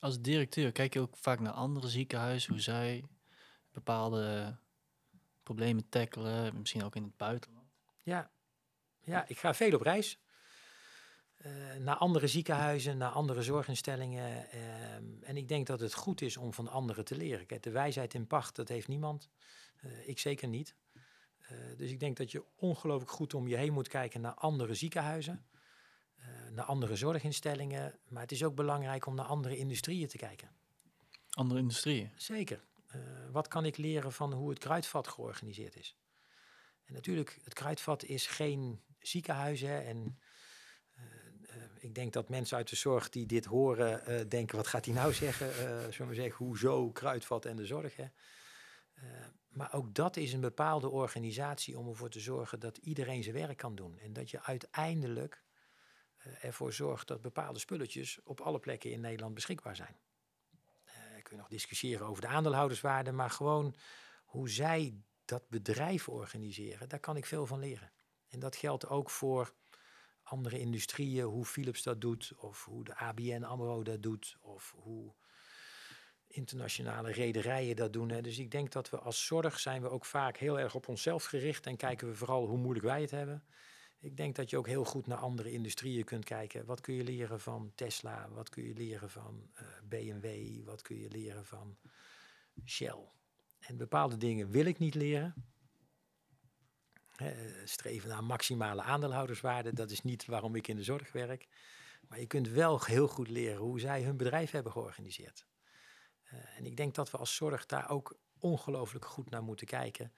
Als 0.00 0.20
directeur 0.20 0.72
kijk 0.72 0.94
je 0.94 1.00
ook 1.00 1.16
vaak 1.16 1.40
naar 1.40 1.52
andere 1.52 1.88
ziekenhuizen, 1.88 2.52
hoe 2.52 2.60
zij 2.60 3.04
bepaalde 3.74 4.56
problemen 5.42 5.88
tackelen, 5.88 6.58
misschien 6.58 6.84
ook 6.84 6.96
in 6.96 7.02
het 7.02 7.16
buitenland. 7.16 7.68
Ja, 8.02 8.30
ja 9.00 9.28
ik 9.28 9.38
ga 9.38 9.54
veel 9.54 9.74
op 9.74 9.80
reis. 9.80 10.18
Eh, 11.44 11.52
naar 11.78 11.96
andere 11.96 12.26
ziekenhuizen, 12.26 12.96
naar 12.96 13.10
andere 13.10 13.42
zorginstellingen. 13.42 14.50
ehm, 14.50 15.04
en 15.22 15.36
ik 15.36 15.48
denk 15.48 15.66
dat 15.66 15.80
het 15.80 15.94
goed 15.94 16.20
is 16.20 16.36
om 16.36 16.52
van 16.52 16.68
anderen 16.68 17.04
te 17.04 17.16
leren. 17.16 17.46
Kijk, 17.46 17.62
de 17.62 17.70
wijsheid 17.70 18.14
in 18.14 18.26
pacht, 18.26 18.56
dat 18.56 18.68
heeft 18.68 18.88
niemand. 18.88 19.28
Eh, 19.76 20.08
ik 20.08 20.18
zeker 20.18 20.48
niet. 20.48 20.74
Eh, 21.38 21.56
dus 21.76 21.90
ik 21.90 22.00
denk 22.00 22.16
dat 22.16 22.30
je 22.30 22.44
ongelooflijk 22.56 23.10
goed 23.10 23.34
om 23.34 23.48
je 23.48 23.56
heen 23.56 23.72
moet 23.72 23.88
kijken 23.88 24.20
naar 24.20 24.34
andere 24.34 24.74
ziekenhuizen. 24.74 25.46
naar 26.50 26.64
andere 26.64 26.96
zorginstellingen. 26.96 27.98
Maar 28.08 28.22
het 28.22 28.32
is 28.32 28.44
ook 28.44 28.54
belangrijk 28.54 29.06
om 29.06 29.14
naar 29.14 29.24
andere 29.24 29.56
industrieën 29.56 30.08
te 30.08 30.16
kijken. 30.16 30.48
Andere 31.30 31.60
industrieën. 31.60 32.10
Zeker. 32.16 32.64
Eh, 32.94 33.00
wat 33.30 33.48
kan 33.48 33.64
ik 33.64 33.76
leren 33.76 34.12
van 34.12 34.32
hoe 34.32 34.50
het 34.50 34.58
kruidvat 34.58 35.08
georganiseerd 35.08 35.76
is? 35.76 35.98
En 36.84 36.94
natuurlijk, 36.94 37.38
het 37.44 37.54
kruidvat 37.54 38.04
is 38.04 38.26
geen 38.26 38.82
ziekenhuis. 38.98 39.60
Hè, 39.60 39.78
en 39.78 40.18
eh, 40.90 41.04
eh, 41.56 41.62
ik 41.78 41.94
denk 41.94 42.12
dat 42.12 42.28
mensen 42.28 42.56
uit 42.56 42.68
de 42.68 42.76
zorg 42.76 43.08
die 43.08 43.26
dit 43.26 43.44
horen 43.44 44.28
denken, 44.28 44.56
wat 44.56 44.66
gaat 44.66 44.84
hij 44.84 44.94
nou 44.94 45.12
zeggen? 45.12 45.52
Zullen 45.92 46.08
we 46.08 46.14
zeggen, 46.14 46.46
hoezo 46.46 46.90
kruidvat 46.90 47.44
en 47.44 47.56
de 47.56 47.66
zorg? 47.66 47.96
Hè? 47.96 48.06
maar 49.48 49.72
ook 49.72 49.94
dat 49.94 50.16
is 50.16 50.32
een 50.32 50.40
bepaalde 50.40 50.88
organisatie 50.88 51.78
om 51.78 51.88
ervoor 51.88 52.10
te 52.10 52.20
zorgen 52.20 52.60
dat 52.60 52.76
iedereen 52.76 53.22
zijn 53.22 53.34
werk 53.34 53.56
kan 53.56 53.74
doen. 53.74 53.98
En 53.98 54.12
dat 54.12 54.30
je 54.30 54.42
uiteindelijk 54.42 55.44
ervoor 56.40 56.72
zorgt 56.72 57.08
dat 57.08 57.20
bepaalde 57.20 57.58
spulletjes 57.58 58.22
op 58.22 58.40
alle 58.40 58.58
plekken 58.58 58.90
in 58.90 59.00
Nederland 59.00 59.34
beschikbaar 59.34 59.76
zijn. 59.76 59.96
Kun 61.24 61.36
je 61.36 61.42
nog 61.42 61.50
discussiëren 61.50 62.06
over 62.06 62.20
de 62.20 62.28
aandeelhouderswaarde, 62.28 63.12
maar 63.12 63.30
gewoon 63.30 63.74
hoe 64.24 64.48
zij 64.48 64.94
dat 65.24 65.48
bedrijf 65.48 66.08
organiseren, 66.08 66.88
daar 66.88 67.00
kan 67.00 67.16
ik 67.16 67.26
veel 67.26 67.46
van 67.46 67.58
leren. 67.58 67.92
En 68.28 68.38
dat 68.38 68.56
geldt 68.56 68.88
ook 68.88 69.10
voor 69.10 69.54
andere 70.22 70.58
industrieën, 70.58 71.24
hoe 71.24 71.44
Philips 71.44 71.82
dat 71.82 72.00
doet, 72.00 72.32
of 72.36 72.64
hoe 72.64 72.84
de 72.84 72.96
ABN 72.96 73.42
AMRO 73.42 73.82
dat 73.82 74.02
doet, 74.02 74.36
of 74.40 74.74
hoe 74.76 75.14
internationale 76.26 77.12
rederijen 77.12 77.76
dat 77.76 77.92
doen. 77.92 78.08
Dus 78.08 78.38
ik 78.38 78.50
denk 78.50 78.72
dat 78.72 78.90
we 78.90 78.98
als 78.98 79.26
zorg 79.26 79.60
zijn 79.60 79.82
we 79.82 79.88
ook 79.88 80.04
vaak 80.04 80.36
heel 80.36 80.58
erg 80.58 80.74
op 80.74 80.88
onszelf 80.88 81.24
gericht 81.24 81.66
en 81.66 81.76
kijken 81.76 82.08
we 82.08 82.14
vooral 82.14 82.46
hoe 82.46 82.58
moeilijk 82.58 82.86
wij 82.86 83.00
het 83.00 83.10
hebben. 83.10 83.44
Ik 84.04 84.16
denk 84.16 84.36
dat 84.36 84.50
je 84.50 84.58
ook 84.58 84.66
heel 84.66 84.84
goed 84.84 85.06
naar 85.06 85.18
andere 85.18 85.50
industrieën 85.50 86.04
kunt 86.04 86.24
kijken. 86.24 86.64
Wat 86.64 86.80
kun 86.80 86.94
je 86.94 87.04
leren 87.04 87.40
van 87.40 87.72
Tesla? 87.74 88.28
Wat 88.28 88.48
kun 88.48 88.64
je 88.64 88.74
leren 88.74 89.10
van 89.10 89.50
eh, 89.54 89.66
BMW? 89.88 90.64
Wat 90.64 90.82
kun 90.82 90.98
je 90.98 91.10
leren 91.10 91.46
van 91.46 91.76
Shell? 92.64 93.08
En 93.58 93.76
bepaalde 93.76 94.16
dingen 94.16 94.50
wil 94.50 94.64
ik 94.64 94.78
niet 94.78 94.94
leren. 94.94 95.34
streven 97.64 98.08
naar 98.08 98.24
maximale 98.24 98.82
aandeelhouderswaarde, 98.82 99.72
dat 99.72 99.90
is 99.90 100.02
niet 100.02 100.24
waarom 100.24 100.54
ik 100.54 100.68
in 100.68 100.76
de 100.76 100.82
zorg 100.82 101.12
werk. 101.12 101.48
Maar 102.08 102.20
je 102.20 102.26
kunt 102.26 102.48
wel 102.48 102.84
heel 102.84 103.08
goed 103.08 103.28
leren 103.28 103.60
hoe 103.60 103.80
zij 103.80 104.02
hun 104.02 104.16
bedrijf 104.16 104.50
hebben 104.50 104.72
georganiseerd. 104.72 105.46
Uh, 106.24 106.58
en 106.58 106.64
ik 106.64 106.76
denk 106.76 106.94
dat 106.94 107.10
we 107.10 107.16
als 107.16 107.34
zorg 107.34 107.66
daar 107.66 107.90
ook 107.90 108.18
ongelooflijk 108.38 109.04
goed 109.04 109.30
naar 109.30 109.42
moeten 109.42 109.66
kijken. 109.66 110.12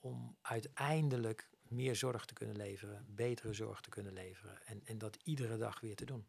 Om 0.00 0.36
uiteindelijk 0.42 1.48
meer 1.70 1.96
zorg 1.96 2.24
te 2.24 2.34
kunnen 2.34 2.56
leveren, 2.56 3.06
betere 3.08 3.52
zorg 3.52 3.80
te 3.80 3.88
kunnen 3.88 4.12
leveren. 4.12 4.66
En, 4.66 4.80
en 4.84 4.98
dat 4.98 5.18
iedere 5.24 5.56
dag 5.56 5.80
weer 5.80 5.96
te 5.96 6.04
doen. 6.04 6.26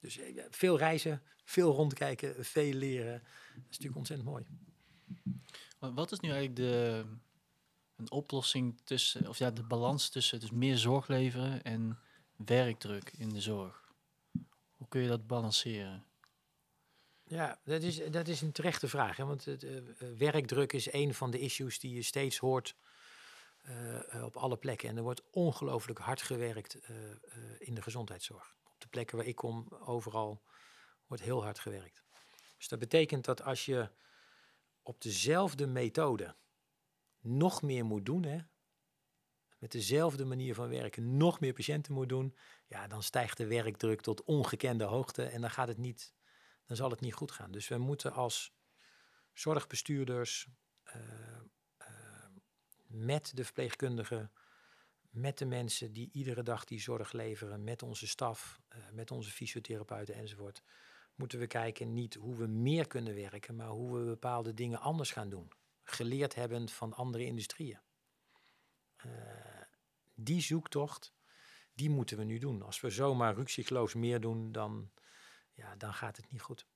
Dus 0.00 0.18
eh, 0.18 0.44
veel 0.50 0.78
reizen, 0.78 1.22
veel 1.44 1.72
rondkijken, 1.72 2.44
veel 2.44 2.72
leren. 2.72 3.22
Dat 3.54 3.62
is 3.70 3.78
natuurlijk 3.78 3.96
ontzettend 3.96 4.28
mooi. 4.28 4.46
Wat 5.78 6.12
is 6.12 6.20
nu 6.20 6.30
eigenlijk 6.30 6.56
de 6.56 7.04
een 7.96 8.10
oplossing 8.10 8.80
tussen, 8.84 9.28
of 9.28 9.38
ja, 9.38 9.50
de 9.50 9.62
balans 9.62 10.08
tussen 10.08 10.40
dus 10.40 10.50
meer 10.50 10.76
zorg 10.76 11.08
leveren 11.08 11.62
en 11.62 11.98
werkdruk 12.36 13.12
in 13.18 13.28
de 13.28 13.40
zorg? 13.40 13.92
Hoe 14.76 14.88
kun 14.88 15.00
je 15.00 15.08
dat 15.08 15.26
balanceren? 15.26 16.04
Ja, 17.26 17.60
dat 17.64 17.82
is, 17.82 18.10
dat 18.10 18.28
is 18.28 18.40
een 18.40 18.52
terechte 18.52 18.88
vraag. 18.88 19.16
Hè? 19.16 19.24
Want 19.24 19.44
het, 19.44 19.62
uh, 19.62 19.80
werkdruk 20.18 20.72
is 20.72 20.92
een 20.92 21.14
van 21.14 21.30
de 21.30 21.38
issues 21.38 21.78
die 21.78 21.94
je 21.94 22.02
steeds 22.02 22.38
hoort 22.38 22.74
uh, 23.64 24.24
op 24.24 24.36
alle 24.36 24.56
plekken. 24.56 24.88
En 24.88 24.96
er 24.96 25.02
wordt 25.02 25.30
ongelooflijk 25.30 25.98
hard 25.98 26.22
gewerkt 26.22 26.74
in 27.58 27.74
de 27.74 27.82
gezondheidszorg 27.82 28.54
de 28.84 28.90
plekken 28.90 29.16
waar 29.16 29.26
ik 29.26 29.36
kom, 29.36 29.68
overal 29.68 30.42
wordt 31.06 31.22
heel 31.22 31.42
hard 31.42 31.58
gewerkt. 31.58 32.02
Dus 32.56 32.68
dat 32.68 32.78
betekent 32.78 33.24
dat 33.24 33.42
als 33.42 33.64
je 33.64 33.90
op 34.82 35.00
dezelfde 35.00 35.66
methode 35.66 36.36
nog 37.20 37.62
meer 37.62 37.84
moet 37.84 38.06
doen, 38.06 38.22
hè, 38.24 38.38
met 39.58 39.72
dezelfde 39.72 40.24
manier 40.24 40.54
van 40.54 40.68
werken 40.68 41.16
nog 41.16 41.40
meer 41.40 41.52
patiënten 41.52 41.92
moet 41.92 42.08
doen, 42.08 42.36
ja, 42.66 42.86
dan 42.86 43.02
stijgt 43.02 43.36
de 43.36 43.46
werkdruk 43.46 44.00
tot 44.00 44.24
ongekende 44.24 44.84
hoogte 44.84 45.24
en 45.24 45.40
dan 45.40 45.50
gaat 45.50 45.68
het 45.68 45.78
niet, 45.78 46.14
dan 46.66 46.76
zal 46.76 46.90
het 46.90 47.00
niet 47.00 47.14
goed 47.14 47.30
gaan. 47.30 47.50
Dus 47.50 47.68
we 47.68 47.78
moeten 47.78 48.12
als 48.12 48.56
zorgbestuurders 49.32 50.48
met 52.94 53.30
de 53.34 53.44
verpleegkundigen 53.44 54.30
met 55.14 55.38
de 55.38 55.44
mensen 55.44 55.92
die 55.92 56.10
iedere 56.12 56.42
dag 56.42 56.64
die 56.64 56.80
zorg 56.80 57.12
leveren, 57.12 57.64
met 57.64 57.82
onze 57.82 58.06
staf, 58.06 58.60
uh, 58.68 58.78
met 58.92 59.10
onze 59.10 59.30
fysiotherapeuten 59.30 60.14
enzovoort, 60.14 60.62
moeten 61.14 61.38
we 61.38 61.46
kijken 61.46 61.92
niet 61.92 62.14
hoe 62.14 62.36
we 62.36 62.46
meer 62.46 62.86
kunnen 62.86 63.14
werken, 63.14 63.56
maar 63.56 63.68
hoe 63.68 63.98
we 63.98 64.04
bepaalde 64.04 64.54
dingen 64.54 64.80
anders 64.80 65.10
gaan 65.10 65.28
doen. 65.28 65.52
Geleerd 65.82 66.34
hebben 66.34 66.68
van 66.68 66.92
andere 66.92 67.24
industrieën. 67.24 67.80
Uh, 69.06 69.12
die 70.14 70.40
zoektocht, 70.40 71.14
die 71.74 71.90
moeten 71.90 72.16
we 72.16 72.24
nu 72.24 72.38
doen. 72.38 72.62
Als 72.62 72.80
we 72.80 72.90
zomaar 72.90 73.34
ruksigloos 73.34 73.94
meer 73.94 74.20
doen, 74.20 74.52
dan, 74.52 74.90
ja, 75.52 75.76
dan 75.76 75.94
gaat 75.94 76.16
het 76.16 76.30
niet 76.30 76.42
goed. 76.42 76.66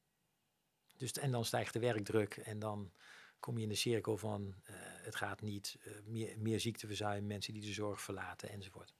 Dus, 0.96 1.12
en 1.12 1.30
dan 1.30 1.44
stijgt 1.44 1.72
de 1.72 1.78
werkdruk 1.78 2.36
en 2.36 2.58
dan 2.58 2.92
kom 3.40 3.56
je 3.56 3.62
in 3.62 3.68
de 3.68 3.74
cirkel 3.74 4.16
van 4.16 4.42
uh, 4.42 4.76
het 4.80 5.16
gaat 5.16 5.40
niet, 5.40 5.78
uh, 5.86 5.92
meer, 6.04 6.38
meer 6.38 6.60
ziekteverzuim, 6.60 7.26
mensen 7.26 7.52
die 7.52 7.62
de 7.62 7.72
zorg 7.72 8.00
verlaten 8.00 8.50
enzovoort. 8.50 8.94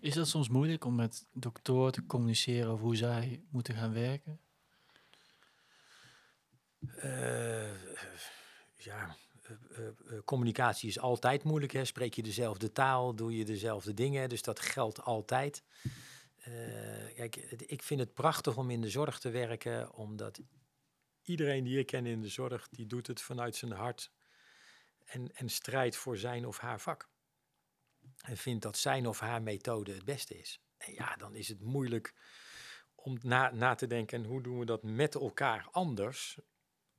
Is 0.00 0.14
dat 0.14 0.28
soms 0.28 0.48
moeilijk 0.48 0.84
om 0.84 0.94
met 0.94 1.26
doktoren 1.32 1.92
te 1.92 2.06
communiceren 2.06 2.70
over 2.70 2.84
hoe 2.84 2.96
zij 2.96 3.42
moeten 3.50 3.74
gaan 3.74 3.92
werken? 3.92 4.40
Uh, 7.04 7.70
ja, 8.76 9.16
communicatie 10.24 10.88
is 10.88 10.98
altijd 10.98 11.42
moeilijk. 11.42 11.72
Hè? 11.72 11.84
Spreek 11.84 12.14
je 12.14 12.22
dezelfde 12.22 12.72
taal, 12.72 13.14
doe 13.14 13.36
je 13.36 13.44
dezelfde 13.44 13.94
dingen, 13.94 14.28
dus 14.28 14.42
dat 14.42 14.60
geldt 14.60 15.02
altijd. 15.02 15.62
kijk, 17.14 17.36
ik 17.66 17.82
vind 17.82 18.00
het 18.00 18.14
prachtig 18.14 18.56
om 18.56 18.70
in 18.70 18.80
de 18.80 18.90
zorg 18.90 19.18
te 19.18 19.30
werken, 19.30 19.94
omdat 19.94 20.40
iedereen 21.22 21.64
die 21.64 21.78
ik 21.78 21.86
ken 21.86 22.06
in 22.06 22.20
de 22.20 22.28
zorg, 22.28 22.68
die 22.68 22.86
doet 22.86 23.06
het 23.06 23.20
vanuit 23.20 23.56
zijn 23.56 23.72
hart 23.72 24.12
en, 25.04 25.32
en 25.34 25.48
strijdt 25.48 25.96
voor 25.96 26.16
zijn 26.16 26.46
of 26.46 26.58
haar 26.58 26.80
vak. 26.80 27.08
En 28.20 28.36
vindt 28.36 28.62
dat 28.62 28.78
zijn 28.78 29.06
of 29.06 29.20
haar 29.20 29.42
methode 29.42 29.92
het 29.92 30.04
beste 30.04 30.38
is. 30.38 30.60
En 30.76 30.94
ja, 30.94 31.16
dan 31.16 31.34
is 31.34 31.48
het 31.48 31.60
moeilijk 31.60 32.14
om 32.94 33.18
na, 33.22 33.50
na 33.50 33.74
te 33.74 33.86
denken, 33.86 34.24
hoe 34.24 34.42
doen 34.42 34.58
we 34.58 34.64
dat 34.64 34.82
met 34.82 35.14
elkaar 35.14 35.68
anders? 35.70 36.38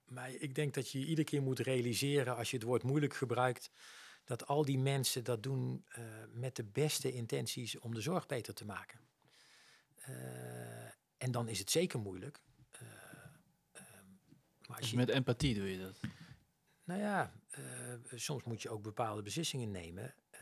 Maar 0.06 0.32
ik 0.32 0.56
denk 0.56 0.74
dat 0.74 0.92
je 0.92 1.00
iedere 1.00 1.24
keer 1.24 1.42
moet 1.42 1.60
realiseren, 1.60 2.36
als 2.36 2.52
je 2.52 2.58
het 2.58 2.66
woord 2.66 2.84
moeilijk 2.84 3.14
gebruikt, 3.14 3.72
dat 4.24 4.48
al 4.48 4.66
die 4.66 4.80
mensen 4.80 5.24
dat 5.24 5.44
doen 5.44 5.86
uh, 5.98 6.06
met 6.30 6.56
de 6.56 6.64
beste 6.64 7.12
intenties 7.12 7.80
om 7.80 7.94
de 7.94 8.02
zorg 8.02 8.26
beter 8.26 8.54
te 8.54 8.66
maken. 8.66 9.00
Uh, 10.10 10.16
en 11.18 11.32
dan 11.32 11.48
is 11.48 11.60
het 11.60 11.72
zeker 11.72 12.00
moeilijk. 12.00 12.44
Maar 14.72 14.80
dus 14.82 14.94
met 14.94 15.10
empathie 15.10 15.56
doe 15.56 15.72
je 15.72 15.80
dat? 15.80 16.00
Nou 16.84 17.00
ja, 17.00 17.34
uh, 17.60 17.96
soms 18.16 18.44
moet 18.44 18.62
je 18.62 18.70
ook 18.70 18.82
bepaalde 18.82 19.22
beslissingen 19.22 19.72
nemen. 19.72 20.16
Uh, 20.34 20.42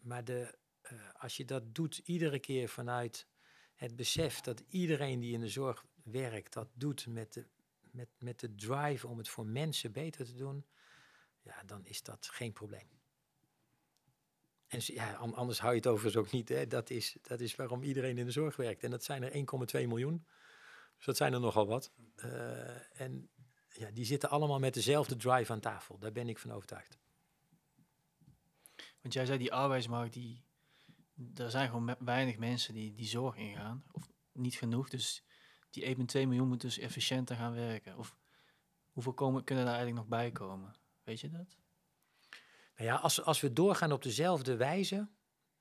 maar 0.00 0.24
de, 0.24 0.58
uh, 0.92 1.00
als 1.18 1.36
je 1.36 1.44
dat 1.44 1.74
doet 1.74 1.98
iedere 2.04 2.38
keer 2.38 2.68
vanuit 2.68 3.26
het 3.74 3.96
besef 3.96 4.40
dat 4.40 4.62
iedereen 4.68 5.20
die 5.20 5.32
in 5.32 5.40
de 5.40 5.48
zorg 5.48 5.84
werkt, 6.02 6.52
dat 6.52 6.68
doet 6.74 7.06
met 7.06 7.32
de, 7.32 7.46
met, 7.90 8.08
met 8.18 8.40
de 8.40 8.54
drive 8.54 9.06
om 9.06 9.18
het 9.18 9.28
voor 9.28 9.46
mensen 9.46 9.92
beter 9.92 10.24
te 10.26 10.34
doen, 10.34 10.66
ja, 11.42 11.62
dan 11.64 11.86
is 11.86 12.02
dat 12.02 12.28
geen 12.32 12.52
probleem. 12.52 12.88
En 14.66 14.80
ja, 14.82 15.14
anders 15.14 15.58
hou 15.58 15.72
je 15.72 15.78
het 15.78 15.86
overigens 15.86 16.24
ook 16.24 16.32
niet. 16.32 16.48
Hè. 16.48 16.66
Dat, 16.66 16.90
is, 16.90 17.16
dat 17.22 17.40
is 17.40 17.56
waarom 17.56 17.82
iedereen 17.82 18.18
in 18.18 18.24
de 18.24 18.30
zorg 18.30 18.56
werkt. 18.56 18.82
En 18.82 18.90
dat 18.90 19.04
zijn 19.04 19.22
er 19.22 19.32
1,2 19.82 19.86
miljoen. 19.86 20.26
Dus 20.96 21.04
dat 21.04 21.16
zijn 21.16 21.32
er 21.32 21.40
nogal 21.40 21.66
wat. 21.66 21.92
Uh, 22.16 23.00
en 23.00 23.30
ja, 23.68 23.90
die 23.90 24.04
zitten 24.04 24.30
allemaal 24.30 24.58
met 24.58 24.74
dezelfde 24.74 25.16
drive 25.16 25.52
aan 25.52 25.60
tafel. 25.60 25.98
Daar 25.98 26.12
ben 26.12 26.28
ik 26.28 26.38
van 26.38 26.52
overtuigd. 26.52 26.98
Want 29.00 29.14
jij 29.14 29.26
zei 29.26 29.38
die 29.38 29.52
arbeidsmarkt, 29.52 30.12
die, 30.12 30.44
er 31.34 31.50
zijn 31.50 31.68
gewoon 31.68 31.96
weinig 31.98 32.36
mensen 32.36 32.74
die 32.74 32.94
die 32.94 33.06
zorg 33.06 33.36
ingaan. 33.36 33.84
Of 33.92 34.08
niet 34.32 34.54
genoeg. 34.54 34.88
Dus 34.88 35.24
die 35.70 35.96
1,2 35.96 36.02
miljoen 36.12 36.48
moeten 36.48 36.68
dus 36.68 36.78
efficiënter 36.78 37.36
gaan 37.36 37.54
werken. 37.54 37.96
Of 37.98 38.16
hoeveel 38.90 39.14
komen, 39.14 39.44
kunnen 39.44 39.64
daar 39.64 39.74
eigenlijk 39.74 40.08
nog 40.08 40.18
bij 40.18 40.30
komen? 40.30 40.74
Weet 41.02 41.20
je 41.20 41.28
dat? 41.28 41.56
Nou 42.76 42.88
ja, 42.88 42.94
als, 42.96 43.22
als 43.22 43.40
we 43.40 43.52
doorgaan 43.52 43.92
op 43.92 44.02
dezelfde 44.02 44.56
wijze, 44.56 45.08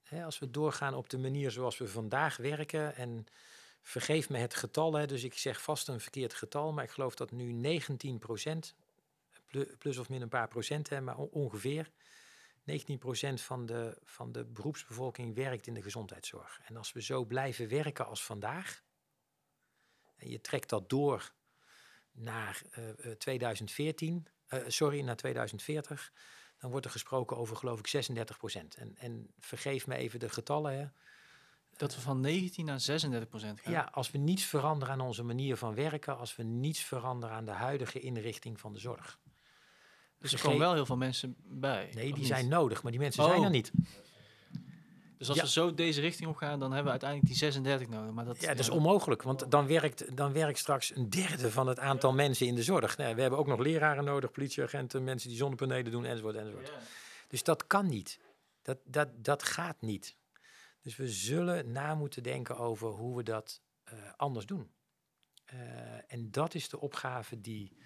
hè, 0.04 0.24
als 0.24 0.40
we 0.40 0.50
doorgaan 0.50 0.94
op 0.94 1.10
de 1.10 1.18
manier 1.18 1.52
zoals 1.52 1.78
we 1.78 1.88
vandaag 1.88 2.38
werken 2.38 2.96
en 2.96 3.26
Vergeef 3.88 4.30
me 4.30 4.38
het 4.38 4.56
getal, 4.56 4.94
hè, 4.94 5.06
dus 5.06 5.24
ik 5.24 5.34
zeg 5.34 5.62
vast 5.62 5.88
een 5.88 6.00
verkeerd 6.00 6.34
getal, 6.34 6.74
maar 6.74 6.84
ik 6.84 6.90
geloof 6.90 7.16
dat 7.16 7.32
nu 7.32 7.52
19 7.52 8.20
procent, 8.20 8.76
plus 9.78 9.98
of 9.98 10.10
min 10.10 10.22
een 10.22 10.30
paar 10.30 10.48
procent, 10.48 10.90
hè, 10.90 11.02
maar 11.02 11.18
ongeveer 11.18 11.92
19 12.64 12.98
procent 12.98 13.42
van 13.42 13.66
de, 13.66 13.98
van 14.04 14.32
de 14.32 14.46
beroepsbevolking 14.46 15.36
werkt 15.36 15.68
in 15.68 15.74
de 15.74 15.82
gezondheidszorg. 15.82 16.60
En 16.64 16.78
als 16.78 16.92
we 16.92 17.02
zo 17.02 17.26
blijven 17.26 17.68
werken 17.68 18.06
als 18.06 18.24
vandaag, 18.24 18.84
en 20.16 20.30
je 20.30 20.42
trekt 20.42 20.70
dat 20.70 20.90
door 20.90 21.34
naar 22.12 22.62
uh, 22.78 23.12
2014, 23.12 24.28
uh, 24.50 24.60
sorry, 24.68 25.02
naar 25.02 25.16
2040, 25.16 26.12
dan 26.58 26.72
wordt 26.72 26.86
er 26.86 26.92
gesproken 26.92 27.38
over 27.38 27.56
geloof 27.56 27.80
ik 27.80 27.88
36 27.88 28.38
procent. 28.38 28.76
En, 28.76 28.96
en 28.98 29.34
vergeef 29.40 29.88
me 29.88 29.96
even 29.96 30.20
de 30.20 30.30
getallen. 30.30 30.78
Hè. 30.78 30.88
Dat 31.78 31.96
we 31.96 32.02
van 32.02 32.20
19 32.20 32.66
naar 32.66 32.80
36 32.80 33.30
procent 33.30 33.60
gaan. 33.60 33.72
Ja, 33.72 33.90
als 33.92 34.12
we 34.12 34.18
niets 34.18 34.44
veranderen 34.44 34.94
aan 34.94 35.02
onze 35.02 35.24
manier 35.24 35.58
van 35.58 35.76
werken, 35.76 36.18
als 36.18 36.36
we 36.36 36.44
niets 36.44 36.80
veranderen 36.80 37.36
aan 37.36 37.46
de 37.46 37.52
huidige 37.52 38.00
inrichting 38.00 38.60
van 38.60 38.74
de 38.74 38.80
zorg. 38.80 39.20
dus 40.20 40.32
er 40.34 40.40
vergeet- 40.40 40.42
komen 40.42 40.60
wel 40.60 40.74
heel 40.74 40.86
veel 40.86 40.98
mensen 40.98 41.36
bij. 41.44 41.90
Nee, 41.94 42.06
die 42.06 42.14
niet? 42.18 42.28
zijn 42.28 42.48
nodig, 42.48 42.84
maar 42.84 42.92
die 42.92 43.02
mensen 43.02 43.24
Oh. 43.24 43.30
zijn 43.30 43.44
er 43.44 43.50
niet. 43.50 43.72
Dus 45.18 45.28
als 45.28 45.38
Ja. 45.38 45.44
we 45.44 45.50
zo 45.50 45.74
deze 45.74 46.02
richting 46.02 46.30
op 46.30 46.36
gaan, 46.36 46.60
dan 46.60 46.68
hebben 46.68 46.84
we 46.86 46.90
uiteindelijk 46.92 47.30
die 47.30 47.38
36 47.40 47.88
nodig. 47.90 48.14
Maar 48.14 48.26
dat, 48.26 48.42
Ja, 48.42 48.48
dat 48.48 48.60
is 48.60 48.70
onmogelijk, 48.70 49.22
want 49.22 49.52
dan 49.52 49.68
werkt, 49.68 50.18
dan 50.18 50.34
werkt 50.34 50.58
straks 50.58 50.96
een 50.96 51.10
derde 51.10 51.52
van 51.52 51.68
het 51.68 51.80
aantal 51.80 52.14
mensen 52.14 52.48
in 52.48 52.56
de 52.56 52.64
zorg. 52.64 52.98
Nou, 52.98 53.16
we 53.16 53.22
hebben 53.22 53.40
ook 53.40 53.48
nog 53.48 53.60
leraren 53.60 54.04
nodig, 54.04 54.32
politieagenten, 54.32 55.04
mensen 55.04 55.30
die 55.30 55.38
zonnepanelen 55.38 55.92
doen, 55.92 56.06
enzovoort, 56.06 56.36
enzovoort. 56.36 56.72
Dus 57.28 57.44
dat 57.44 57.68
kan 57.68 57.88
niet. 57.88 58.20
Dat, 58.62 58.78
dat, 58.84 59.08
dat 59.16 59.44
gaat 59.44 59.82
niet. 59.82 60.16
Dus 60.86 60.96
we 60.96 61.08
zullen 61.08 61.72
na 61.72 61.96
moeten 61.96 62.24
denken 62.24 62.58
over 62.58 62.90
hoe 62.90 63.18
we 63.18 63.24
dat 63.24 63.62
eh, 63.84 64.14
anders 64.16 64.46
doen. 64.46 64.72
Eh, 65.46 66.14
en 66.14 66.32
dat 66.32 66.54
is 66.54 66.70
de 66.70 66.80
opgave 66.80 67.42
die, 67.42 67.78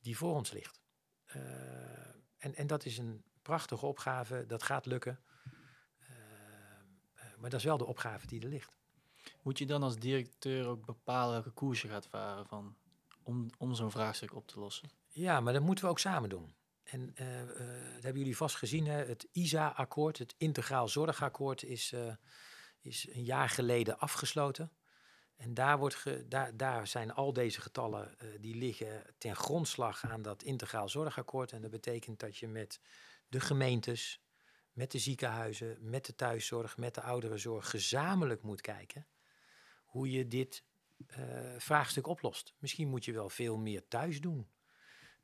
die 0.00 0.16
voor 0.16 0.34
ons 0.34 0.52
ligt. 0.52 0.82
Eh, 1.24 1.40
en, 2.38 2.54
en 2.54 2.66
dat 2.66 2.84
is 2.84 2.98
een 2.98 3.24
prachtige 3.42 3.86
opgave, 3.86 4.46
dat 4.46 4.62
gaat 4.62 4.86
lukken. 4.86 5.24
Maar 7.38 7.50
dat 7.50 7.60
is 7.60 7.66
wel 7.66 7.78
de 7.78 7.84
opgave 7.84 8.26
die 8.26 8.42
er 8.42 8.48
ligt. 8.48 8.78
Moet 9.42 9.58
je 9.58 9.66
dan 9.66 9.82
als 9.82 9.96
directeur 9.96 10.66
ook 10.66 10.86
bepalen 10.86 11.32
welke 11.32 11.50
koers 11.50 11.82
je 11.82 11.88
gaat 11.88 12.06
varen 12.06 12.46
van, 12.46 12.76
om, 13.22 13.50
om 13.58 13.74
zo'n 13.74 13.90
vraagstuk 13.90 14.34
op 14.34 14.46
te 14.46 14.58
lossen? 14.58 14.90
Ja, 15.08 15.40
maar 15.40 15.52
dat 15.52 15.62
moeten 15.62 15.84
we 15.84 15.90
ook 15.90 15.98
samen 15.98 16.28
doen. 16.28 16.54
En 16.84 17.12
eh, 17.14 17.40
eh, 17.40 17.48
dat 17.94 18.02
hebben 18.02 18.18
jullie 18.18 18.36
vast 18.36 18.56
gezien, 18.56 18.86
hè? 18.86 19.04
het 19.04 19.28
ISA-akkoord, 19.32 20.18
het 20.18 20.34
Integraal 20.36 20.88
Zorgakkoord, 20.88 21.62
is, 21.62 21.92
eh, 21.92 22.14
is 22.80 23.08
een 23.12 23.24
jaar 23.24 23.48
geleden 23.48 23.98
afgesloten. 23.98 24.72
En 25.36 25.54
daar, 25.54 25.78
wordt 25.78 25.94
ge, 25.94 26.28
daar, 26.28 26.56
daar 26.56 26.86
zijn 26.86 27.12
al 27.12 27.32
deze 27.32 27.60
getallen, 27.60 28.16
die 28.40 28.54
liggen 28.54 29.14
ten 29.18 29.36
grondslag 29.36 30.04
aan 30.04 30.22
dat 30.22 30.42
Integraal 30.42 30.88
Zorgakkoord. 30.88 31.52
En 31.52 31.60
dat 31.60 31.70
betekent 31.70 32.20
dat 32.20 32.36
je 32.36 32.48
met 32.48 32.80
de 33.28 33.40
gemeentes, 33.40 34.22
met 34.72 34.90
de 34.90 34.98
ziekenhuizen, 34.98 35.76
met 35.80 36.06
de 36.06 36.14
thuiszorg, 36.14 36.76
met 36.76 36.94
de 36.94 37.00
ouderenzorg 37.00 37.70
gezamenlijk 37.70 38.42
moet 38.42 38.60
kijken 38.60 39.06
hoe 39.84 40.10
je 40.10 40.28
dit 40.28 40.64
vraagstuk 41.58 42.06
oplost. 42.06 42.54
Misschien 42.58 42.88
moet 42.88 43.04
je 43.04 43.12
wel 43.12 43.28
veel 43.28 43.58
meer 43.58 43.88
thuis 43.88 44.20
doen. 44.20 44.48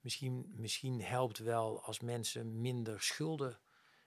Misschien, 0.01 0.53
misschien 0.57 1.03
helpt 1.03 1.39
wel 1.39 1.83
als 1.85 2.01
mensen 2.01 2.61
minder 2.61 3.03
schulden 3.03 3.61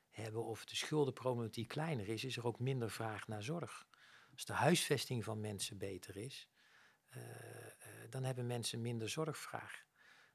hebben 0.09 0.43
of 0.43 0.65
de 0.65 0.75
schuldenproblematiek 0.75 1.67
kleiner 1.67 2.07
is, 2.07 2.23
is 2.23 2.37
er 2.37 2.45
ook 2.45 2.59
minder 2.59 2.91
vraag 2.91 3.27
naar 3.27 3.43
zorg. 3.43 3.87
Als 4.33 4.45
de 4.45 4.53
huisvesting 4.53 5.23
van 5.23 5.39
mensen 5.39 5.77
beter 5.77 6.17
is, 6.17 6.47
eh, 7.07 7.21
eh, 7.21 7.71
dan 8.09 8.23
hebben 8.23 8.45
mensen 8.47 8.81
minder 8.81 9.09
zorgvraag. 9.09 9.83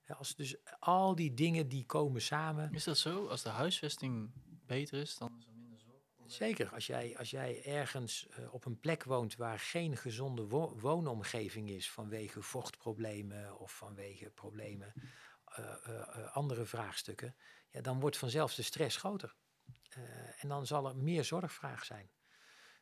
Ja, 0.06 0.14
als 0.14 0.36
dus 0.36 0.56
al 0.78 1.14
die 1.14 1.34
dingen 1.34 1.68
die 1.68 1.86
komen 1.86 2.22
samen. 2.22 2.72
Is 2.72 2.84
dat 2.84 2.98
zo? 2.98 3.26
Als 3.26 3.42
de 3.42 3.48
huisvesting 3.48 4.30
beter 4.66 5.00
is, 5.00 5.16
dan 5.18 5.36
is 5.38 5.46
er 5.46 5.54
minder 5.54 5.80
zorg? 5.80 6.02
Zeker, 6.26 6.74
als 6.74 6.86
jij, 6.86 7.18
als 7.18 7.30
jij 7.30 7.64
ergens 7.64 8.26
eh, 8.28 8.54
op 8.54 8.64
een 8.64 8.80
plek 8.80 9.04
woont 9.04 9.36
waar 9.36 9.58
geen 9.58 9.96
gezonde 9.96 10.46
wo- 10.46 10.78
woonomgeving 10.78 11.70
is 11.70 11.90
vanwege 11.90 12.42
vochtproblemen 12.42 13.58
of 13.58 13.76
vanwege 13.76 14.30
problemen, 14.30 14.92
andere 16.32 16.64
vraagstukken, 16.64 17.36
ja, 17.70 17.80
dan 17.80 18.00
wordt 18.00 18.16
vanzelf 18.16 18.54
de 18.54 18.62
stress 18.62 18.96
groter. 18.96 19.34
Eh, 19.88 20.02
en 20.42 20.48
dan 20.48 20.66
zal 20.66 20.88
er 20.88 20.96
meer 20.96 21.24
zorgvraag 21.24 21.84
zijn. 21.84 22.10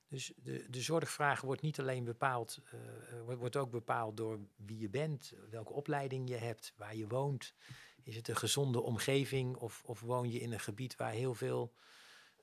Dus 0.09 0.33
de, 0.37 0.71
de 0.71 0.81
zorgvraag 0.81 1.41
wordt 1.41 1.63
niet 1.63 1.81
alleen 1.81 2.05
bepaald, 2.05 2.59
eh, 2.71 3.19
eh, 3.19 3.37
wordt, 3.39 3.57
ook 3.57 3.71
bepaald 3.71 4.17
door 4.17 4.41
wie 4.57 4.79
je 4.79 4.89
bent, 4.89 5.33
welke 5.51 5.73
opleiding 5.73 6.29
je 6.29 6.37
hebt, 6.37 6.73
waar 6.77 6.97
je 6.97 7.07
woont. 7.07 7.55
Is 8.03 8.17
het 8.17 8.29
een 8.29 8.37
gezonde 8.37 8.81
omgeving 8.81 9.57
of, 9.57 9.83
of 9.85 10.01
woon 10.01 10.31
je 10.31 10.41
in 10.41 10.53
een 10.53 10.61
gebied 10.61 10.97
waar 10.97 11.13
heel 11.13 11.35
veel 11.35 11.75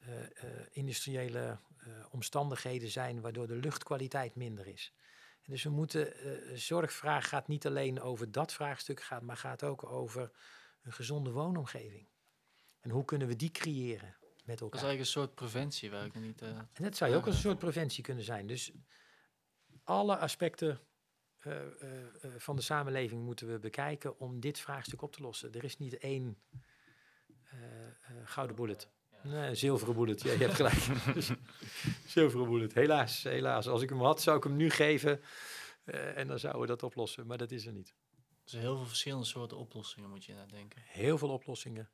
eh, 0.05 0.23
eh, 0.23 0.65
industriële 0.71 1.59
eh, 1.77 1.87
omstandigheden 2.11 2.89
zijn 2.89 3.21
waardoor 3.21 3.47
de 3.47 3.55
luchtkwaliteit 3.55 4.35
minder 4.35 4.67
is. 4.67 4.93
Dus 5.45 5.63
we 5.63 5.69
moeten, 5.69 6.13
eh, 6.15 6.55
zorgvraag 6.57 7.27
gaat 7.29 7.47
niet 7.47 7.65
alleen 7.65 8.01
over 8.01 8.31
dat 8.31 8.53
vraagstuk, 8.53 9.01
gaat, 9.01 9.21
maar 9.21 9.37
gaat 9.37 9.63
ook 9.63 9.83
over 9.91 10.31
een 10.81 10.93
gezonde 10.93 11.31
woonomgeving. 11.31 12.07
En 12.79 12.89
hoe 12.89 13.05
kunnen 13.05 13.27
we 13.27 13.35
die 13.35 13.51
creëren 13.51 14.15
met 14.19 14.45
Dat 14.45 14.55
is 14.55 14.61
elkaar? 14.61 14.71
eigenlijk 14.71 14.99
een 14.99 15.05
soort 15.05 15.35
preventie 15.35 15.91
waar 15.91 16.05
ik 16.05 16.13
nog 16.13 16.23
niet... 16.23 16.41
eh, 16.41 16.49
En 16.49 16.83
dat 16.83 16.95
zou 16.95 17.11
je 17.11 17.17
ook 17.17 17.25
als 17.25 17.35
een 17.35 17.41
soort 17.41 17.59
preventie 17.59 18.03
kunnen 18.03 18.23
zijn. 18.23 18.47
Dus 18.47 18.71
alle 19.83 20.17
aspecten 20.17 20.79
eh, 21.39 21.81
eh, 21.81 22.05
eh, 22.23 22.31
van 22.37 22.55
de 22.55 22.61
samenleving 22.61 23.23
moeten 23.23 23.47
we 23.51 23.59
bekijken 23.59 24.19
om 24.19 24.39
dit 24.39 24.59
vraagstuk 24.59 25.01
op 25.01 25.11
te 25.11 25.21
lossen. 25.21 25.53
Er 25.53 25.63
is 25.63 25.77
niet 25.77 25.97
één 25.97 26.41
eh, 27.43 27.85
eh, 27.87 27.93
gouden 28.25 28.55
bullet. 28.55 28.89
Nee, 29.23 29.49
een 29.49 29.57
zilveren 29.57 29.95
bullet. 29.95 30.21
Ja, 30.21 30.31
je 30.31 30.37
hebt 30.37 30.53
gelijk. 30.53 30.75
zilveren 32.07 32.47
bullet. 32.49 32.73
Helaas, 32.73 33.23
helaas. 33.23 33.67
Als 33.67 33.81
ik 33.81 33.89
hem 33.89 34.01
had, 34.01 34.21
zou 34.21 34.37
ik 34.37 34.43
hem 34.43 34.55
nu 34.55 34.69
geven. 34.69 35.21
eh, 35.83 36.17
en 36.17 36.27
dan 36.27 36.39
zouden 36.39 36.61
we 36.61 36.67
dat 36.67 36.83
oplossen. 36.83 37.27
Maar 37.27 37.37
dat 37.37 37.51
is 37.51 37.65
er 37.65 37.73
niet. 37.73 37.93
Er 38.43 38.49
zijn 38.49 38.61
heel 38.61 38.75
veel 38.75 38.85
verschillende 38.85 39.25
soorten 39.25 39.57
oplossingen, 39.57 40.09
moet 40.09 40.25
je 40.25 40.33
naar 40.33 40.47
denken. 40.47 40.81
Heel 40.85 41.17
veel 41.17 41.29
oplossingen. 41.29 41.89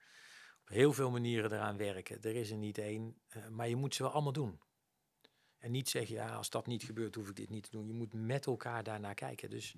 Op 0.62 0.68
heel 0.70 0.94
veel 0.94 1.10
manieren 1.12 1.52
eraan 1.52 1.78
werken. 1.78 2.22
Er 2.22 2.36
is 2.36 2.52
er 2.52 2.58
niet 2.58 2.78
één. 2.78 3.16
eh, 3.28 3.48
maar 3.48 3.70
je 3.70 3.76
moet 3.76 3.96
ze 3.96 4.04
wel 4.04 4.12
allemaal 4.12 4.34
doen. 4.34 4.60
En 5.58 5.72
niet 5.72 5.90
zeggen, 5.90 6.16
ja, 6.16 6.36
als 6.36 6.50
dat 6.50 6.68
niet 6.68 6.84
gebeurt, 6.84 7.16
hoef 7.16 7.30
ik 7.30 7.36
dit 7.36 7.50
niet 7.50 7.64
te 7.64 7.72
doen. 7.72 7.88
Je 7.88 7.94
moet 7.94 8.14
met 8.14 8.46
elkaar 8.46 8.84
daarnaar 8.84 9.14
kijken. 9.16 9.50
Dus 9.50 9.76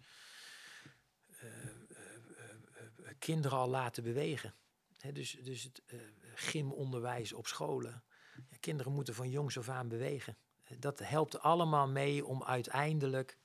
eh, 1.28 1.48
eh, 1.48 1.66
eh, 1.68 2.86
eh, 3.06 3.14
kinderen 3.20 3.58
al 3.58 3.70
laten 3.70 4.04
bewegen. 4.04 4.54
Hè, 4.98 5.12
dus 5.12 5.38
dus 5.44 5.64
het 5.64 5.82
gymonderwijs 6.36 7.34
op 7.34 7.48
scholen. 7.48 8.04
Ja, 8.50 8.58
kinderen 8.60 8.94
moeten 8.94 9.14
van 9.14 9.30
jongs 9.30 9.58
af 9.58 9.70
aan 9.70 9.88
bewegen. 9.88 10.38
Eh, 10.64 10.78
Dat 10.80 11.00
helpt 11.00 11.40
allemaal 11.40 11.88
mee 11.88 12.26
om 12.26 12.44
uiteindelijk 12.44 13.38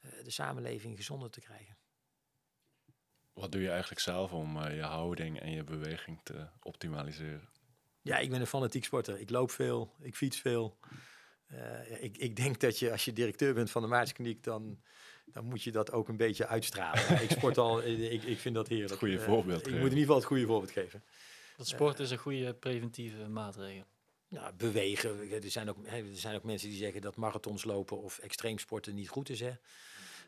eh, 0.00 0.10
de 0.24 0.30
samenleving 0.30 0.96
gezonder 0.96 1.30
te 1.30 1.40
krijgen. 1.40 1.76
Wat 3.32 3.52
doe 3.52 3.62
je 3.62 3.70
eigenlijk 3.70 4.00
zelf 4.00 4.32
om 4.32 4.62
eh, 4.62 4.76
je 4.76 4.82
houding 4.82 5.40
en 5.40 5.50
je 5.50 5.64
beweging 5.64 6.20
te 6.22 6.48
optimaliseren? 6.62 7.48
Ja, 8.02 8.18
ik 8.18 8.30
ben 8.30 8.40
een 8.40 8.46
fanatiek 8.46 8.84
sporter. 8.84 9.20
Ik 9.20 9.30
loop 9.30 9.50
veel, 9.50 9.94
ik 10.00 10.16
fiets 10.16 10.40
veel. 10.40 10.78
Ik, 12.00 12.16
ik 12.16 12.36
denk 12.36 12.60
dat 12.60 12.78
je, 12.78 12.92
als 12.92 13.04
je 13.04 13.12
directeur 13.12 13.54
bent 13.54 13.70
van 13.70 13.82
de 13.82 13.88
Maartenskliniek, 13.88 14.42
dan, 14.44 14.82
dan 15.26 15.44
moet 15.44 15.62
je 15.62 15.72
dat 15.72 15.92
ook 15.92 16.08
een 16.08 16.16
beetje 16.16 16.46
uitstralen. 16.46 17.22
Ik 17.22 17.30
sport 17.30 17.58
al, 17.58 17.82
ik, 17.82 18.22
ik 18.22 18.38
vind 18.38 18.54
dat 18.54 18.68
heerlijk. 18.68 18.90
Het 18.90 18.98
goede 18.98 19.20
voorbeeld 19.20 19.66
ik 19.66 19.72
moet 19.72 19.74
in 19.74 19.82
ieder 19.82 19.98
geval 19.98 20.16
het 20.16 20.24
goede 20.24 20.46
voorbeeld 20.46 20.70
geven. 20.70 21.04
Dat 21.58 21.66
sport 21.66 21.98
is 21.98 22.10
een 22.10 22.18
goede 22.18 22.54
preventieve 22.54 23.28
maatregel. 23.28 23.84
Ja, 24.28 24.52
bewegen. 24.52 25.30
Er 25.30 25.50
zijn, 25.50 25.68
ook, 25.68 25.86
er 25.86 26.04
zijn 26.12 26.36
ook 26.36 26.44
mensen 26.44 26.68
die 26.68 26.78
zeggen 26.78 27.00
dat 27.00 27.16
marathons 27.16 27.64
lopen 27.64 28.02
of 28.02 28.18
extreemsporten 28.18 28.94
niet 28.94 29.08
goed 29.08 29.28
is. 29.28 29.40
Hè. 29.40 29.52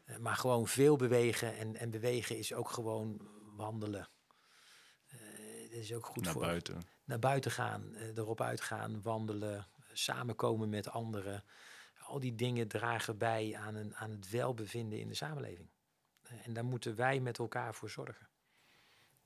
Eh, 0.05 0.17
maar 0.17 0.37
gewoon 0.37 0.69
veel 0.69 0.97
bewegen. 0.97 1.57
En, 1.57 1.77
en 1.77 1.91
bewegen 1.91 2.39
is 2.39 2.53
ook 2.53 2.71
gewoon 2.71 3.29
wandelen. 3.57 4.09
Eh 5.07 5.19
dat 5.71 5.79
is 5.81 5.95
ook 5.95 6.07
goed 6.07 6.25
Naar 6.25 6.33
voor 6.33 6.43
buiten. 6.43 6.83
naar 7.05 7.19
buiten 7.19 7.51
gaan, 7.51 7.95
eh, 7.95 8.17
erop 8.17 8.41
uitgaan, 8.41 9.03
wandelen, 9.03 9.59
eh, 9.59 9.65
samenkomen 9.93 10.69
met 10.69 10.91
anderen. 10.91 11.45
Al 11.99 12.21
die 12.21 12.35
dingen 12.35 12.69
dragen 12.69 13.19
bij 13.19 13.57
aan, 13.57 13.75
een, 13.75 13.97
aan 13.97 14.11
het 14.11 14.31
welbevinden 14.31 14.99
in 14.99 15.09
de 15.09 15.15
samenleving. 15.15 15.69
Eh, 16.23 16.47
en 16.47 16.53
daar 16.53 16.65
moeten 16.65 16.97
wij 16.97 17.21
met 17.21 17.39
elkaar 17.39 17.75
voor 17.75 17.91
zorgen. 17.91 18.29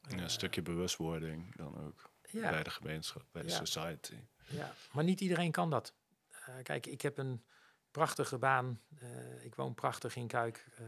Ja, 0.08 0.22
een 0.22 0.30
stukje 0.30 0.62
bewustwording 0.62 1.56
dan 1.56 1.78
ook. 1.86 2.10
Bij 2.32 2.62
de 2.62 2.70
gemeenschap, 2.70 3.24
bij 3.32 3.42
de 3.42 3.48
society. 3.50 4.16
ja, 4.48 4.74
maar 4.92 5.04
niet 5.04 5.20
iedereen 5.20 5.50
kan 5.50 5.70
dat. 5.70 5.94
Eh, 6.30 6.54
kijk, 6.62 6.86
ik 6.86 7.00
heb 7.02 7.18
een 7.18 7.44
prachtige 7.90 8.38
baan. 8.38 8.80
Eh, 8.98 9.44
ik 9.44 9.54
woon 9.54 9.74
prachtig 9.74 10.16
in 10.16 10.26
Kuik. 10.26 10.66
eh, 10.76 10.84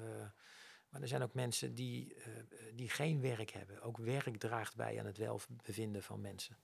maar 0.89 1.01
er 1.05 1.09
zijn 1.09 1.23
ook 1.23 1.35
mensen 1.35 1.75
die, 1.75 2.15
eh, 2.15 2.33
die 2.75 2.89
geen 2.89 3.21
werk 3.21 3.51
hebben. 3.51 3.83
Ook 3.83 3.97
werk 3.97 4.37
draagt 4.37 4.77
bij 4.77 4.99
aan 5.01 5.07
het 5.07 5.17
welbevinden 5.19 6.03
van 6.03 6.21
mensen. 6.21 6.57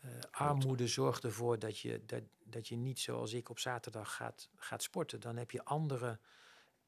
Eh, 0.00 0.10
armoede 0.30 0.86
zorgt 0.88 1.24
ervoor 1.24 1.58
dat 1.58 1.78
je, 1.78 2.04
dat, 2.06 2.22
dat 2.44 2.68
je 2.68 2.76
niet 2.76 2.98
zoals 3.00 3.32
ik 3.32 3.48
op 3.48 3.58
zaterdag 3.58 4.14
gaat, 4.14 4.48
gaat 4.56 4.82
sporten. 4.82 5.20
Dan 5.20 5.36
heb 5.36 5.50
je 5.50 5.64
andere 5.64 6.18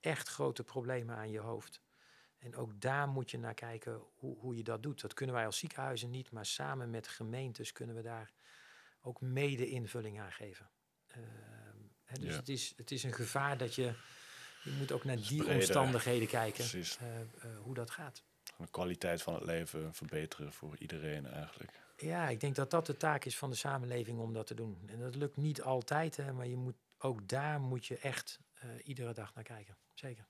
echt 0.00 0.28
grote 0.28 0.64
problemen 0.64 1.16
aan 1.16 1.30
je 1.30 1.38
hoofd. 1.40 1.80
En 2.40 2.56
ook 2.56 2.80
daar 2.80 3.08
moet 3.08 3.30
je 3.30 3.38
naar 3.38 3.54
kijken 3.54 4.00
hoe, 4.14 4.38
hoe 4.38 4.56
je 4.56 4.62
dat 4.62 4.82
doet. 4.82 5.00
Dat 5.00 5.14
kunnen 5.14 5.34
wij 5.34 5.46
als 5.46 5.58
ziekenhuizen 5.58 6.10
niet, 6.10 6.30
maar 6.30 6.46
samen 6.46 6.90
met 6.90 7.08
gemeentes 7.08 7.72
kunnen 7.72 7.96
we 7.96 8.02
daar 8.02 8.32
ook 9.00 9.20
mede 9.20 9.68
invulling 9.68 10.20
aan 10.20 10.32
geven. 10.32 10.70
Ehm, 11.06 11.22
hè, 12.04 12.18
dus 12.18 12.30
Ja. 12.30 12.36
het, 12.36 12.48
is, 12.48 12.72
het 12.76 12.90
is 12.90 13.02
een 13.02 13.12
gevaar 13.12 13.58
dat 13.58 13.74
je, 13.74 13.94
je 14.62 14.70
moet 14.78 14.92
ook 14.92 15.04
naar 15.04 15.16
die 15.16 15.46
omstandigheden 15.46 16.28
kijken, 16.28 16.64
eh, 16.64 17.20
eh, 17.20 17.26
hoe 17.62 17.74
dat 17.74 17.90
gaat. 17.90 18.22
De 18.56 18.70
kwaliteit 18.70 19.22
van 19.22 19.34
het 19.34 19.44
leven 19.44 19.94
verbeteren 19.94 20.52
voor 20.52 20.76
iedereen 20.78 21.26
eigenlijk. 21.26 21.80
Ja, 21.96 22.28
ik 22.28 22.40
denk 22.40 22.54
dat 22.54 22.70
dat 22.70 22.86
de 22.86 22.96
taak 22.96 23.24
is 23.24 23.38
van 23.38 23.50
de 23.50 23.56
samenleving 23.56 24.18
om 24.18 24.32
dat 24.32 24.46
te 24.46 24.54
doen. 24.54 24.78
En 24.86 24.98
dat 24.98 25.14
lukt 25.14 25.36
niet 25.36 25.62
altijd, 25.62 26.16
hè, 26.16 26.32
maar 26.32 26.46
je 26.46 26.56
moet, 26.56 26.76
ook 26.98 27.28
daar 27.28 27.60
moet 27.60 27.86
je 27.86 27.98
echt 27.98 28.40
eh, 28.54 28.68
iedere 28.84 29.12
dag 29.12 29.34
naar 29.34 29.44
kijken. 29.44 29.76
Zeker. 29.94 30.26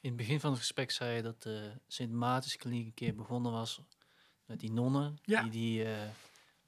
In 0.00 0.08
het 0.08 0.16
begin 0.16 0.40
van 0.40 0.50
het 0.50 0.58
gesprek 0.58 0.90
zei 0.90 1.16
je 1.16 1.22
dat 1.22 1.42
de 1.42 1.72
Sint 1.86 2.12
Maartenskliniek 2.12 2.86
een 2.86 2.94
keer 2.94 3.14
begonnen 3.14 3.52
was 3.52 3.80
met 4.44 4.60
die 4.60 4.72
nonnen 4.72 5.18
Ja. 5.22 5.42
die, 5.42 5.50
die, 5.50 5.84
eh, 5.84 6.08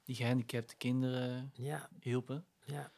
die 0.03 0.15
gehandicapte 0.15 0.75
kinderen 0.75 1.51
Ja, 1.55 1.89
hielpen. 1.99 2.45
ja. 2.65 2.91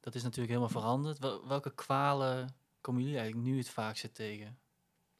Dat 0.00 0.14
is 0.14 0.22
natuurlijk 0.22 0.48
helemaal 0.48 0.80
veranderd. 0.80 1.18
Wel- 1.18 1.48
welke 1.48 1.74
kwalen 1.74 2.54
komen 2.80 3.02
jullie 3.02 3.18
eigenlijk 3.18 3.48
nu 3.48 3.58
het 3.58 3.68
vaakst 3.68 4.14
tegen? 4.14 4.58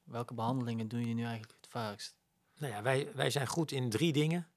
Welke 0.02 0.34
behandelingen 0.34 0.88
doen 0.88 0.98
jullie 1.00 1.14
nu 1.14 1.22
eigenlijk 1.24 1.52
het 1.60 1.70
vaakst? 1.70 2.16
Nou 2.56 2.72
ja, 2.72 2.82
wij, 2.82 3.14
wij 3.14 3.30
zijn 3.30 3.46
goed 3.46 3.72
in 3.72 3.90
drie 3.90 4.12
dingen. 4.12 4.48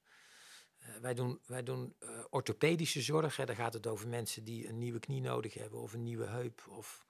Eh, 0.78 0.88
wij 1.00 1.14
doen, 1.14 1.40
wij 1.46 1.62
doen 1.62 1.94
eh, 1.98 2.08
orthopedische 2.30 3.02
zorg. 3.02 3.36
Hè. 3.36 3.44
Daar 3.44 3.56
gaat 3.56 3.72
het 3.72 3.86
over 3.86 4.08
mensen 4.08 4.44
die 4.44 4.68
een 4.68 4.78
nieuwe 4.78 4.98
knie 4.98 5.20
nodig 5.20 5.54
hebben 5.54 5.80
of 5.80 5.92
een 5.92 6.02
nieuwe 6.02 6.26
heup 6.26 6.66
of, 6.68 7.06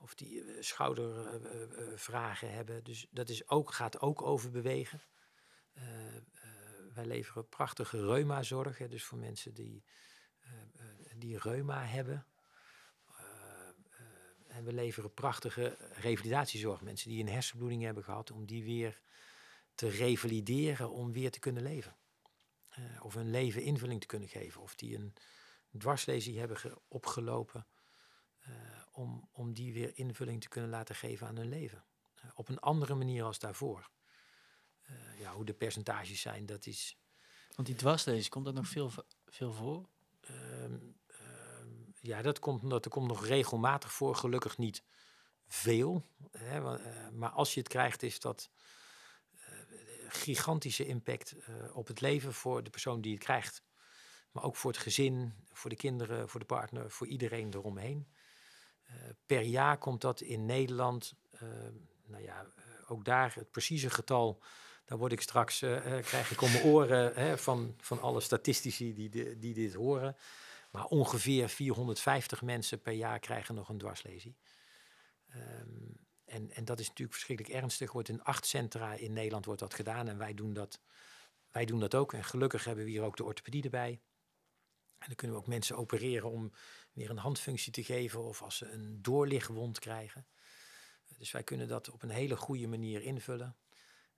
of 0.00 0.14
die 0.14 0.44
eh, 0.44 0.62
schoudervragen 0.62 2.52
hebben. 2.52 2.84
Dus 2.84 3.06
dat 3.10 3.28
is 3.28 3.48
ook, 3.48 3.72
gaat 3.72 4.00
ook 4.00 4.22
over 4.22 4.50
bewegen. 4.50 5.00
Eh, 5.72 6.16
eh, 6.16 6.22
wij 6.94 7.06
leveren 7.06 7.48
prachtige 7.48 8.06
reumazorg, 8.06 8.78
hè, 8.78 8.88
dus 8.88 9.04
voor 9.04 9.18
mensen 9.18 9.54
die, 9.54 9.84
eh, 10.40 10.52
eh, 10.52 10.86
die 11.16 11.38
reuma 11.38 11.84
hebben. 11.84 12.26
Eh, 13.18 13.68
eh, 13.90 14.56
en 14.56 14.64
we 14.64 14.72
leveren 14.72 15.14
prachtige 15.14 15.76
revalidatiezorg. 15.92 16.80
Mensen 16.80 17.10
die 17.10 17.20
een 17.20 17.28
hersenbloeding 17.32 17.82
hebben 17.82 18.04
gehad, 18.04 18.30
om 18.30 18.46
die 18.46 18.64
weer 18.64 19.00
te 19.74 19.88
revalideren 19.88 20.90
om 20.90 21.12
weer 21.12 21.30
te 21.30 21.38
kunnen 21.38 21.62
leven. 21.62 21.96
Eh, 22.68 22.84
of 23.04 23.14
een 23.14 23.30
leven 23.30 23.62
invulling 23.62 24.00
te 24.00 24.06
kunnen 24.06 24.28
geven. 24.28 24.60
Of 24.60 24.74
die 24.74 24.96
een 24.96 25.14
dwarslesie 25.78 26.38
hebben 26.38 26.56
ge- 26.56 26.80
opgelopen. 26.88 27.66
eh, 28.40 28.79
om, 29.00 29.28
om 29.32 29.52
die 29.52 29.72
weer 29.72 29.90
invulling 29.94 30.40
te 30.40 30.48
kunnen 30.48 30.70
laten 30.70 30.94
geven 30.94 31.26
aan 31.26 31.36
hun 31.36 31.48
leven. 31.48 31.84
Eh, 32.14 32.30
op 32.34 32.48
een 32.48 32.58
andere 32.58 32.94
manier 32.94 33.24
als 33.24 33.38
daarvoor. 33.38 33.90
Eh, 34.82 35.20
ja, 35.20 35.32
hoe 35.32 35.44
de 35.44 35.54
percentages 35.54 36.20
zijn, 36.20 36.46
dat 36.46 36.66
is. 36.66 36.98
Want 37.54 37.68
die 37.68 37.76
dwarslezers, 37.76 38.28
komt 38.28 38.44
dat 38.44 38.54
nog 38.54 38.68
veel, 38.68 38.90
veel 39.26 39.52
voor? 39.52 39.88
ehm, 40.20 40.78
ehm, 41.06 41.68
ja, 42.00 42.22
dat 42.22 42.38
komt, 42.38 42.70
dat 42.70 42.88
komt 42.88 43.08
nog 43.08 43.26
regelmatig 43.26 43.92
voor. 43.92 44.16
Gelukkig 44.16 44.58
niet 44.58 44.84
veel. 45.46 46.06
Hè, 46.30 46.76
eh, 46.76 47.08
maar 47.08 47.30
als 47.30 47.54
je 47.54 47.60
het 47.60 47.68
krijgt, 47.68 48.02
is 48.02 48.20
dat 48.20 48.50
gigantische 50.08 50.86
impact 50.86 51.36
op 51.72 51.86
het 51.86 52.00
leven 52.00 52.32
voor 52.32 52.62
de 52.62 52.70
persoon 52.70 53.00
die 53.00 53.14
het 53.14 53.22
krijgt. 53.22 53.62
Maar 54.32 54.42
ook 54.42 54.56
voor 54.56 54.70
het 54.70 54.80
gezin, 54.80 55.34
voor 55.52 55.70
de 55.70 55.76
kinderen, 55.76 56.28
voor 56.28 56.40
de 56.40 56.46
partner, 56.46 56.90
voor 56.90 57.06
iedereen 57.06 57.54
eromheen. 57.54 58.08
Eh, 58.90 58.96
per 59.26 59.42
jaar 59.42 59.78
komt 59.78 60.00
dat 60.00 60.20
in 60.20 60.46
Nederland, 60.46 61.14
eh, 61.30 61.48
nou 62.06 62.22
ja, 62.22 62.46
eh, 62.56 62.90
ook 62.90 63.04
daar 63.04 63.34
het 63.34 63.50
precieze 63.50 63.90
getal, 63.90 64.42
daar 64.84 64.98
word 64.98 65.12
ik 65.12 65.20
straks, 65.20 65.58
krijg 66.02 66.30
ik 66.30 66.40
om 66.42 66.52
mijn 66.52 66.64
oren 66.64 67.14
hè, 67.14 67.38
van, 67.38 67.74
van 67.80 68.00
alle 68.00 68.20
statistici 68.20 68.94
die, 68.94 69.08
di- 69.08 69.38
die 69.38 69.54
dit 69.54 69.74
horen. 69.74 70.16
Maar 70.70 70.84
ongeveer 70.84 71.48
450 71.48 72.42
mensen 72.42 72.80
per 72.82 72.92
jaar 72.92 73.18
krijgen 73.18 73.54
nog 73.54 73.68
een 73.68 73.78
dwarslesie. 73.78 74.36
Ehm, 75.28 75.68
en, 76.24 76.50
en 76.50 76.64
dat 76.64 76.80
is 76.80 76.88
natuurlijk 76.88 77.16
verschrikkelijk 77.16 77.54
ernstig. 77.62 77.92
Wordt 77.92 78.08
in 78.08 78.22
acht 78.22 78.46
centra 78.46 78.92
in 78.92 79.12
Nederland 79.12 79.44
wordt 79.44 79.60
dat 79.60 79.74
gedaan 79.74 80.08
en 80.08 80.18
wij 80.18 80.34
doen 80.34 80.52
dat, 80.52 80.80
wij 81.50 81.64
doen 81.64 81.80
dat 81.80 81.94
ook. 81.94 82.12
En 82.12 82.24
gelukkig 82.24 82.64
hebben 82.64 82.84
we 82.84 82.90
hier 82.90 83.02
ook 83.02 83.16
de 83.16 83.24
orthopedie 83.24 83.62
erbij. 83.62 84.00
En 84.98 85.06
dan 85.06 85.14
kunnen 85.16 85.36
we 85.36 85.42
ook 85.42 85.48
mensen 85.48 85.76
opereren 85.76 86.30
om 86.30 86.52
weer 86.92 87.10
een 87.10 87.18
handfunctie 87.18 87.72
te 87.72 87.84
geven 87.84 88.22
of 88.22 88.42
als 88.42 88.56
ze 88.56 88.70
een 88.70 89.02
doorligwond 89.02 89.78
krijgen. 89.78 90.26
Dus 91.18 91.30
wij 91.30 91.44
kunnen 91.44 91.68
dat 91.68 91.90
op 91.90 92.02
een 92.02 92.10
hele 92.10 92.36
goede 92.36 92.66
manier 92.66 93.02
invullen. 93.02 93.56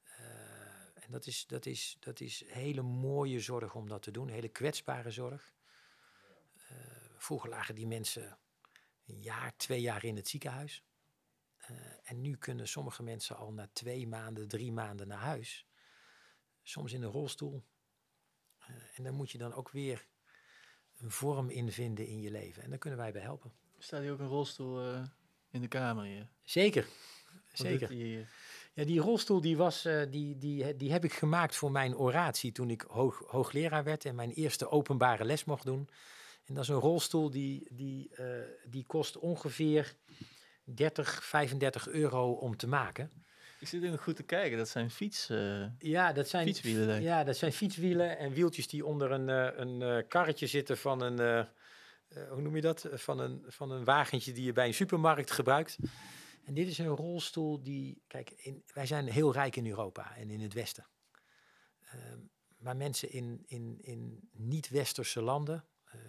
Eh, 0.03 1.05
en 1.05 1.11
dat 1.11 1.27
is, 1.27 1.47
dat, 1.47 1.67
is, 1.67 1.97
dat 2.01 2.21
is 2.21 2.45
hele 2.47 2.83
mooie 2.83 3.41
zorg 3.41 3.75
om 3.75 3.89
dat 3.89 4.03
te 4.03 4.11
doen, 4.11 4.29
hele 4.29 4.49
kwetsbare 4.49 5.11
zorg. 5.11 5.55
Eh, 6.69 6.77
vroeger 7.17 7.51
lagen 7.51 7.75
die 7.75 7.87
mensen 7.87 8.39
een 9.07 9.21
jaar, 9.21 9.57
twee 9.57 9.81
jaar 9.81 10.05
in 10.05 10.17
het 10.17 10.29
ziekenhuis. 10.29 10.85
Eh, 11.57 12.11
en 12.11 12.21
nu 12.21 12.37
kunnen 12.37 12.69
sommige 12.69 13.03
mensen 13.03 13.37
al 13.37 13.53
na 13.53 13.69
twee 13.73 14.09
maanden, 14.09 14.49
drie 14.49 14.73
maanden 14.73 15.09
naar 15.09 15.19
huis. 15.19 15.67
Soms 16.63 16.93
in 16.93 17.03
een 17.03 17.11
rolstoel. 17.11 17.65
En 18.95 19.03
daar 19.03 19.15
moet 19.15 19.31
je 19.31 19.39
dan 19.39 19.53
ook 19.53 19.71
weer 19.71 20.09
een 21.03 21.11
vorm 21.11 21.51
in 21.51 21.73
vinden 21.73 22.07
in 22.07 22.21
je 22.21 22.31
leven. 22.31 22.63
En 22.63 22.71
daar 22.71 22.79
kunnen 22.79 22.99
wij 22.99 23.13
bij 23.13 23.23
helpen. 23.23 23.53
Staat 23.79 24.01
hier 24.01 24.13
ook 24.13 24.19
een 24.19 24.29
rolstoel 24.29 24.81
eh, 24.81 25.03
in 25.51 25.61
de 25.61 25.69
kamer 25.69 26.05
hier? 26.05 26.29
Zeker. 26.43 26.87
Zeker. 27.53 27.89
hier? 27.89 28.29
Ja, 28.75 28.85
die 28.85 29.01
rolstoel 29.01 29.41
die 29.41 29.57
was, 29.57 29.85
eh, 29.85 30.03
die, 30.11 30.39
die, 30.39 30.77
die 30.77 30.93
heb 30.93 31.05
ik 31.05 31.13
gemaakt 31.13 31.57
voor 31.57 31.71
mijn 31.71 31.97
oratie 31.97 32.53
toen 32.53 32.71
ik 32.71 32.85
hoog, 32.89 33.23
hoogleraar 33.27 33.85
werd 33.85 34.05
en 34.05 34.15
mijn 34.15 34.31
eerste 34.31 34.71
openbare 34.71 35.25
les 35.25 35.45
mocht 35.45 35.65
doen. 35.65 35.89
En 36.45 36.55
dat 36.55 36.63
is 36.63 36.69
een 36.69 36.77
rolstoel 36.77 37.31
die, 37.31 37.69
die, 37.71 38.15
eh, 38.15 38.27
die 38.65 38.85
kost 38.87 39.19
ongeveer 39.19 39.97
30, 40.65 41.25
35 41.25 41.89
euro 41.89 42.33
om 42.33 42.57
te 42.57 42.67
maken. 42.67 43.25
Ik 43.63 43.69
zit 43.69 43.83
nog 43.83 44.03
goed 44.03 44.17
te 44.17 44.23
kijken. 44.23 44.59
Dat 44.59 44.69
zijn 44.69 44.91
fiets, 44.91 45.29
eh, 45.29 45.65
Ja, 45.79 46.13
dat 46.13 46.29
zijn 46.29 46.47
fietswielen. 46.47 46.87
denk. 46.87 47.03
Ja, 47.03 47.25
dat 47.25 47.37
zijn 47.37 47.53
fietswielen 47.53 48.19
en 48.19 48.33
wieltjes 48.33 48.69
die 48.69 48.87
onder 48.87 49.11
een, 49.11 49.29
eh, 49.29 49.59
een 49.59 49.83
eh, 49.83 50.09
karretje 50.09 50.47
zitten 50.47 50.79
van 50.79 51.01
een, 51.03 51.47
hoe 52.29 52.41
noem 52.41 52.55
je 52.57 52.61
dat? 52.61 52.89
Van 52.93 53.19
een, 53.19 53.45
van 53.47 53.71
een 53.71 53.85
wagentje 53.85 54.33
die 54.33 54.45
je 54.45 54.53
bij 54.53 54.67
een 54.67 54.75
supermarkt 54.75 55.31
gebruikt. 55.31 55.77
En 56.45 56.55
dit 56.55 56.69
is 56.69 56.79
een 56.79 56.87
rolstoel 56.87 57.63
die, 57.63 58.03
kijk, 58.07 58.31
in, 58.31 58.63
wij 58.75 58.87
zijn 58.87 59.09
heel 59.09 59.33
rijk 59.33 59.57
in 59.57 59.67
Europa 59.67 60.17
en 60.17 60.31
in 60.31 60.41
het 60.41 60.53
Westen. 60.53 60.87
Ehm, 61.85 62.19
maar 62.59 62.77
mensen 62.77 63.11
in, 63.13 63.43
in, 63.47 63.79
in 63.81 64.29
niet-westerse 64.33 65.23
landen, 65.23 65.65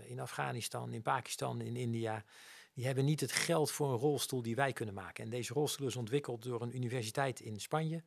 in 0.06 0.20
Afghanistan, 0.20 0.94
in 0.94 1.02
Pakistan, 1.02 1.62
in 1.62 1.76
India, 1.76 2.26
die 2.74 2.86
hebben 2.86 3.06
niet 3.06 3.20
het 3.20 3.32
geld 3.32 3.72
voor 3.72 3.92
een 3.92 3.98
rolstoel 3.98 4.42
die 4.42 4.56
wij 4.56 4.74
kunnen 4.74 4.94
maken. 4.94 5.24
En 5.24 5.30
deze 5.30 5.54
rolstoel 5.54 5.88
is 5.88 5.96
ontwikkeld 5.96 6.44
door 6.44 6.62
een 6.62 6.76
universiteit 6.76 7.40
in 7.40 7.60
Spanje. 7.60 8.04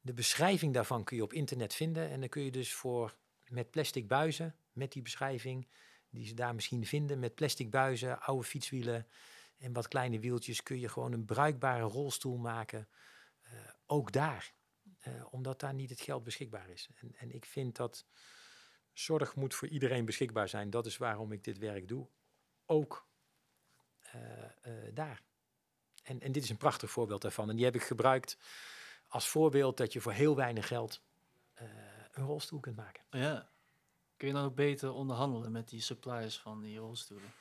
De 0.00 0.12
beschrijving 0.12 0.74
daarvan 0.74 1.04
kun 1.04 1.16
je 1.16 1.22
op 1.22 1.32
internet 1.32 1.74
vinden. 1.74 2.08
En 2.08 2.20
dan 2.20 2.28
kun 2.28 2.42
je 2.42 2.50
dus 2.50 2.74
voor 2.74 3.16
met 3.48 3.70
plastic 3.70 4.08
buizen, 4.08 4.56
met 4.72 4.92
die 4.92 5.02
beschrijving, 5.02 5.68
die 6.10 6.26
ze 6.26 6.34
daar 6.34 6.54
misschien 6.54 6.86
vinden, 6.86 7.18
met 7.18 7.34
plastic 7.34 7.70
buizen, 7.70 8.20
oude 8.20 8.44
fietswielen 8.44 9.06
en 9.58 9.72
wat 9.72 9.88
kleine 9.88 10.20
wieltjes, 10.20 10.62
kun 10.62 10.78
je 10.78 10.88
gewoon 10.88 11.12
een 11.12 11.24
bruikbare 11.24 11.84
rolstoel 11.84 12.36
maken. 12.36 12.88
eh, 13.40 13.52
ook 13.86 14.12
daar. 14.12 14.52
Eh, 14.98 15.26
omdat 15.30 15.60
daar 15.60 15.74
niet 15.74 15.90
het 15.90 16.00
geld 16.00 16.24
beschikbaar 16.24 16.68
is. 16.68 16.90
En, 16.94 17.14
en 17.16 17.30
ik 17.30 17.44
vind 17.44 17.76
dat 17.76 18.06
zorg 18.92 19.36
moet 19.36 19.54
voor 19.54 19.68
iedereen 19.68 20.04
beschikbaar 20.04 20.48
zijn. 20.48 20.70
Dat 20.70 20.86
is 20.86 20.96
waarom 20.96 21.32
ik 21.32 21.44
dit 21.44 21.58
werk 21.58 21.88
doe. 21.88 22.08
Ook 22.66 23.09
daar. 24.94 25.22
En, 26.02 26.20
en 26.20 26.32
dit 26.32 26.42
is 26.42 26.50
een 26.50 26.56
prachtig 26.56 26.90
voorbeeld 26.90 27.22
daarvan. 27.22 27.50
En 27.50 27.56
die 27.56 27.64
heb 27.64 27.74
ik 27.74 27.82
gebruikt 27.82 28.38
als 29.08 29.28
voorbeeld 29.28 29.76
dat 29.76 29.92
je 29.92 30.00
voor 30.00 30.12
heel 30.12 30.36
weinig 30.36 30.66
geld 30.66 31.02
eh, 31.54 31.66
een 32.12 32.24
rolstoel 32.24 32.60
kunt 32.60 32.76
maken. 32.76 33.04
Ja. 33.10 33.50
Kun 34.16 34.28
je 34.28 34.34
dan 34.34 34.44
ook 34.44 34.54
beter 34.54 34.92
onderhandelen 34.92 35.52
met 35.52 35.68
die 35.68 35.80
suppliers 35.80 36.38
van 36.38 36.60
die 36.60 36.78
rolstoelen? 36.78 37.32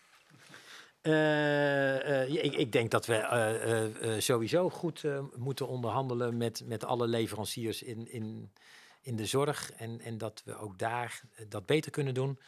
Eh, 1.01 2.22
eh, 2.22 2.43
ik, 2.43 2.53
ik 2.53 2.72
denk 2.72 2.91
dat 2.91 3.05
we 3.05 3.15
eh, 3.15 3.63
eh, 3.63 4.15
eh, 4.15 4.22
sowieso 4.22 4.70
goed 4.70 5.03
eh, 5.03 5.24
moeten 5.36 5.67
onderhandelen 5.67 6.38
met, 6.38 6.65
met 6.65 6.84
alle 6.84 7.07
leveranciers 7.07 7.84
in, 7.84 8.11
in, 8.11 8.53
in 9.01 9.15
de 9.15 9.26
zorg. 9.26 9.72
En, 9.72 9.99
en 10.01 10.17
dat 10.17 10.41
we 10.45 10.55
ook 10.55 10.78
daar 10.78 11.22
eh, 11.34 11.45
dat 11.49 11.65
beter 11.65 11.91
kunnen 11.91 12.13
doen. 12.13 12.39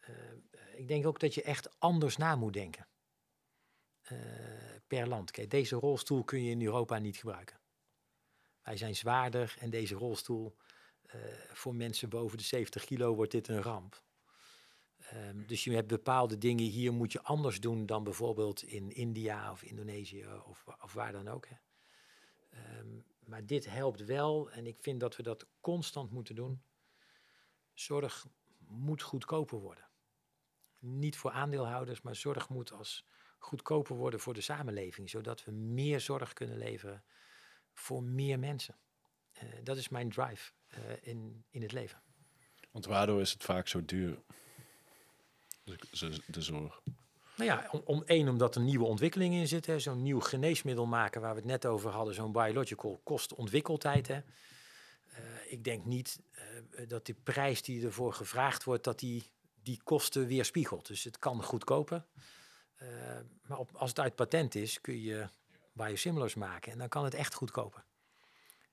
Eh, 0.00 0.14
ik 0.74 0.88
denk 0.88 1.06
ook 1.06 1.20
dat 1.20 1.34
je 1.34 1.42
echt 1.42 1.80
anders 1.80 2.16
na 2.16 2.36
moet 2.36 2.52
denken. 2.52 2.86
Eh, 4.10 4.16
per 4.86 5.08
land. 5.08 5.30
Kijk, 5.30 5.50
deze 5.50 5.76
rolstoel 5.76 6.24
kun 6.24 6.44
je 6.44 6.50
in 6.50 6.62
Europa 6.62 6.98
niet 6.98 7.16
gebruiken. 7.16 7.60
Wij 8.62 8.76
zijn 8.76 8.96
zwaarder 8.96 9.56
en 9.58 9.70
deze 9.70 9.94
rolstoel, 9.94 10.56
eh, 11.02 11.20
voor 11.52 11.74
mensen 11.74 12.08
boven 12.08 12.38
de 12.38 12.44
70 12.44 12.84
kilo 12.84 13.14
wordt 13.14 13.32
dit 13.32 13.48
een 13.48 13.62
ramp. 13.62 14.02
Ehm, 14.96 15.46
dus 15.46 15.64
je 15.64 15.74
hebt 15.74 15.86
bepaalde 15.86 16.38
dingen 16.38 16.64
hier 16.64 16.92
moet 16.92 17.12
je 17.12 17.22
anders 17.22 17.60
doen 17.60 17.86
dan 17.86 18.04
bijvoorbeeld 18.04 18.62
in 18.62 18.90
India 18.90 19.50
of 19.50 19.62
Indonesië 19.62 20.26
of, 20.44 20.64
of 20.80 20.92
waar 20.92 21.12
dan 21.12 21.28
ook. 21.28 21.46
Hè. 21.48 21.56
Ehm, 22.50 23.00
maar 23.24 23.46
dit 23.46 23.66
helpt 23.66 24.04
wel 24.04 24.50
en 24.50 24.66
ik 24.66 24.76
vind 24.80 25.00
dat 25.00 25.16
we 25.16 25.22
dat 25.22 25.46
constant 25.60 26.10
moeten 26.10 26.34
doen. 26.34 26.62
Zorg 27.72 28.26
moet 28.58 29.02
goedkoper 29.02 29.58
worden. 29.58 29.88
Niet 30.78 31.16
voor 31.16 31.30
aandeelhouders, 31.30 32.02
maar 32.02 32.16
zorg 32.16 32.48
moet 32.48 32.72
als 32.72 33.06
goedkoper 33.40 33.96
worden 33.96 34.20
voor 34.20 34.34
de 34.34 34.40
samenleving, 34.40 35.10
zodat 35.10 35.44
we 35.44 35.50
meer 35.50 36.00
zorg 36.00 36.32
kunnen 36.32 36.58
leveren 36.58 37.04
voor 37.74 38.02
meer 38.02 38.38
mensen. 38.38 38.76
Eh, 39.32 39.48
dat 39.62 39.76
is 39.76 39.88
mijn 39.88 40.10
drive 40.10 40.52
eh, 40.66 40.80
in, 41.00 41.44
in 41.50 41.62
het 41.62 41.72
leven. 41.72 42.02
Want 42.70 42.86
waardoor 42.86 43.20
is 43.20 43.32
het 43.32 43.44
vaak 43.44 43.68
zo 43.68 43.84
duur? 43.84 44.22
De, 45.64 46.42
zorg. 46.42 46.80
Nou 47.36 47.50
ja, 47.50 47.68
om, 47.70 47.82
om 47.84 48.02
één, 48.06 48.28
omdat 48.28 48.54
er 48.54 48.60
nieuwe 48.60 48.84
ontwikkelingen 48.84 49.40
in 49.40 49.48
zitten. 49.48 49.80
Zo'n 49.80 50.02
nieuw 50.02 50.20
geneesmiddel 50.20 50.86
maken, 50.86 51.20
waar 51.20 51.34
we 51.34 51.40
het 51.40 51.48
net 51.48 51.66
over 51.66 51.90
hadden, 51.90 52.14
zo'n 52.14 52.32
biological, 52.32 53.00
kost 53.04 53.34
ontwikkeltijd. 53.34 54.06
Hè. 54.06 54.20
Eh, 55.08 55.52
ik 55.52 55.64
denk 55.64 55.84
niet 55.84 56.20
dat 56.86 57.06
de 57.06 57.14
prijs 57.14 57.62
die 57.62 57.84
ervoor 57.84 58.12
gevraagd 58.12 58.64
wordt, 58.64 58.84
dat 58.84 58.98
die 58.98 59.32
die 59.62 59.80
kosten 59.82 60.26
weerspiegelt. 60.26 60.86
Dus 60.86 61.04
het 61.04 61.18
kan 61.18 61.42
goedkoper. 61.42 62.04
Eh, 62.80 62.88
maar 63.46 63.58
op, 63.58 63.76
als 63.76 63.88
het 63.88 64.00
uit 64.00 64.14
patent 64.14 64.54
is, 64.54 64.80
kun 64.80 65.00
je 65.00 65.28
biosimilars 65.72 66.34
maken. 66.34 66.72
En 66.72 66.78
dan 66.78 66.88
kan 66.88 67.04
het 67.04 67.14
echt 67.14 67.34
goedkoper. 67.34 67.84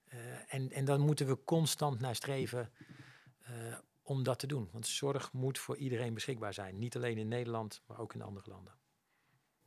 Eh, 0.08 0.54
en, 0.54 0.72
en 0.72 0.86
dan 0.86 1.02
moeten 1.02 1.28
we 1.28 1.44
constant 1.44 2.00
naar 2.00 2.16
streven 2.16 2.72
eh, 3.42 3.54
om 4.02 4.24
dat 4.24 4.40
te 4.40 4.48
doen. 4.48 4.70
Want 4.72 4.88
zorg 4.88 5.34
moet 5.34 5.60
voor 5.60 5.78
iedereen 5.78 6.14
beschikbaar 6.14 6.54
zijn. 6.54 6.80
Niet 6.80 6.96
alleen 6.96 7.18
in 7.18 7.28
Nederland, 7.28 7.82
maar 7.86 8.00
ook 8.00 8.14
in 8.14 8.22
andere 8.22 8.50
landen. 8.50 8.74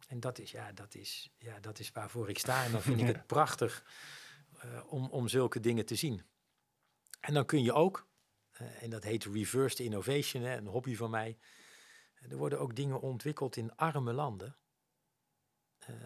En 0.08 0.20
dat 0.20 0.38
is, 0.38 0.50
ja, 0.50 0.72
dat 0.72 0.94
is, 0.94 1.30
ja, 1.38 1.60
dat 1.60 1.78
is 1.78 1.92
waarvoor 1.92 2.28
ik 2.28 2.38
sta. 2.38 2.64
En 2.64 2.72
dan 2.72 2.82
vind 2.82 3.00
ik 3.00 3.06
het 3.06 3.26
prachtig 3.36 3.84
uh, 4.64 4.92
om, 4.92 5.06
om 5.06 5.28
zulke 5.28 5.60
dingen 5.60 5.86
te 5.86 5.94
zien. 5.94 6.22
En 7.20 7.34
dan 7.34 7.46
kun 7.46 7.62
je 7.62 7.72
ook, 7.72 8.06
uh, 8.60 8.82
en 8.82 8.90
dat 8.90 9.04
heet 9.04 9.24
reversed 9.24 9.78
innovation, 9.78 10.42
hè, 10.42 10.56
een 10.56 10.66
hobby 10.66 10.96
van 10.96 11.10
mij. 11.10 11.38
Er 12.28 12.36
worden 12.36 12.60
ook 12.60 12.76
dingen 12.76 13.00
ontwikkeld 13.00 13.56
in 13.56 13.76
arme 13.76 14.12
landen. 14.12 14.56
Uh, 15.90 15.96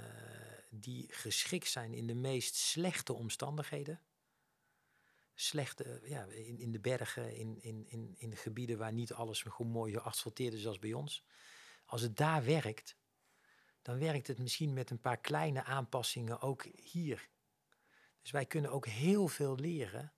die 0.70 1.12
geschikt 1.12 1.68
zijn 1.68 1.92
in 1.92 2.06
de 2.06 2.14
meest 2.14 2.54
slechte 2.54 3.12
omstandigheden. 3.12 4.00
Slechte, 5.34 6.00
ja, 6.04 6.24
in, 6.24 6.58
in 6.58 6.72
de 6.72 6.80
bergen, 6.80 7.36
in, 7.36 7.62
in, 7.62 7.86
in, 7.88 8.14
in 8.18 8.30
de 8.30 8.36
gebieden 8.36 8.78
waar 8.78 8.92
niet 8.92 9.12
alles 9.12 9.42
gewoon 9.42 9.72
mooi 9.72 9.92
geasfalteerd 9.92 10.54
is 10.54 10.62
zoals 10.62 10.78
bij 10.78 10.92
ons. 10.92 11.24
Als 11.84 12.00
het 12.00 12.16
daar 12.16 12.44
werkt, 12.44 12.96
dan 13.82 13.98
werkt 13.98 14.26
het 14.26 14.38
misschien 14.38 14.72
met 14.72 14.90
een 14.90 15.00
paar 15.00 15.20
kleine 15.20 15.62
aanpassingen 15.62 16.40
ook 16.40 16.62
hier. 16.62 17.28
Dus 18.22 18.30
wij 18.30 18.46
kunnen 18.46 18.70
ook 18.70 18.86
heel 18.86 19.28
veel 19.28 19.54
leren 19.54 20.12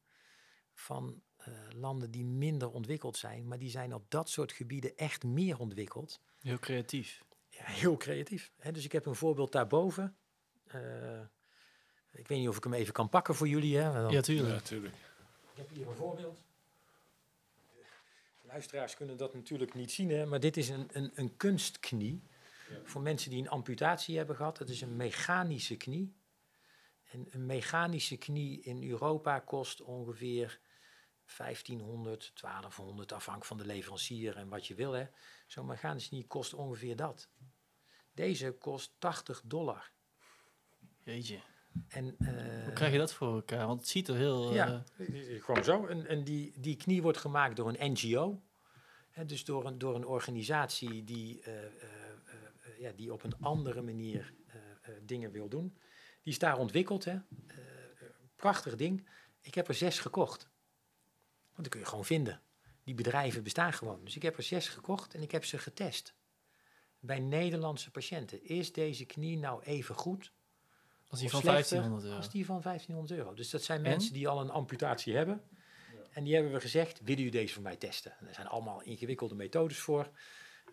van 0.73 1.23
uh, 1.49 1.55
landen 1.81 2.11
die 2.11 2.25
minder 2.25 2.71
ontwikkeld 2.71 3.17
zijn, 3.17 3.49
maar 3.49 3.59
die 3.59 3.71
zijn 3.71 3.95
op 3.95 4.05
dat 4.11 4.29
soort 4.29 4.53
gebieden 4.53 4.97
echt 4.97 5.25
meer 5.25 5.59
ontwikkeld. 5.59 6.21
Heel 6.41 6.59
creatief. 6.59 7.25
Ja, 7.49 7.65
heel 7.65 7.97
creatief. 7.97 8.53
Hè? 8.57 8.73
Dus 8.73 8.85
ik 8.85 8.93
heb 8.93 9.07
een 9.07 9.15
voorbeeld 9.15 9.53
daarboven. 9.53 10.17
Uh, 10.75 11.21
ik 12.13 12.29
weet 12.29 12.39
niet 12.39 12.49
of 12.49 12.57
ik 12.57 12.65
hem 12.65 12.73
even 12.73 12.93
kan 12.93 13.09
pakken 13.09 13.35
voor 13.35 13.49
jullie. 13.49 13.77
Hè? 13.77 13.93
Dan... 13.93 14.13
Ja, 14.13 14.21
tuurlijk. 14.21 14.55
Ja, 14.55 14.61
tuurlijk. 14.61 14.95
Ik 15.53 15.57
heb 15.57 15.71
hier 15.71 15.89
een 15.89 15.95
voorbeeld. 15.95 16.45
Luisteraars 18.43 18.95
kunnen 18.95 19.17
dat 19.17 19.35
natuurlijk 19.35 19.75
niet 19.75 19.93
zien, 19.93 20.11
hè? 20.11 20.27
maar 20.27 20.41
dit 20.41 20.57
is 20.57 20.69
een, 20.69 20.89
een, 20.93 21.11
een 21.15 21.37
kunstknie. 21.37 22.23
Ja. 22.71 22.77
Voor 22.85 23.03
mensen 23.03 23.31
die 23.31 23.41
een 23.41 23.49
amputatie 23.49 24.17
hebben 24.17 24.37
gehad. 24.37 24.59
Het 24.59 24.69
is 24.69 24.81
een 24.81 24.97
mechanische 24.97 25.77
knie. 25.77 26.15
En 27.11 27.27
een 27.31 27.47
mechanische 27.47 28.17
knie 28.17 28.61
in 28.61 28.91
Europa 28.91 29.39
kost 29.39 29.83
ongeveer 29.83 30.61
1500, 31.37 32.33
1200, 32.35 33.13
afhankelijk 33.13 33.45
van 33.45 33.57
de 33.57 33.67
leverancier 33.67 34.37
en 34.37 34.49
wat 34.49 34.67
je 34.67 34.75
wil. 34.75 35.09
Zo'n 35.47 35.67
mechanische 35.67 36.09
knie 36.09 36.27
kost 36.27 36.55
ongeveer 36.55 36.97
dat. 36.97 37.29
Deze 38.13 38.53
kost 38.53 38.93
80 38.99 39.43
dollar. 39.45 39.91
Jeetje. 41.03 41.41
En, 41.89 42.17
uh, 42.19 42.65
Hoe 42.65 42.73
krijg 42.73 42.93
je 42.93 42.99
dat 42.99 43.13
voor 43.13 43.35
elkaar? 43.35 43.67
Want 43.67 43.81
het 43.81 43.89
ziet 43.89 44.09
er 44.09 44.17
heel... 44.17 44.55
Ja, 44.55 44.85
uh... 44.99 45.43
gewoon 45.43 45.65
zo. 45.65 45.87
En, 45.87 46.07
en 46.07 46.25
die, 46.25 46.61
die 46.61 46.77
knie 46.77 47.03
wordt 47.03 47.19
gemaakt 47.19 47.57
door 47.57 47.69
een 47.69 47.93
NGO. 47.93 48.43
Hè, 49.11 49.25
dus 49.25 49.45
door 49.45 49.67
een, 49.67 49.79
door 49.79 49.95
een 49.95 50.07
organisatie 50.07 51.05
die, 51.05 51.43
uh, 51.49 51.55
ja, 52.79 52.93
die 52.93 53.13
op 53.13 53.23
een 53.23 53.39
andere 53.41 53.83
manier 53.83 54.35
dingen 55.03 55.31
wil 55.31 55.49
doen. 55.49 55.79
Die 56.23 56.33
is 56.33 56.39
daar 56.39 56.59
ontwikkeld. 56.59 57.05
Hè. 57.05 57.19
prachtig 58.37 58.77
ding. 58.77 59.09
Ik 59.41 59.55
heb 59.55 59.69
er 59.69 59.75
zes 59.75 59.99
gekocht. 59.99 60.51
Want 61.57 61.63
die 61.63 61.69
kun 61.69 61.81
je 61.81 61.87
gewoon 61.87 62.05
vinden. 62.05 62.41
Die 62.85 62.95
bedrijven 62.95 63.43
bestaan 63.43 63.73
gewoon. 63.73 64.05
Dus 64.05 64.17
ik 64.17 64.23
heb 64.23 64.37
er 64.37 64.43
zes 64.43 64.69
gekocht 64.69 65.15
en 65.15 65.23
ik 65.23 65.31
heb 65.31 65.45
ze 65.45 65.59
getest. 65.59 66.15
Bij 67.01 67.19
Nederlandse 67.19 67.91
patiënten. 67.91 68.45
Is 68.45 68.73
deze 68.73 69.05
knie 69.05 69.39
nou 69.39 69.63
even 69.63 69.95
goed 69.95 70.33
als 71.09 71.21
die 71.21 71.31
van 71.31 71.43
1500 71.43 72.05
euro. 72.05 72.17
Als 72.17 72.31
die 72.31 72.47
van 72.47 72.61
1500 72.61 73.21
euro. 73.21 73.35
Dus 73.35 73.51
dat 73.51 73.63
zijn 73.63 73.85
en? 73.85 73.91
mensen 73.91 74.13
die 74.13 74.29
al 74.29 74.41
een 74.41 74.51
amputatie 74.51 75.17
hebben. 75.17 75.43
Ja. 75.93 75.99
En 76.11 76.25
die 76.25 76.35
hebben 76.35 76.53
we 76.53 76.61
gezegd, 76.61 77.01
willen 77.01 77.25
u 77.25 77.29
deze 77.29 77.55
voor 77.55 77.63
mij 77.63 77.77
testen? 77.77 78.19
En 78.19 78.29
er 78.29 78.35
zijn 78.35 78.47
allemaal 78.47 78.83
ingewikkelde 78.83 79.35
methodes 79.35 79.79
voor. 79.79 80.11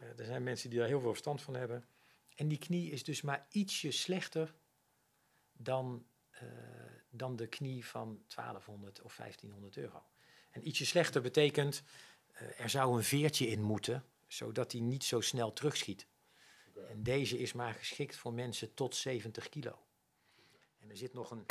Uh, 0.01 0.19
er 0.19 0.25
zijn 0.25 0.43
mensen 0.43 0.69
die 0.69 0.79
daar 0.79 0.87
heel 0.87 0.99
veel 0.99 1.09
verstand 1.09 1.41
van 1.41 1.53
hebben. 1.55 1.85
En 2.35 2.47
die 2.47 2.57
knie 2.57 2.91
is 2.91 3.03
dus 3.03 3.21
maar 3.21 3.45
ietsje 3.49 3.91
slechter 3.91 4.53
dan, 5.51 6.05
uh, 6.43 6.49
dan 7.09 7.35
de 7.35 7.47
knie 7.47 7.85
van 7.85 8.23
1200 8.27 9.01
of 9.01 9.15
1500 9.15 9.77
euro. 9.77 10.03
En 10.53 10.67
ietsje 10.67 10.85
slechter 10.85 11.21
betekent, 11.21 11.83
uh, 12.33 12.59
er 12.59 12.69
zou 12.69 12.97
een 12.97 13.03
veertje 13.03 13.47
in 13.47 13.61
moeten, 13.61 14.05
zodat 14.27 14.71
hij 14.71 14.81
niet 14.81 15.03
zo 15.03 15.21
snel 15.21 15.53
terugschiet. 15.53 16.07
En 16.89 17.03
deze 17.03 17.37
is 17.37 17.53
maar 17.53 17.73
geschikt 17.73 18.15
voor 18.15 18.33
mensen 18.33 18.73
tot 18.73 18.95
70 18.95 19.49
kilo. 19.49 19.79
En 20.79 20.89
er 20.89 20.97
zit 20.97 21.13
nog 21.13 21.31
een. 21.31 21.45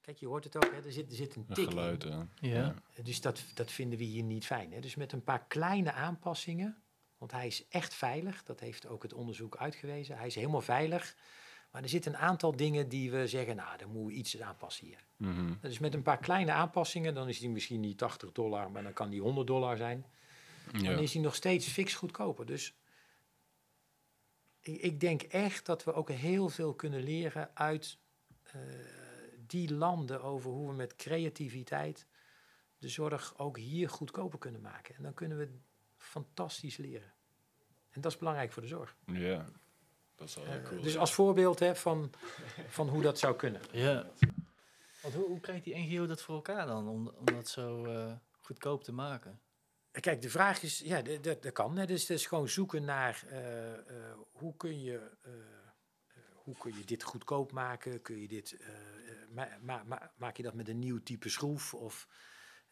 Kijk, 0.00 0.18
je 0.18 0.26
hoort 0.26 0.44
het 0.44 0.56
ook, 0.56 0.72
hè? 0.72 0.84
Er, 0.84 0.92
zit, 0.92 1.10
er 1.10 1.16
zit 1.16 1.36
een 1.36 1.46
tik 1.46 1.68
geluid, 1.68 2.04
in. 2.04 2.30
Ja. 2.40 2.74
Dus 3.02 3.20
dat, 3.20 3.44
dat 3.54 3.70
vinden 3.70 3.98
we 3.98 4.04
hier 4.04 4.22
niet 4.22 4.46
fijn. 4.46 4.72
Hè? 4.72 4.80
Dus 4.80 4.94
met 4.94 5.12
een 5.12 5.24
paar 5.24 5.46
kleine 5.46 5.92
aanpassingen, 5.92 6.82
want 7.18 7.32
hij 7.32 7.46
is 7.46 7.68
echt 7.68 7.94
veilig, 7.94 8.42
dat 8.42 8.60
heeft 8.60 8.86
ook 8.86 9.02
het 9.02 9.12
onderzoek 9.12 9.56
uitgewezen. 9.56 10.16
Hij 10.16 10.26
is 10.26 10.34
helemaal 10.34 10.60
veilig. 10.60 11.16
Maar 11.74 11.82
er 11.82 11.88
zitten 11.88 12.12
een 12.12 12.18
aantal 12.18 12.56
dingen 12.56 12.88
die 12.88 13.10
we 13.10 13.26
zeggen, 13.26 13.56
nou, 13.56 13.78
dan 13.78 13.88
moeten 13.88 14.06
we 14.06 14.12
iets 14.12 14.40
aanpassen 14.40 14.86
hier. 14.86 15.04
Mm 15.16 15.34
-hmm. 15.34 15.58
Dus 15.60 15.78
met 15.78 15.94
een 15.94 16.02
paar 16.02 16.18
kleine 16.18 16.52
aanpassingen, 16.52 17.14
dan 17.14 17.28
is 17.28 17.38
die 17.38 17.48
misschien 17.48 17.80
niet 17.80 17.98
80 17.98 18.32
dollar, 18.32 18.70
maar 18.70 18.82
dan 18.82 18.92
kan 18.92 19.10
die 19.10 19.20
100 19.20 19.46
dollar 19.46 19.76
zijn. 19.76 20.06
Ja. 20.72 20.90
Dan 20.90 20.98
is 20.98 21.12
die 21.12 21.20
nog 21.20 21.34
steeds 21.34 21.66
fix 21.66 21.94
goedkoper. 21.94 22.46
Dus 22.46 22.74
ik, 24.60 24.80
ik 24.80 25.00
denk 25.00 25.22
echt 25.22 25.66
dat 25.66 25.84
we 25.84 25.92
ook 25.92 26.10
heel 26.10 26.48
veel 26.48 26.74
kunnen 26.74 27.02
leren 27.02 27.50
uit 27.54 27.98
uh, 28.46 28.62
die 29.46 29.74
landen 29.74 30.22
over 30.22 30.50
hoe 30.50 30.68
we 30.68 30.74
met 30.74 30.96
creativiteit 30.96 32.06
de 32.78 32.88
zorg 32.88 33.38
ook 33.38 33.58
hier 33.58 33.88
goedkoper 33.88 34.38
kunnen 34.38 34.60
maken. 34.60 34.94
En 34.94 35.02
dan 35.02 35.14
kunnen 35.14 35.38
we 35.38 35.48
fantastisch 35.96 36.76
leren. 36.76 37.12
En 37.90 38.00
dat 38.00 38.12
is 38.12 38.18
belangrijk 38.18 38.52
voor 38.52 38.62
de 38.62 38.68
zorg. 38.68 38.96
Ja, 39.06 39.46
dat 40.14 40.28
is 40.28 40.34
wel 40.34 40.44
uh, 40.46 40.64
cool. 40.64 40.82
Dus 40.82 40.96
als 40.96 41.14
voorbeeld 41.14 41.58
hè, 41.58 41.76
van, 41.76 42.10
van 42.68 42.88
hoe 42.88 43.02
dat 43.02 43.18
zou 43.18 43.36
kunnen. 43.36 43.60
Ja. 43.72 44.10
Want 45.02 45.14
hoe, 45.14 45.26
hoe 45.26 45.40
krijgt 45.40 45.64
die 45.64 45.76
NGO 45.76 46.06
dat 46.06 46.22
voor 46.22 46.34
elkaar 46.34 46.66
dan, 46.66 46.88
om, 46.88 47.08
om 47.08 47.24
dat 47.24 47.48
zo 47.48 47.86
uh, 47.86 48.12
goedkoop 48.40 48.84
te 48.84 48.92
maken? 48.92 49.40
Kijk, 50.00 50.22
de 50.22 50.30
vraag 50.30 50.62
is, 50.62 50.78
ja, 50.78 51.02
dat, 51.02 51.42
dat 51.42 51.52
kan. 51.52 51.76
Hè. 51.76 51.86
Dus, 51.86 52.06
dus 52.06 52.26
gewoon 52.26 52.48
zoeken 52.48 52.84
naar 52.84 53.24
uh, 53.30 53.68
uh, 53.68 53.76
hoe 54.32 54.56
kun 54.56 54.80
je 54.82 55.10
uh, 55.26 55.32
hoe 56.44 56.56
kun 56.58 56.76
je 56.78 56.84
dit 56.84 57.02
goedkoop 57.02 57.52
maken? 57.52 58.02
Kun 58.02 58.20
je 58.20 58.28
dit, 58.28 58.56
uh, 58.60 58.68
ma 59.30 59.48
ma 59.60 59.82
ma 59.86 60.12
maak 60.16 60.36
je 60.36 60.42
dat 60.42 60.54
met 60.54 60.68
een 60.68 60.78
nieuw 60.78 61.02
type 61.02 61.28
schroef? 61.28 61.74
Of, 61.74 62.08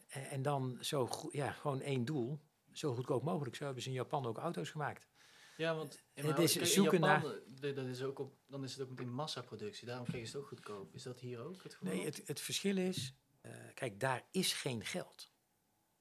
en 0.09 0.43
dan 0.43 0.79
zo, 0.81 1.09
ja, 1.31 1.53
gewoon 1.53 1.81
één 1.81 2.05
doel. 2.05 2.41
Zo 2.73 2.95
goedkoop 2.95 3.23
mogelijk. 3.23 3.57
Zo 3.57 3.65
hebben 3.65 3.83
ze 3.83 3.89
in 3.89 3.95
Japan 3.95 4.27
ook 4.27 4.39
auto's 4.39 4.71
gemaakt. 4.71 5.09
Ja, 5.57 5.75
want 5.75 6.03
en 6.15 6.27
het 6.27 6.39
is 6.39 6.53
zoeken 6.53 7.01
Japan, 7.01 7.23
naar. 7.61 7.75
Dat 7.75 7.87
is 7.87 8.03
ook 8.03 8.19
op, 8.19 8.35
dan 8.47 8.65
is 8.65 8.73
het 8.73 8.83
ook 8.83 8.89
meteen 8.89 9.13
massaproductie. 9.13 9.87
Daarom 9.87 10.07
kregen 10.07 10.29
ze 10.29 10.33
het 10.33 10.43
ook 10.43 10.49
goedkoop. 10.49 10.95
Is 10.95 11.03
dat 11.03 11.21
hier 11.21 11.45
ook 11.45 11.63
het 11.63 11.75
geval? 11.75 11.95
Nee, 11.95 12.05
het, 12.05 12.23
het 12.27 12.41
verschil 12.41 12.77
is, 12.77 13.15
uh, 13.43 13.53
kijk, 13.75 14.01
daar 14.01 14.27
is 14.31 14.53
geen 14.53 14.85
geld. 14.85 15.31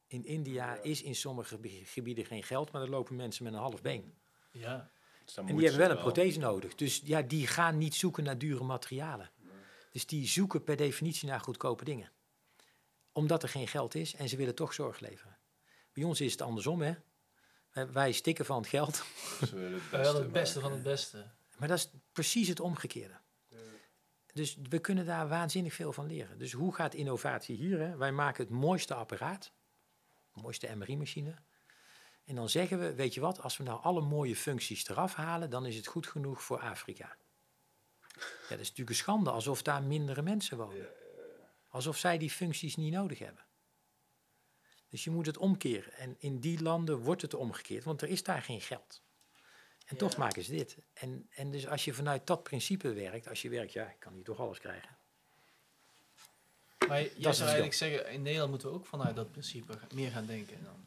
In 0.08 0.26
India 0.26 0.74
ja. 0.74 0.82
is 0.82 1.02
in 1.02 1.16
sommige 1.16 1.60
gebieden 1.84 2.26
geen 2.26 2.44
geld, 2.44 2.72
maar 2.72 2.82
er 2.82 2.90
lopen 2.90 3.16
mensen 3.16 3.44
met 3.44 3.54
een 3.54 3.60
half 3.60 3.82
been. 3.82 4.14
Ja. 4.52 4.92
Dus 5.26 5.36
en 5.36 5.46
die 5.46 5.68
hebben 5.68 5.88
wel 5.88 5.98
een 5.98 6.04
prothese 6.04 6.40
nodig. 6.40 6.76
Dus 6.76 7.02
ja, 7.04 7.22
die 7.22 7.48
gaan 7.48 7.78
niet 7.78 7.96
zoeken 7.96 8.24
naar 8.24 8.38
dure 8.38 8.64
materialen. 8.64 9.32
Nee. 9.38 9.52
Dus 9.92 10.06
die 10.06 10.28
zoeken 10.28 10.64
per 10.64 10.76
definitie 10.78 11.28
naar 11.28 11.40
goedkope 11.40 11.84
dingen. 11.84 12.12
Omdat 13.12 13.44
er 13.44 13.50
geen 13.50 13.68
geld 13.68 13.96
is 13.96 14.16
en 14.16 14.30
ze 14.30 14.38
willen 14.38 14.56
toch 14.56 14.74
zorg 14.74 15.00
leveren. 15.00 15.38
Bij 15.94 16.04
ons 16.04 16.22
is 16.22 16.32
het 16.32 16.42
andersom, 16.42 16.82
hè. 16.82 16.94
Wij 17.72 18.12
stikken 18.12 18.46
van 18.46 18.58
het 18.58 18.68
geld. 18.68 19.04
Ze 19.48 19.56
willen 19.56 19.74
het 19.74 19.90
beste, 19.92 20.18
het 20.18 20.32
beste 20.32 20.60
van 20.60 20.72
het 20.72 20.84
beste. 20.84 21.26
Maar 21.58 21.68
dat 21.68 21.78
is 21.78 21.90
precies 22.12 22.48
het 22.48 22.60
omgekeerde. 22.60 23.20
Dus 24.34 24.58
we 24.70 24.80
kunnen 24.80 25.06
daar 25.06 25.28
waanzinnig 25.28 25.74
veel 25.74 25.94
van 25.94 26.06
leren. 26.06 26.38
Dus 26.38 26.52
hoe 26.52 26.76
gaat 26.76 26.94
innovatie 26.94 27.56
hier? 27.56 27.80
Hè? 27.80 27.98
Wij 27.98 28.12
maken 28.12 28.44
het 28.44 28.54
mooiste 28.54 28.94
apparaat. 28.94 29.52
De 30.34 30.42
mooiste 30.42 30.76
MRI-machine. 30.76 31.36
En 32.26 32.36
dan 32.36 32.50
zeggen 32.50 32.80
we, 32.80 32.94
weet 32.96 33.14
je 33.14 33.22
wat, 33.22 33.42
als 33.42 33.58
we 33.58 33.64
nou 33.64 33.82
alle 33.82 34.02
mooie 34.02 34.36
functies 34.36 34.88
eraf 34.90 35.16
halen, 35.16 35.50
dan 35.50 35.66
is 35.66 35.76
het 35.76 35.88
goed 35.88 36.08
genoeg 36.08 36.44
voor 36.44 36.60
Afrika. 36.60 37.16
Ja, 38.16 38.50
dat 38.50 38.60
is 38.60 38.68
natuurlijk 38.68 38.90
een 38.90 38.96
schande, 38.96 39.30
alsof 39.30 39.62
daar 39.62 39.84
mindere 39.84 40.22
mensen 40.22 40.58
wonen. 40.58 40.88
Alsof 41.68 41.98
zij 41.98 42.18
die 42.18 42.30
functies 42.30 42.76
niet 42.76 42.94
nodig 42.94 43.20
hebben. 43.20 43.44
Dus 44.92 45.04
je 45.04 45.10
moet 45.10 45.26
het 45.26 45.38
omkeren. 45.38 45.94
En 45.94 46.16
in 46.20 46.40
die 46.40 46.62
landen 46.62 46.98
wordt 46.98 47.22
het 47.22 47.34
omgekeerd, 47.34 47.84
want 47.84 48.02
er 48.02 48.10
is 48.10 48.24
daar 48.24 48.42
geen 48.42 48.62
geld. 48.62 49.02
En 49.86 49.98
toch 49.98 50.18
maken 50.18 50.44
ze 50.44 50.52
dit. 50.52 50.78
En, 50.94 51.28
en 51.30 51.52
dus 51.52 51.68
als 51.68 51.86
je 51.86 51.94
vanuit 51.94 52.28
dat 52.28 52.44
principe 52.44 52.94
werkt, 52.94 53.28
als 53.28 53.42
je 53.42 53.50
werkt, 53.50 53.74
ja, 53.74 53.90
ik 53.90 54.00
kan 54.00 54.14
hier 54.14 54.24
toch 54.24 54.40
alles 54.40 54.60
krijgen. 54.60 54.98
Maar 56.88 57.00
je 57.02 57.10
is 57.10 57.38
zou 57.38 57.42
eigenlijk 57.42 57.74
zeggen, 57.74 58.12
in 58.12 58.22
Nederland 58.22 58.50
moeten 58.50 58.70
we 58.70 58.76
ook 58.76 58.86
vanuit 58.86 59.16
dat 59.16 59.32
principe 59.32 59.80
meer 59.94 60.12
gaan 60.12 60.26
denken. 60.26 60.64
Dan. 60.64 60.86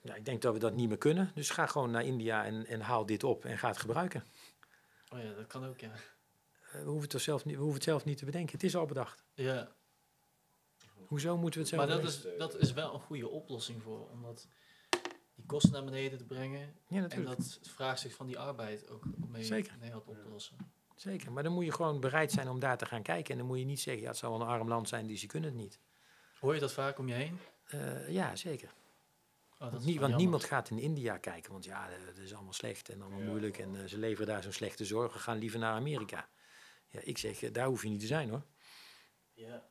Ja, 0.00 0.14
ik 0.14 0.24
denk 0.24 0.42
dat 0.42 0.52
we 0.52 0.58
dat 0.58 0.74
niet 0.74 0.88
meer 0.88 0.98
kunnen. 0.98 1.30
Dus 1.34 1.50
ga 1.50 1.66
gewoon 1.66 1.90
naar 1.90 2.04
India 2.04 2.44
en, 2.44 2.66
en 2.66 2.80
haal 2.80 3.06
dit 3.06 3.24
op 3.24 3.44
en 3.44 3.58
ga 3.58 3.68
het 3.68 3.78
gebruiken. 3.78 4.24
Oh 5.08 5.22
ja, 5.22 5.32
dat 5.32 5.46
kan 5.46 5.66
ook, 5.66 5.80
ja. 5.80 5.92
Eh, 6.72 6.72
We 6.72 6.88
hoeven, 6.88 7.10
het 7.10 7.22
zelf 7.22 7.44
niet, 7.44 7.54
we 7.54 7.60
hoeven 7.60 7.76
het 7.76 7.88
zelf 7.88 8.04
niet 8.04 8.18
te 8.18 8.24
bedenken. 8.24 8.52
Het 8.52 8.62
is 8.62 8.76
al 8.76 8.86
bedacht. 8.86 9.24
Ja, 9.34 9.72
Hoezo 11.08 11.36
moeten 11.36 11.60
we 11.60 11.66
het 11.66 11.74
zelf 11.76 11.86
maar 11.88 11.96
dat 12.00 12.10
is, 12.10 12.26
dat 12.38 12.56
is 12.58 12.72
wel 12.72 12.94
een 12.94 13.00
goede 13.00 13.28
oplossing 13.28 13.82
voor, 13.82 14.08
om 14.10 14.22
dat, 14.22 14.48
die 15.34 15.46
kosten 15.46 15.72
naar 15.72 15.84
beneden 15.84 16.18
te 16.18 16.24
brengen. 16.24 16.74
Ja, 16.88 17.08
En 17.08 17.24
dat 17.24 17.58
vraagstuk 17.62 18.12
van 18.12 18.26
die 18.26 18.38
arbeid 18.38 18.88
ook 18.88 19.04
mee 19.28 19.44
Zeker. 19.44 19.72
in 19.72 19.78
Nederland 19.78 20.06
op 20.06 20.18
te 20.22 20.28
lossen. 20.28 20.56
Zeker. 20.94 21.32
Maar 21.32 21.42
dan 21.42 21.52
moet 21.52 21.64
je 21.64 21.72
gewoon 21.72 22.00
bereid 22.00 22.32
zijn 22.32 22.48
om 22.48 22.58
daar 22.60 22.78
te 22.78 22.86
gaan 22.86 23.02
kijken. 23.02 23.32
En 23.32 23.38
dan 23.38 23.46
moet 23.46 23.58
je 23.58 23.64
niet 23.64 23.80
zeggen, 23.80 24.02
ja, 24.02 24.08
het 24.08 24.18
zal 24.18 24.30
wel 24.30 24.40
een 24.40 24.46
arm 24.46 24.68
land 24.68 24.88
zijn, 24.88 25.06
dus 25.06 25.20
ze 25.20 25.26
kunnen 25.26 25.50
het 25.50 25.58
niet. 25.58 25.80
Hoor 26.40 26.54
je 26.54 26.60
dat 26.60 26.72
vaak 26.72 26.98
om 26.98 27.08
je 27.08 27.14
heen? 27.14 27.38
Eh, 27.64 28.08
ja, 28.08 28.36
zeker. 28.36 28.68
Oh, 29.52 29.58
dat 29.60 29.70
Want, 29.72 29.84
nie- 29.84 30.00
want 30.00 30.16
niemand 30.16 30.44
gaat 30.44 30.70
in 30.70 30.78
India 30.78 31.18
kijken, 31.18 31.52
want 31.52 31.64
ja, 31.64 31.90
eh, 31.90 32.06
dat 32.06 32.16
is 32.16 32.34
allemaal 32.34 32.52
slecht 32.52 32.88
en 32.88 33.00
allemaal 33.02 33.20
moeilijk. 33.20 33.58
En 33.58 33.76
eh, 33.76 33.84
ze 33.84 33.98
leveren 33.98 34.26
daar 34.26 34.42
zo'n 34.42 34.52
slechte 34.52 34.84
zorg. 34.84 35.12
We 35.12 35.18
gaan 35.18 35.38
liever 35.38 35.58
naar 35.58 35.74
Amerika. 35.74 36.28
Ja, 36.88 37.00
ik 37.02 37.18
zeg, 37.18 37.38
daar 37.38 37.66
hoef 37.66 37.82
je 37.82 37.88
niet 37.88 38.00
te 38.00 38.06
zijn 38.06 38.28
hoor. 38.30 38.42
Ja. 39.32 39.68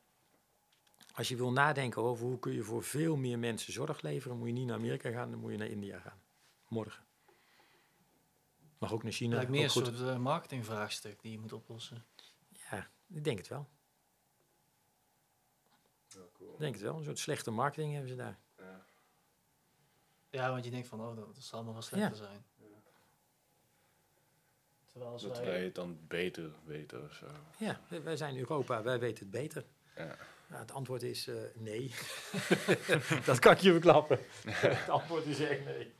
Als 1.18 1.28
je 1.28 1.36
wil 1.36 1.52
nadenken 1.52 2.02
over 2.02 2.26
hoe 2.26 2.38
kun 2.38 2.52
je 2.52 2.62
voor 2.62 2.82
veel 2.84 3.16
meer 3.16 3.38
mensen 3.38 3.72
zorg 3.72 4.00
leveren, 4.02 4.36
moet 4.38 4.46
je 4.46 4.52
niet 4.52 4.66
naar 4.66 4.76
Amerika 4.76 5.10
gaan, 5.10 5.30
dan 5.30 5.40
moet 5.40 5.50
je 5.50 5.56
naar 5.56 5.66
India 5.66 5.98
gaan. 5.98 6.20
Morgen. 6.68 7.04
Mag 8.78 8.92
ook 8.92 9.02
naar 9.02 9.12
China. 9.12 9.34
lijkt 9.36 9.50
meer 9.50 9.64
een 9.64 9.70
soort 9.70 10.00
eh, 10.00 10.16
marketingvraagstuk 10.16 11.22
die 11.22 11.32
je 11.32 11.38
moet 11.38 11.52
oplossen. 11.52 12.04
Ja, 12.70 12.90
ik 13.06 13.24
denk 13.24 13.38
het 13.38 13.48
wel. 13.48 13.68
Ik 16.52 16.58
denk 16.58 16.74
het 16.74 16.82
wel. 16.82 16.96
Een 16.96 17.04
soort 17.04 17.18
slechte 17.18 17.50
marketing 17.50 17.92
hebben 17.92 18.10
ze 18.10 18.16
daar. 18.16 18.38
Ja, 20.30 20.50
want 20.50 20.64
je 20.64 20.70
denkt 20.70 20.88
van, 20.88 21.00
oh, 21.00 21.16
dat, 21.16 21.34
dat 21.34 21.44
zal 21.44 21.54
allemaal 21.54 21.72
wel 21.72 21.82
slechter 21.82 22.16
zijn. 22.16 22.44
Terwijl 24.86 25.12
als 25.12 25.22
Dat 25.22 25.36
wij... 25.36 25.46
wij 25.46 25.64
het 25.64 25.74
dan 25.74 25.98
beter 26.08 26.50
weten 26.64 27.04
of 27.04 27.12
zo. 27.12 27.26
Ja, 27.58 27.80
wij- 27.88 28.02
wij 28.02 28.16
zijn 28.16 28.36
Europa, 28.38 28.82
wij 28.82 28.98
weten 28.98 29.22
het 29.22 29.30
beter. 29.30 29.64
Ja. 29.96 30.16
Nou, 30.48 30.60
het 30.60 30.72
antwoord 30.72 31.02
is 31.02 31.26
eh, 31.26 31.34
nee. 31.54 31.94
dat 33.24 33.38
kan 33.38 33.52
ik 33.52 33.58
je 33.58 33.72
verklappen. 33.72 34.18
het 34.50 34.88
antwoord 34.88 35.26
is 35.26 35.40
echt 35.40 35.64
nee. 35.64 35.94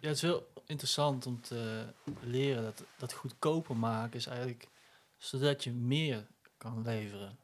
Ja, 0.00 0.08
het 0.08 0.16
is 0.16 0.22
heel 0.22 0.52
interessant 0.66 1.26
om 1.26 1.40
te 1.40 1.86
leren 2.20 2.62
dat, 2.62 2.84
dat 2.96 3.12
goedkoper 3.12 3.76
maken 3.76 4.18
is 4.18 4.26
eigenlijk 4.26 4.68
zodat 5.16 5.64
je 5.64 5.72
meer 5.72 6.26
kan 6.56 6.82
leveren 6.82 7.38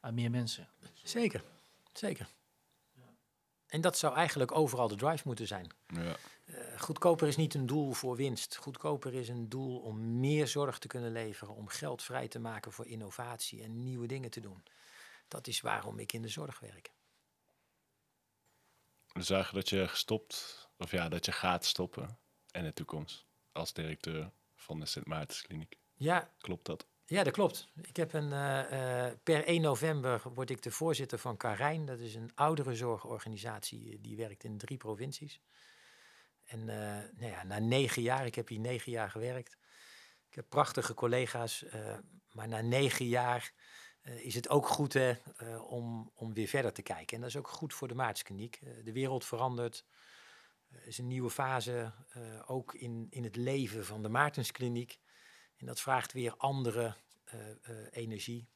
aan 0.00 0.14
meer 0.14 0.30
mensen. 0.30 0.68
Zeker, 1.02 1.42
zeker. 1.92 2.28
En 3.66 3.80
dat 3.80 3.98
zou 3.98 4.14
eigenlijk 4.14 4.56
overal 4.56 4.88
de 4.88 4.96
drive 4.96 5.22
moeten 5.24 5.46
zijn. 5.46 5.66
Ja. 5.86 6.16
Eh, 6.44 6.80
goedkoper 6.80 7.28
is 7.28 7.36
niet 7.36 7.54
een 7.54 7.66
doel 7.66 7.92
voor 7.92 8.16
winst. 8.16 8.56
Goedkoper 8.56 9.14
is 9.14 9.28
een 9.28 9.48
doel 9.48 9.78
om 9.78 10.20
meer 10.20 10.48
zorg 10.48 10.78
te 10.78 10.86
kunnen 10.86 11.12
leveren, 11.12 11.54
om 11.54 11.68
geld 11.68 12.02
vrij 12.02 12.28
te 12.28 12.38
maken 12.38 12.72
voor 12.72 12.86
innovatie 12.86 13.62
en 13.62 13.82
nieuwe 13.82 14.06
dingen 14.06 14.30
te 14.30 14.40
doen. 14.40 14.62
Dat 15.28 15.46
is 15.46 15.60
waarom 15.60 15.98
ik 15.98 16.12
in 16.12 16.22
de 16.22 16.28
zorg 16.28 16.60
werk. 16.60 16.92
We 19.12 19.22
zagen 19.22 19.54
dat 19.54 19.68
je 19.68 19.88
gestopt, 19.88 20.68
of 20.76 20.90
ja, 20.90 21.08
dat 21.08 21.24
je 21.24 21.32
gaat 21.32 21.64
stoppen 21.64 22.18
in 22.50 22.64
de 22.64 22.72
toekomst 22.72 23.26
als 23.52 23.72
directeur 23.72 24.32
van 24.54 24.80
de 24.80 24.86
Sint 24.86 25.06
Maartenskliniek. 25.06 25.78
Ja, 25.94 26.34
Klopt 26.38 26.66
dat? 26.66 26.86
Ja, 27.06 27.22
dat 27.22 27.32
klopt. 27.32 27.68
Ik 27.82 27.96
heb 27.96 28.12
een, 28.12 28.32
eh, 28.32 29.06
eh, 29.06 29.16
per 29.22 29.48
1 29.48 29.60
november 29.60 30.22
word 30.34 30.50
ik 30.50 30.62
de 30.62 30.70
voorzitter 30.70 31.18
van 31.18 31.36
Karijn. 31.36 31.84
Dat 31.84 31.98
is 31.98 32.14
een 32.14 32.30
ouderenzorgorganisatie 32.34 33.92
eh, 33.92 33.98
die 34.00 34.16
werkt 34.16 34.44
in 34.44 34.58
drie 34.58 34.76
provincies. 34.76 35.40
En 36.54 36.68
eh, 36.68 37.10
nou 37.20 37.32
ja, 37.32 37.44
na 37.44 37.58
negen 37.58 38.02
jaar, 38.02 38.26
ik 38.26 38.34
heb 38.34 38.48
hier 38.48 38.60
negen 38.60 38.92
jaar 38.92 39.10
gewerkt. 39.10 39.56
Ik 40.28 40.34
heb 40.34 40.48
prachtige 40.48 40.94
collega's, 40.94 41.64
eh, 41.64 41.98
maar 42.32 42.48
na 42.48 42.60
negen 42.60 43.06
jaar 43.06 43.52
eh, 44.00 44.24
is 44.24 44.34
het 44.34 44.48
ook 44.48 44.66
goed 44.68 44.98
om, 45.66 46.10
om 46.14 46.34
weer 46.34 46.48
verder 46.48 46.72
te 46.72 46.82
kijken. 46.82 47.14
En 47.14 47.20
dat 47.20 47.30
is 47.30 47.36
ook 47.36 47.48
goed 47.48 47.74
voor 47.74 47.88
de 47.88 47.94
Maartenskliniek. 47.94 48.60
De 48.84 48.92
wereld 48.92 49.24
verandert. 49.24 49.84
Er 50.68 50.86
is 50.86 50.98
een 50.98 51.06
nieuwe 51.06 51.30
fase, 51.30 51.92
ook 52.46 52.74
in, 52.74 53.06
in 53.10 53.24
het 53.24 53.36
leven 53.36 53.84
van 53.84 54.02
de 54.02 54.08
Maartenskliniek. 54.08 54.98
En 55.56 55.66
dat 55.66 55.80
vraagt 55.80 56.12
weer 56.12 56.36
andere 56.36 56.96
energie 57.90 58.48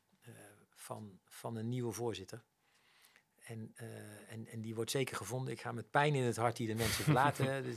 van, 0.75 1.21
van 1.25 1.57
een 1.57 1.69
nieuwe 1.69 1.93
voorzitter. 1.93 2.45
En, 3.49 3.73
eh, 3.75 3.87
en, 4.33 4.47
en 4.47 4.61
die 4.61 4.75
wordt 4.75 4.91
zeker 4.91 5.17
gevonden. 5.17 5.53
Ik 5.53 5.61
ga 5.61 5.73
met 5.73 5.91
pijn 5.91 6.15
in 6.15 6.23
het 6.23 6.37
hart 6.37 6.57
die 6.57 6.67
de 6.67 6.75
mensen 6.75 7.05
verlaten. 7.05 7.63
Dus 7.69 7.77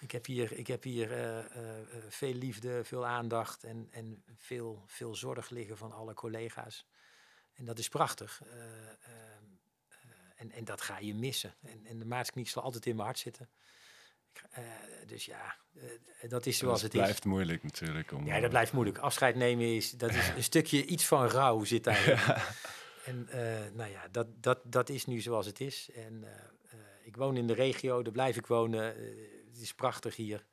ik 0.00 0.10
heb 0.10 0.26
hier, 0.26 0.52
ik 0.52 0.66
heb 0.66 0.82
hier 0.82 1.12
eh, 1.12 1.38
eh, 1.38 1.86
veel 2.08 2.32
liefde, 2.32 2.84
veel 2.84 3.06
aandacht 3.06 3.64
en, 3.64 3.88
en 3.90 4.24
veel, 4.36 4.84
veel 4.86 5.14
zorg 5.14 5.50
liggen 5.50 5.76
van 5.76 5.92
alle 5.92 6.14
collega's. 6.14 6.86
En 7.54 7.64
dat 7.64 7.78
is 7.78 7.88
prachtig. 7.88 8.42
En, 10.36 10.52
en 10.52 10.64
dat 10.64 10.80
ga 10.80 10.98
je 10.98 11.14
missen. 11.14 11.54
En, 11.62 11.86
en 11.86 11.98
de 11.98 12.04
Maartskniek 12.04 12.48
zal 12.48 12.62
altijd 12.62 12.86
in 12.86 12.94
mijn 12.94 13.06
hart 13.06 13.18
zitten. 13.18 13.48
Dus 15.06 15.24
ja, 15.24 15.56
dat 16.28 16.46
is 16.46 16.58
zoals 16.58 16.82
het 16.82 16.92
het 16.92 17.00
is. 17.00 17.06
blijft 17.06 17.24
moeilijk 17.24 17.62
natuurlijk. 17.62 18.12
Om, 18.12 18.26
Ja, 18.26 18.40
dat 18.40 18.50
blijft 18.50 18.72
moeilijk. 18.72 18.98
Afscheid 18.98 19.34
nemen 19.34 19.74
is, 19.76 19.90
dat 19.90 20.10
is 20.10 20.28
een 20.36 20.42
stukje 20.42 20.84
iets 20.84 21.06
van 21.06 21.26
rouw 21.26 21.64
zit 21.64 21.84
daar. 21.84 22.56
En 23.08 23.28
eh, 23.28 23.72
nou 23.74 23.90
ja, 23.90 24.08
dat, 24.10 24.26
dat, 24.40 24.58
dat 24.64 24.88
is 24.88 25.04
nu 25.04 25.20
zoals 25.20 25.46
het 25.46 25.60
is. 25.60 25.90
En 25.94 26.24
eh, 26.24 26.30
eh, 26.30 26.78
ik 27.02 27.16
woon 27.16 27.36
in 27.36 27.46
de 27.46 27.54
regio, 27.54 28.02
daar 28.02 28.12
blijf 28.12 28.36
ik 28.36 28.46
wonen. 28.46 28.84
Het 29.52 29.60
is 29.60 29.74
prachtig 29.74 30.16
hier. 30.16 30.46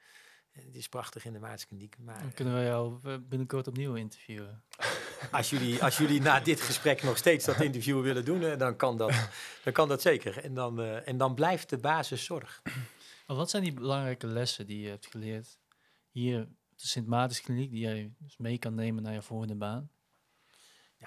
Het 0.52 0.76
is 0.76 0.90
prachtig 0.90 1.26
in 1.26 1.34
de 1.34 1.40
Maartskaniek. 1.40 1.96
Maar 2.00 2.20
Dan 2.20 2.34
kunnen 2.34 2.56
we 2.56 2.64
jou 2.64 3.18
binnenkort 3.20 3.68
opnieuw 3.68 3.96
interviewen. 3.96 4.64
als 5.32 5.50
jullie, 5.50 5.84
als 5.84 5.98
jullie 5.98 6.22
na 6.22 6.40
dit 6.40 6.62
gesprek 6.62 7.04
nog 7.04 7.18
steeds 7.18 7.46
dat 7.46 7.62
interview 7.62 8.02
willen 8.02 8.26
doen, 8.26 8.58
dan, 8.58 8.76
kan 8.76 8.98
dat, 8.98 9.30
dan 9.64 9.74
kan 9.74 9.88
dat 9.88 10.02
zeker. 10.02 10.44
En 10.44 10.54
dan, 10.54 10.82
en 10.82 11.18
dan 11.18 11.36
blijft 11.36 11.70
de 11.70 11.78
basis 11.78 12.24
zorg. 12.24 12.62
Maar 13.28 13.38
wat 13.38 13.50
zijn 13.50 13.64
die 13.64 13.74
belangrijke 13.74 14.28
lessen 14.28 14.66
die 14.66 14.80
je 14.80 14.90
hebt 14.90 15.08
geleerd 15.08 15.58
hier 16.10 16.42
op 16.42 16.80
de 16.80 16.88
Sint 16.88 17.08
Maartenskliniek, 17.08 17.72
die 17.72 17.80
jij 17.80 18.14
dus 18.18 18.38
mee 18.38 18.58
kan 18.58 18.76
nemen 18.76 19.04
naar 19.04 19.14
je 19.14 19.22
volgende 19.22 19.56
baan? 19.56 19.90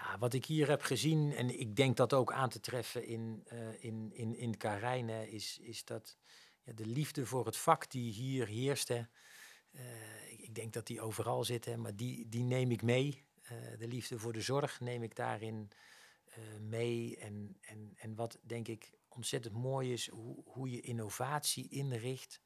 Ja, 0.01 0.19
wat 0.19 0.35
ik 0.35 0.45
hier 0.45 0.69
heb 0.69 0.83
gezien, 0.83 1.33
en 1.33 1.61
ik 1.61 1.77
denk 1.77 1.97
dat 1.97 2.13
ook 2.13 2.33
aan 2.33 2.49
te 2.49 2.61
treffen 2.61 3.07
in, 3.07 3.43
eh 3.47 3.85
in, 3.85 4.11
in, 4.15 4.37
in 4.37 4.57
Karijn, 4.57 5.09
hè, 5.09 5.25
is, 5.25 5.59
is 5.59 5.85
dat 5.85 6.17
ja, 6.63 6.73
de 6.73 6.87
liefde 6.87 7.27
voor 7.27 7.47
het 7.47 7.57
vak 7.57 7.91
die 7.91 8.13
hier 8.13 8.47
heerst, 8.47 8.89
hè, 8.89 9.03
eh, 9.71 10.33
ik, 10.39 10.55
denk 10.55 10.73
dat 10.73 10.87
die 10.87 11.01
overal 11.01 11.45
zit, 11.45 11.65
hè, 11.65 11.77
maar 11.77 11.97
die, 11.97 12.29
die 12.29 12.43
neem 12.43 12.71
ik 12.71 12.83
mee. 12.83 13.25
Eh, 13.43 13.57
de 13.79 13.89
liefde 13.89 14.19
voor 14.19 14.33
de 14.33 14.41
zorg 14.41 14.81
neem 14.81 15.03
ik 15.03 15.17
daarin 15.17 15.71
mee. 16.61 17.17
En, 17.17 17.57
en, 17.61 17.93
en 17.97 18.15
wat 18.15 18.39
denk 18.43 18.69
ik 18.69 18.91
ontzettend 19.09 19.55
mooi 19.55 19.93
is, 19.93 20.09
hoe, 20.09 20.43
hoe 20.45 20.71
je 20.71 20.81
innovatie 20.81 21.69
inricht. 21.69 22.41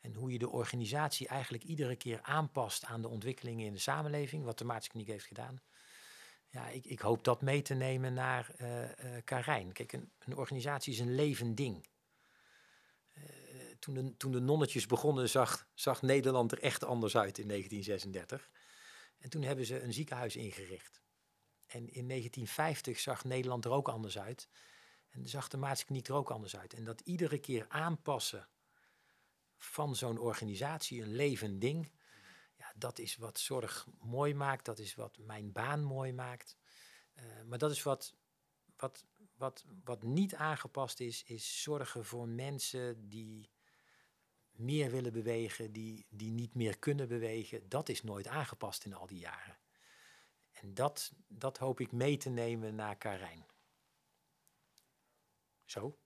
En 0.00 0.14
hoe 0.14 0.32
je 0.32 0.38
de 0.38 0.48
organisatie 0.50 1.28
eigenlijk 1.28 1.64
iedere 1.64 1.96
keer 1.96 2.22
aanpast 2.22 2.84
aan 2.84 3.02
de 3.02 3.08
ontwikkelingen 3.08 3.66
in 3.66 3.72
de 3.72 3.78
samenleving, 3.78 4.44
wat 4.44 4.58
de 4.58 4.64
Maartenskliniek 4.64 5.08
heeft 5.08 5.26
gedaan. 5.26 5.60
Ja, 6.52 6.68
ik, 6.68 6.84
ik 6.84 7.00
hoop 7.00 7.24
dat 7.24 7.42
mee 7.42 7.62
te 7.62 7.74
nemen 7.74 8.14
naar 8.14 8.50
eh 8.56 9.16
eh 9.16 9.24
Karijn. 9.24 9.72
Kijk, 9.72 9.92
een, 9.92 10.10
organisatie 10.34 10.92
is 10.92 10.98
een 10.98 11.14
levend 11.14 11.56
ding. 11.56 11.86
Eh, 13.12 13.22
toen, 13.78 13.94
de, 13.94 14.16
toen 14.16 14.32
de 14.32 14.40
nonnetjes 14.40 14.86
begonnen, 14.86 15.28
zag, 15.28 15.68
zag 15.74 16.02
Nederland 16.02 16.52
er 16.52 16.60
echt 16.60 16.84
anders 16.84 17.16
uit 17.16 17.38
in 17.38 17.48
1936. 17.48 18.50
En 19.18 19.30
toen 19.30 19.42
hebben 19.42 19.66
ze 19.66 19.82
een 19.82 19.92
ziekenhuis 19.92 20.36
ingericht. 20.36 21.02
En 21.66 21.78
in 21.78 22.08
1950 22.08 22.98
zag 22.98 23.24
Nederland 23.24 23.64
er 23.64 23.70
ook 23.70 23.88
anders 23.88 24.18
uit. 24.18 24.48
En 25.10 25.28
zag 25.28 25.48
de 25.48 25.56
maatschappij 25.56 26.02
er 26.02 26.14
ook 26.14 26.30
anders 26.30 26.56
uit. 26.56 26.74
En 26.74 26.84
dat 26.84 27.00
iedere 27.00 27.38
keer 27.38 27.66
aanpassen 27.68 28.48
van 29.58 29.96
zo'n 29.96 30.18
organisatie, 30.18 31.02
een 31.02 31.14
levend 31.14 31.60
ding, 31.60 31.92
dat 32.76 32.98
is 32.98 33.16
wat 33.16 33.38
zorg 33.38 33.86
mooi 34.00 34.34
maakt, 34.34 34.64
dat 34.64 34.78
is 34.78 34.94
wat 34.94 35.18
mijn 35.18 35.52
baan 35.52 35.82
mooi 35.82 36.12
maakt. 36.12 36.56
Eh, 37.12 37.24
maar 37.46 37.58
dat 37.58 37.70
is 37.70 37.82
wat, 37.82 38.14
wat, 38.76 39.04
wat, 39.36 39.64
wat 39.84 40.02
niet 40.02 40.34
aangepast 40.34 41.00
is, 41.00 41.22
is 41.22 41.62
zorgen 41.62 42.04
voor 42.04 42.28
mensen 42.28 43.08
die 43.08 43.50
meer 44.52 44.90
willen 44.90 45.12
bewegen, 45.12 45.72
die, 45.72 46.06
die 46.08 46.30
niet 46.30 46.54
meer 46.54 46.78
kunnen 46.78 47.08
bewegen. 47.08 47.68
Dat 47.68 47.88
is 47.88 48.02
nooit 48.02 48.26
aangepast 48.26 48.84
in 48.84 48.94
al 48.94 49.06
die 49.06 49.18
jaren. 49.18 49.58
En 50.50 50.74
dat, 50.74 51.12
dat 51.28 51.58
hoop 51.58 51.80
ik 51.80 51.92
mee 51.92 52.16
te 52.16 52.30
nemen 52.30 52.74
naar 52.74 52.96
Karijn. 52.96 53.46
Zo. 55.64 55.98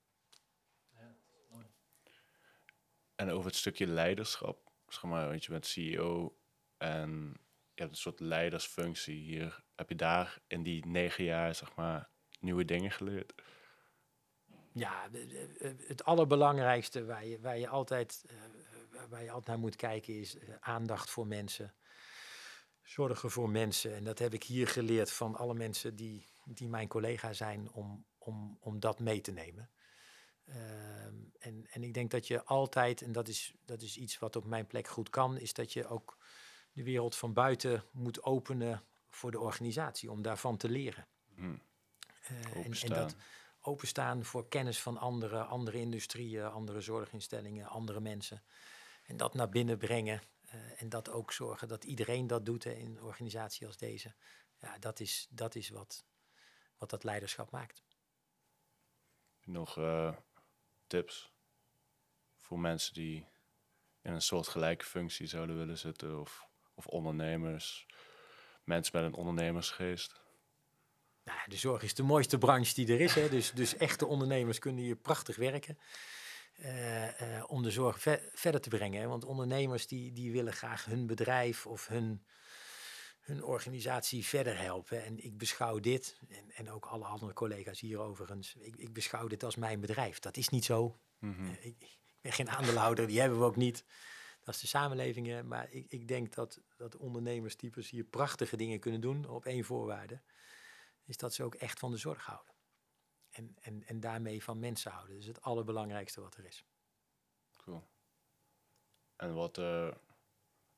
En 3.14 3.30
over 3.30 3.46
het 3.46 3.56
stukje 3.56 3.86
leiderschap, 3.86 4.72
zeg 4.88 5.02
maar, 5.02 5.28
want 5.28 5.44
je 5.44 5.50
bent 5.50 5.66
CEO 5.66 6.36
en 6.78 7.36
je 7.74 7.82
hebt 7.82 7.90
een 7.90 8.00
soort 8.00 8.20
leidersfunctie 8.20 9.16
hier. 9.16 9.62
Heb 9.74 9.88
je 9.88 9.94
daar 9.94 10.38
in 10.46 10.62
die 10.62 10.86
negen 10.86 11.24
jaar, 11.24 11.54
zeg 11.54 11.74
maar, 11.74 12.08
nieuwe 12.40 12.64
dingen 12.64 12.90
geleerd? 12.90 13.34
Ja, 14.72 15.08
het 15.86 16.04
allerbelangrijkste 16.04 17.04
waar 17.04 17.26
je, 17.26 17.40
waar 17.40 17.58
je, 17.58 17.68
altijd, 17.68 18.24
eh, 18.26 19.02
waar 19.08 19.22
je 19.22 19.30
altijd 19.30 19.46
naar 19.46 19.58
moet 19.58 19.76
kijken 19.76 20.14
is 20.14 20.38
eh, 20.38 20.54
aandacht 20.60 21.10
voor 21.10 21.26
mensen. 21.26 21.74
Zorgen 22.82 23.30
voor 23.30 23.50
mensen. 23.50 23.94
En 23.94 24.04
dat 24.04 24.18
heb 24.18 24.34
ik 24.34 24.42
hier 24.44 24.68
geleerd 24.68 25.12
van 25.12 25.36
alle 25.36 25.54
mensen 25.54 25.96
die, 25.96 26.26
die 26.44 26.68
mijn 26.68 26.88
collega 26.88 27.32
zijn 27.32 27.70
om, 27.70 28.06
om, 28.18 28.58
om 28.60 28.80
dat 28.80 29.00
mee 29.00 29.20
te 29.20 29.32
nemen. 29.32 29.70
Ehm, 30.44 31.14
en, 31.38 31.66
en 31.70 31.82
ik 31.82 31.94
denk 31.94 32.10
dat 32.10 32.26
je 32.26 32.44
altijd, 32.44 33.02
en 33.02 33.12
dat 33.12 33.28
is, 33.28 33.54
dat 33.64 33.82
is 33.82 33.96
iets 33.96 34.18
wat 34.18 34.36
op 34.36 34.44
mijn 34.44 34.66
plek 34.66 34.88
goed 34.88 35.10
kan, 35.10 35.38
is 35.38 35.52
dat 35.52 35.72
je 35.72 35.86
ook 35.86 36.18
de 36.76 36.82
wereld 36.82 37.16
van 37.16 37.32
buiten 37.32 37.84
moet 37.90 38.22
openen 38.22 38.82
voor 39.08 39.30
de 39.30 39.40
organisatie, 39.40 40.10
om 40.10 40.22
daarvan 40.22 40.56
te 40.56 40.68
leren. 40.68 41.06
Hm, 41.34 41.56
Eh, 42.26 42.82
en, 42.82 42.88
dat 42.88 43.16
openstaan 43.60 44.24
voor 44.24 44.48
kennis 44.48 44.82
van 44.82 44.98
anderen, 44.98 45.48
andere 45.48 45.78
industrieën, 45.78 46.44
andere 46.44 46.80
zorginstellingen, 46.80 47.66
andere 47.66 48.00
mensen. 48.00 48.42
En 49.06 49.16
dat 49.16 49.34
naar 49.34 49.48
binnen 49.48 49.78
brengen. 49.78 50.22
eh, 50.46 50.82
en 50.82 50.88
dat 50.88 51.10
ook 51.10 51.32
zorgen 51.32 51.68
dat 51.68 51.84
iedereen 51.84 52.26
dat 52.26 52.46
doet 52.46 52.64
hè, 52.64 52.70
in 52.70 52.96
een 52.96 53.02
organisatie 53.02 53.66
als 53.66 53.76
deze. 53.76 54.14
Ja, 54.60 54.78
dat 54.78 55.00
is, 55.00 55.26
dat 55.30 55.54
is 55.54 55.68
wat, 55.68 56.04
wat 56.78 56.90
dat 56.90 57.04
leiderschap 57.04 57.50
maakt. 57.50 57.82
Nog 59.44 59.78
eh, 59.78 60.16
tips 60.86 61.32
voor 62.36 62.58
mensen 62.58 62.94
die 62.94 63.26
in 64.02 64.12
een 64.12 64.22
soort 64.22 64.48
gelijke 64.48 64.84
functie 64.84 65.26
zouden 65.26 65.56
willen 65.56 65.78
zitten? 65.78 66.20
Of, 66.20 66.46
of 66.76 66.86
ondernemers, 66.86 67.86
mensen 68.64 69.00
met 69.00 69.04
een 69.04 69.18
ondernemersgeest? 69.18 70.24
Nou, 71.24 71.38
de 71.48 71.56
zorg 71.56 71.82
is 71.82 71.94
de 71.94 72.02
mooiste 72.02 72.38
branche 72.38 72.74
die 72.74 72.92
er 72.92 73.00
is. 73.00 73.14
Hè. 73.14 73.28
Dus, 73.28 73.52
dus 73.52 73.76
echte 73.76 74.06
ondernemers 74.06 74.58
kunnen 74.58 74.82
hier 74.84 74.96
prachtig 74.96 75.36
werken. 75.36 75.78
eh, 76.56 77.36
eh, 77.38 77.44
om 77.46 77.62
de 77.62 77.70
zorg 77.70 78.00
ve- 78.00 78.30
verder 78.32 78.60
te 78.60 78.68
brengen. 78.68 79.00
Hè. 79.00 79.06
Want 79.06 79.24
ondernemers 79.24 79.86
die, 79.86 80.12
die 80.12 80.32
willen 80.32 80.52
graag 80.52 80.84
hun 80.84 81.06
bedrijf 81.06 81.66
of 81.66 81.86
hun, 81.86 82.26
hun 83.20 83.42
organisatie 83.44 84.24
verder 84.26 84.58
helpen. 84.58 85.04
En 85.04 85.24
ik 85.24 85.38
beschouw 85.38 85.78
dit, 85.80 86.20
en, 86.28 86.50
en 86.50 86.70
ook 86.70 86.84
alle 86.86 87.04
andere 87.04 87.32
collega's 87.32 87.80
hier 87.80 87.98
overigens, 87.98 88.54
ik, 88.54 88.76
ik 88.76 88.92
beschouw 88.92 89.26
dit 89.26 89.42
als 89.44 89.56
mijn 89.56 89.80
bedrijf. 89.80 90.18
Dat 90.18 90.36
is 90.36 90.48
niet 90.48 90.64
zo. 90.64 91.00
Mhm. 91.18 91.44
Eh, 91.44 91.64
ik, 91.64 91.76
ik 91.80 91.98
ben 92.20 92.32
geen 92.32 92.50
aandeelhouder, 92.50 93.06
die 93.06 93.20
hebben 93.20 93.38
we 93.38 93.44
ook 93.44 93.56
niet. 93.56 93.84
Dat 94.46 94.54
is 94.54 94.60
de 94.60 94.66
samenleving. 94.66 95.26
hè. 95.26 95.42
Maar 95.42 95.70
ik, 95.70 95.86
ik 95.88 96.08
denk 96.08 96.34
dat, 96.34 96.60
dat 96.76 96.96
ondernemerstypes 96.96 97.90
hier 97.90 98.04
prachtige 98.04 98.56
dingen 98.56 98.80
kunnen 98.80 99.00
doen 99.00 99.28
op 99.28 99.44
één 99.44 99.64
voorwaarde. 99.64 100.22
Is 101.04 101.16
dat 101.16 101.34
ze 101.34 101.42
ook 101.42 101.54
echt 101.54 101.78
van 101.78 101.90
de 101.90 101.96
zorg 101.96 102.24
houden. 102.24 102.54
En, 103.30 103.56
en, 103.60 103.84
en 103.84 104.00
daarmee 104.00 104.42
van 104.42 104.58
mensen 104.58 104.90
houden. 104.90 105.12
Dat 105.12 105.22
is 105.22 105.28
het 105.28 105.42
allerbelangrijkste 105.42 106.20
wat 106.20 106.36
er 106.36 106.44
is. 106.44 106.64
Cool. 107.56 107.88
En 109.16 109.34
wat, 109.34 109.58
eh, 109.58 109.94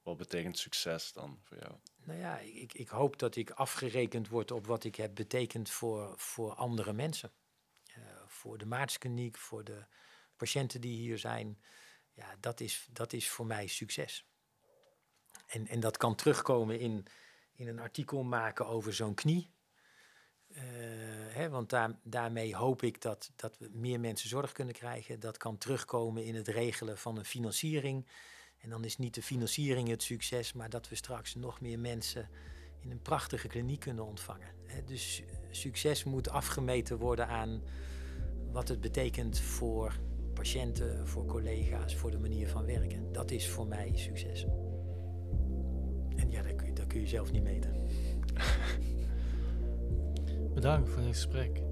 wat 0.03 0.17
betekent 0.17 0.59
succes 0.59 1.13
dan 1.13 1.41
voor 1.43 1.57
jou? 1.57 1.75
Nou 1.97 2.19
ja, 2.19 2.39
ik, 2.39 2.73
ik 2.73 2.89
hoop 2.89 3.19
dat 3.19 3.37
ik 3.37 3.51
afgerekend 3.51 4.29
word 4.29 4.51
op 4.51 4.67
wat 4.67 4.85
ik 4.85 4.95
heb 4.95 5.15
betekend 5.15 5.71
voor, 5.71 6.19
voor 6.19 6.55
andere 6.55 6.93
mensen. 6.93 7.33
Eh, 7.85 8.03
voor 8.27 8.59
de 8.59 8.67
Maartskliniek, 8.67 9.37
voor 9.37 9.65
de 9.65 9.87
patiënten 10.37 10.81
die 10.81 10.97
hier 10.97 11.19
zijn. 11.19 11.61
Ja, 12.19 12.37
dat 12.41 12.61
is, 12.61 12.89
dat 12.93 13.13
is 13.13 13.29
voor 13.29 13.47
mij 13.47 13.67
succes. 13.67 14.27
En, 15.47 15.67
en 15.69 15.81
dat 15.81 15.97
kan 15.97 16.15
terugkomen 16.15 16.81
in, 16.81 17.07
in 17.53 17.69
een 17.69 17.79
artikel 17.79 18.23
maken 18.23 18.67
over 18.67 18.95
zo'n 18.95 19.15
knie. 19.15 19.51
Eh, 20.49 20.63
hè, 21.29 21.49
want 21.49 21.71
daar, 21.71 21.99
daarmee 22.03 22.55
hoop 22.57 22.83
ik 22.83 23.01
dat, 23.01 23.33
dat 23.37 23.59
we 23.59 23.69
meer 23.73 24.01
mensen 24.01 24.29
zorg 24.29 24.53
kunnen 24.53 24.75
krijgen. 24.75 25.21
Dat 25.21 25.37
kan 25.37 25.59
terugkomen 25.59 26.25
in 26.25 26.35
het 26.35 26.49
regelen 26.49 26.99
van 26.99 27.19
een 27.19 27.25
financiering. 27.25 28.09
En 28.59 28.71
dan 28.71 28.85
is 28.85 28.97
niet 28.97 29.15
de 29.15 29.23
financiering 29.23 29.89
het 29.89 30.03
succes, 30.03 30.53
maar 30.53 30.71
dat 30.71 30.89
we 30.89 30.95
straks 30.95 31.35
nog 31.35 31.61
meer 31.61 31.79
mensen 31.79 32.29
in 32.81 32.91
een 32.91 33.03
prachtige 33.03 33.49
kliniek 33.49 33.81
kunnen 33.81 34.05
ontvangen. 34.05 34.55
Dus 34.87 35.15
su- 35.15 35.25
succes 35.51 36.05
moet 36.05 36.29
afgemeten 36.29 36.99
worden 36.99 37.29
aan 37.29 37.63
wat 38.53 38.69
het 38.69 38.81
betekent 38.81 39.41
voor 39.41 40.08
patiënten, 40.39 41.07
voor 41.07 41.27
collega's, 41.27 41.97
voor 41.97 42.11
de 42.11 42.19
manier 42.19 42.49
van 42.49 42.67
werken. 42.67 43.13
Dat 43.13 43.31
is 43.31 43.49
voor 43.49 43.67
mij 43.67 43.91
succes. 43.95 44.47
En 46.17 46.31
ja, 46.31 46.43
dat 46.43 46.55
kun 46.55 46.67
je, 46.67 46.73
dat 46.73 46.87
kun 46.87 47.01
je 47.01 47.07
zelf 47.07 47.33
niet 47.33 47.43
meten. 47.43 47.75
Bedankt 50.55 50.89
voor 50.89 51.03
dit 51.03 51.11
gesprek. 51.11 51.63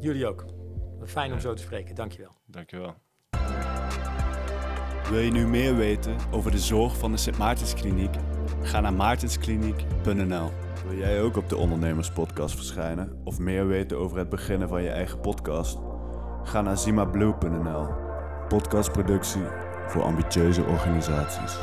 Jullie 0.00 0.26
ook. 0.26 0.44
Fijn 1.04 1.30
om 1.30 1.36
Ja. 1.36 1.42
zo 1.42 1.54
te 1.54 1.62
spreken. 1.62 1.94
Dankjewel. 1.94 2.30
Dankjewel. 2.46 2.94
Wil 5.10 5.18
je 5.18 5.30
nu 5.30 5.46
meer 5.46 5.76
weten 5.76 6.16
over 6.30 6.50
de 6.50 6.58
zorg 6.58 6.98
van 6.98 7.12
de 7.12 7.18
Sint 7.18 7.38
Maartenskliniek? 7.38 8.14
Ga 8.62 8.80
naar 8.80 8.92
maartenskliniek.nl. 8.92 10.50
Wil 10.88 10.98
jij 10.98 11.22
ook 11.22 11.36
op 11.36 11.48
de 11.48 11.56
Ondernemerspodcast 11.56 12.54
verschijnen 12.54 13.20
of 13.24 13.38
meer 13.38 13.66
weten 13.66 13.98
over 13.98 14.18
het 14.18 14.28
beginnen 14.28 14.68
van 14.68 14.82
je 14.82 14.88
eigen 14.90 15.20
podcast? 15.20 15.78
Ga 16.44 16.60
naar 16.60 16.78
zimablue.nl. 16.78 17.86
Podcastproductie 18.48 19.42
voor 19.86 20.02
ambitieuze 20.02 20.62
organisaties. 20.64 21.58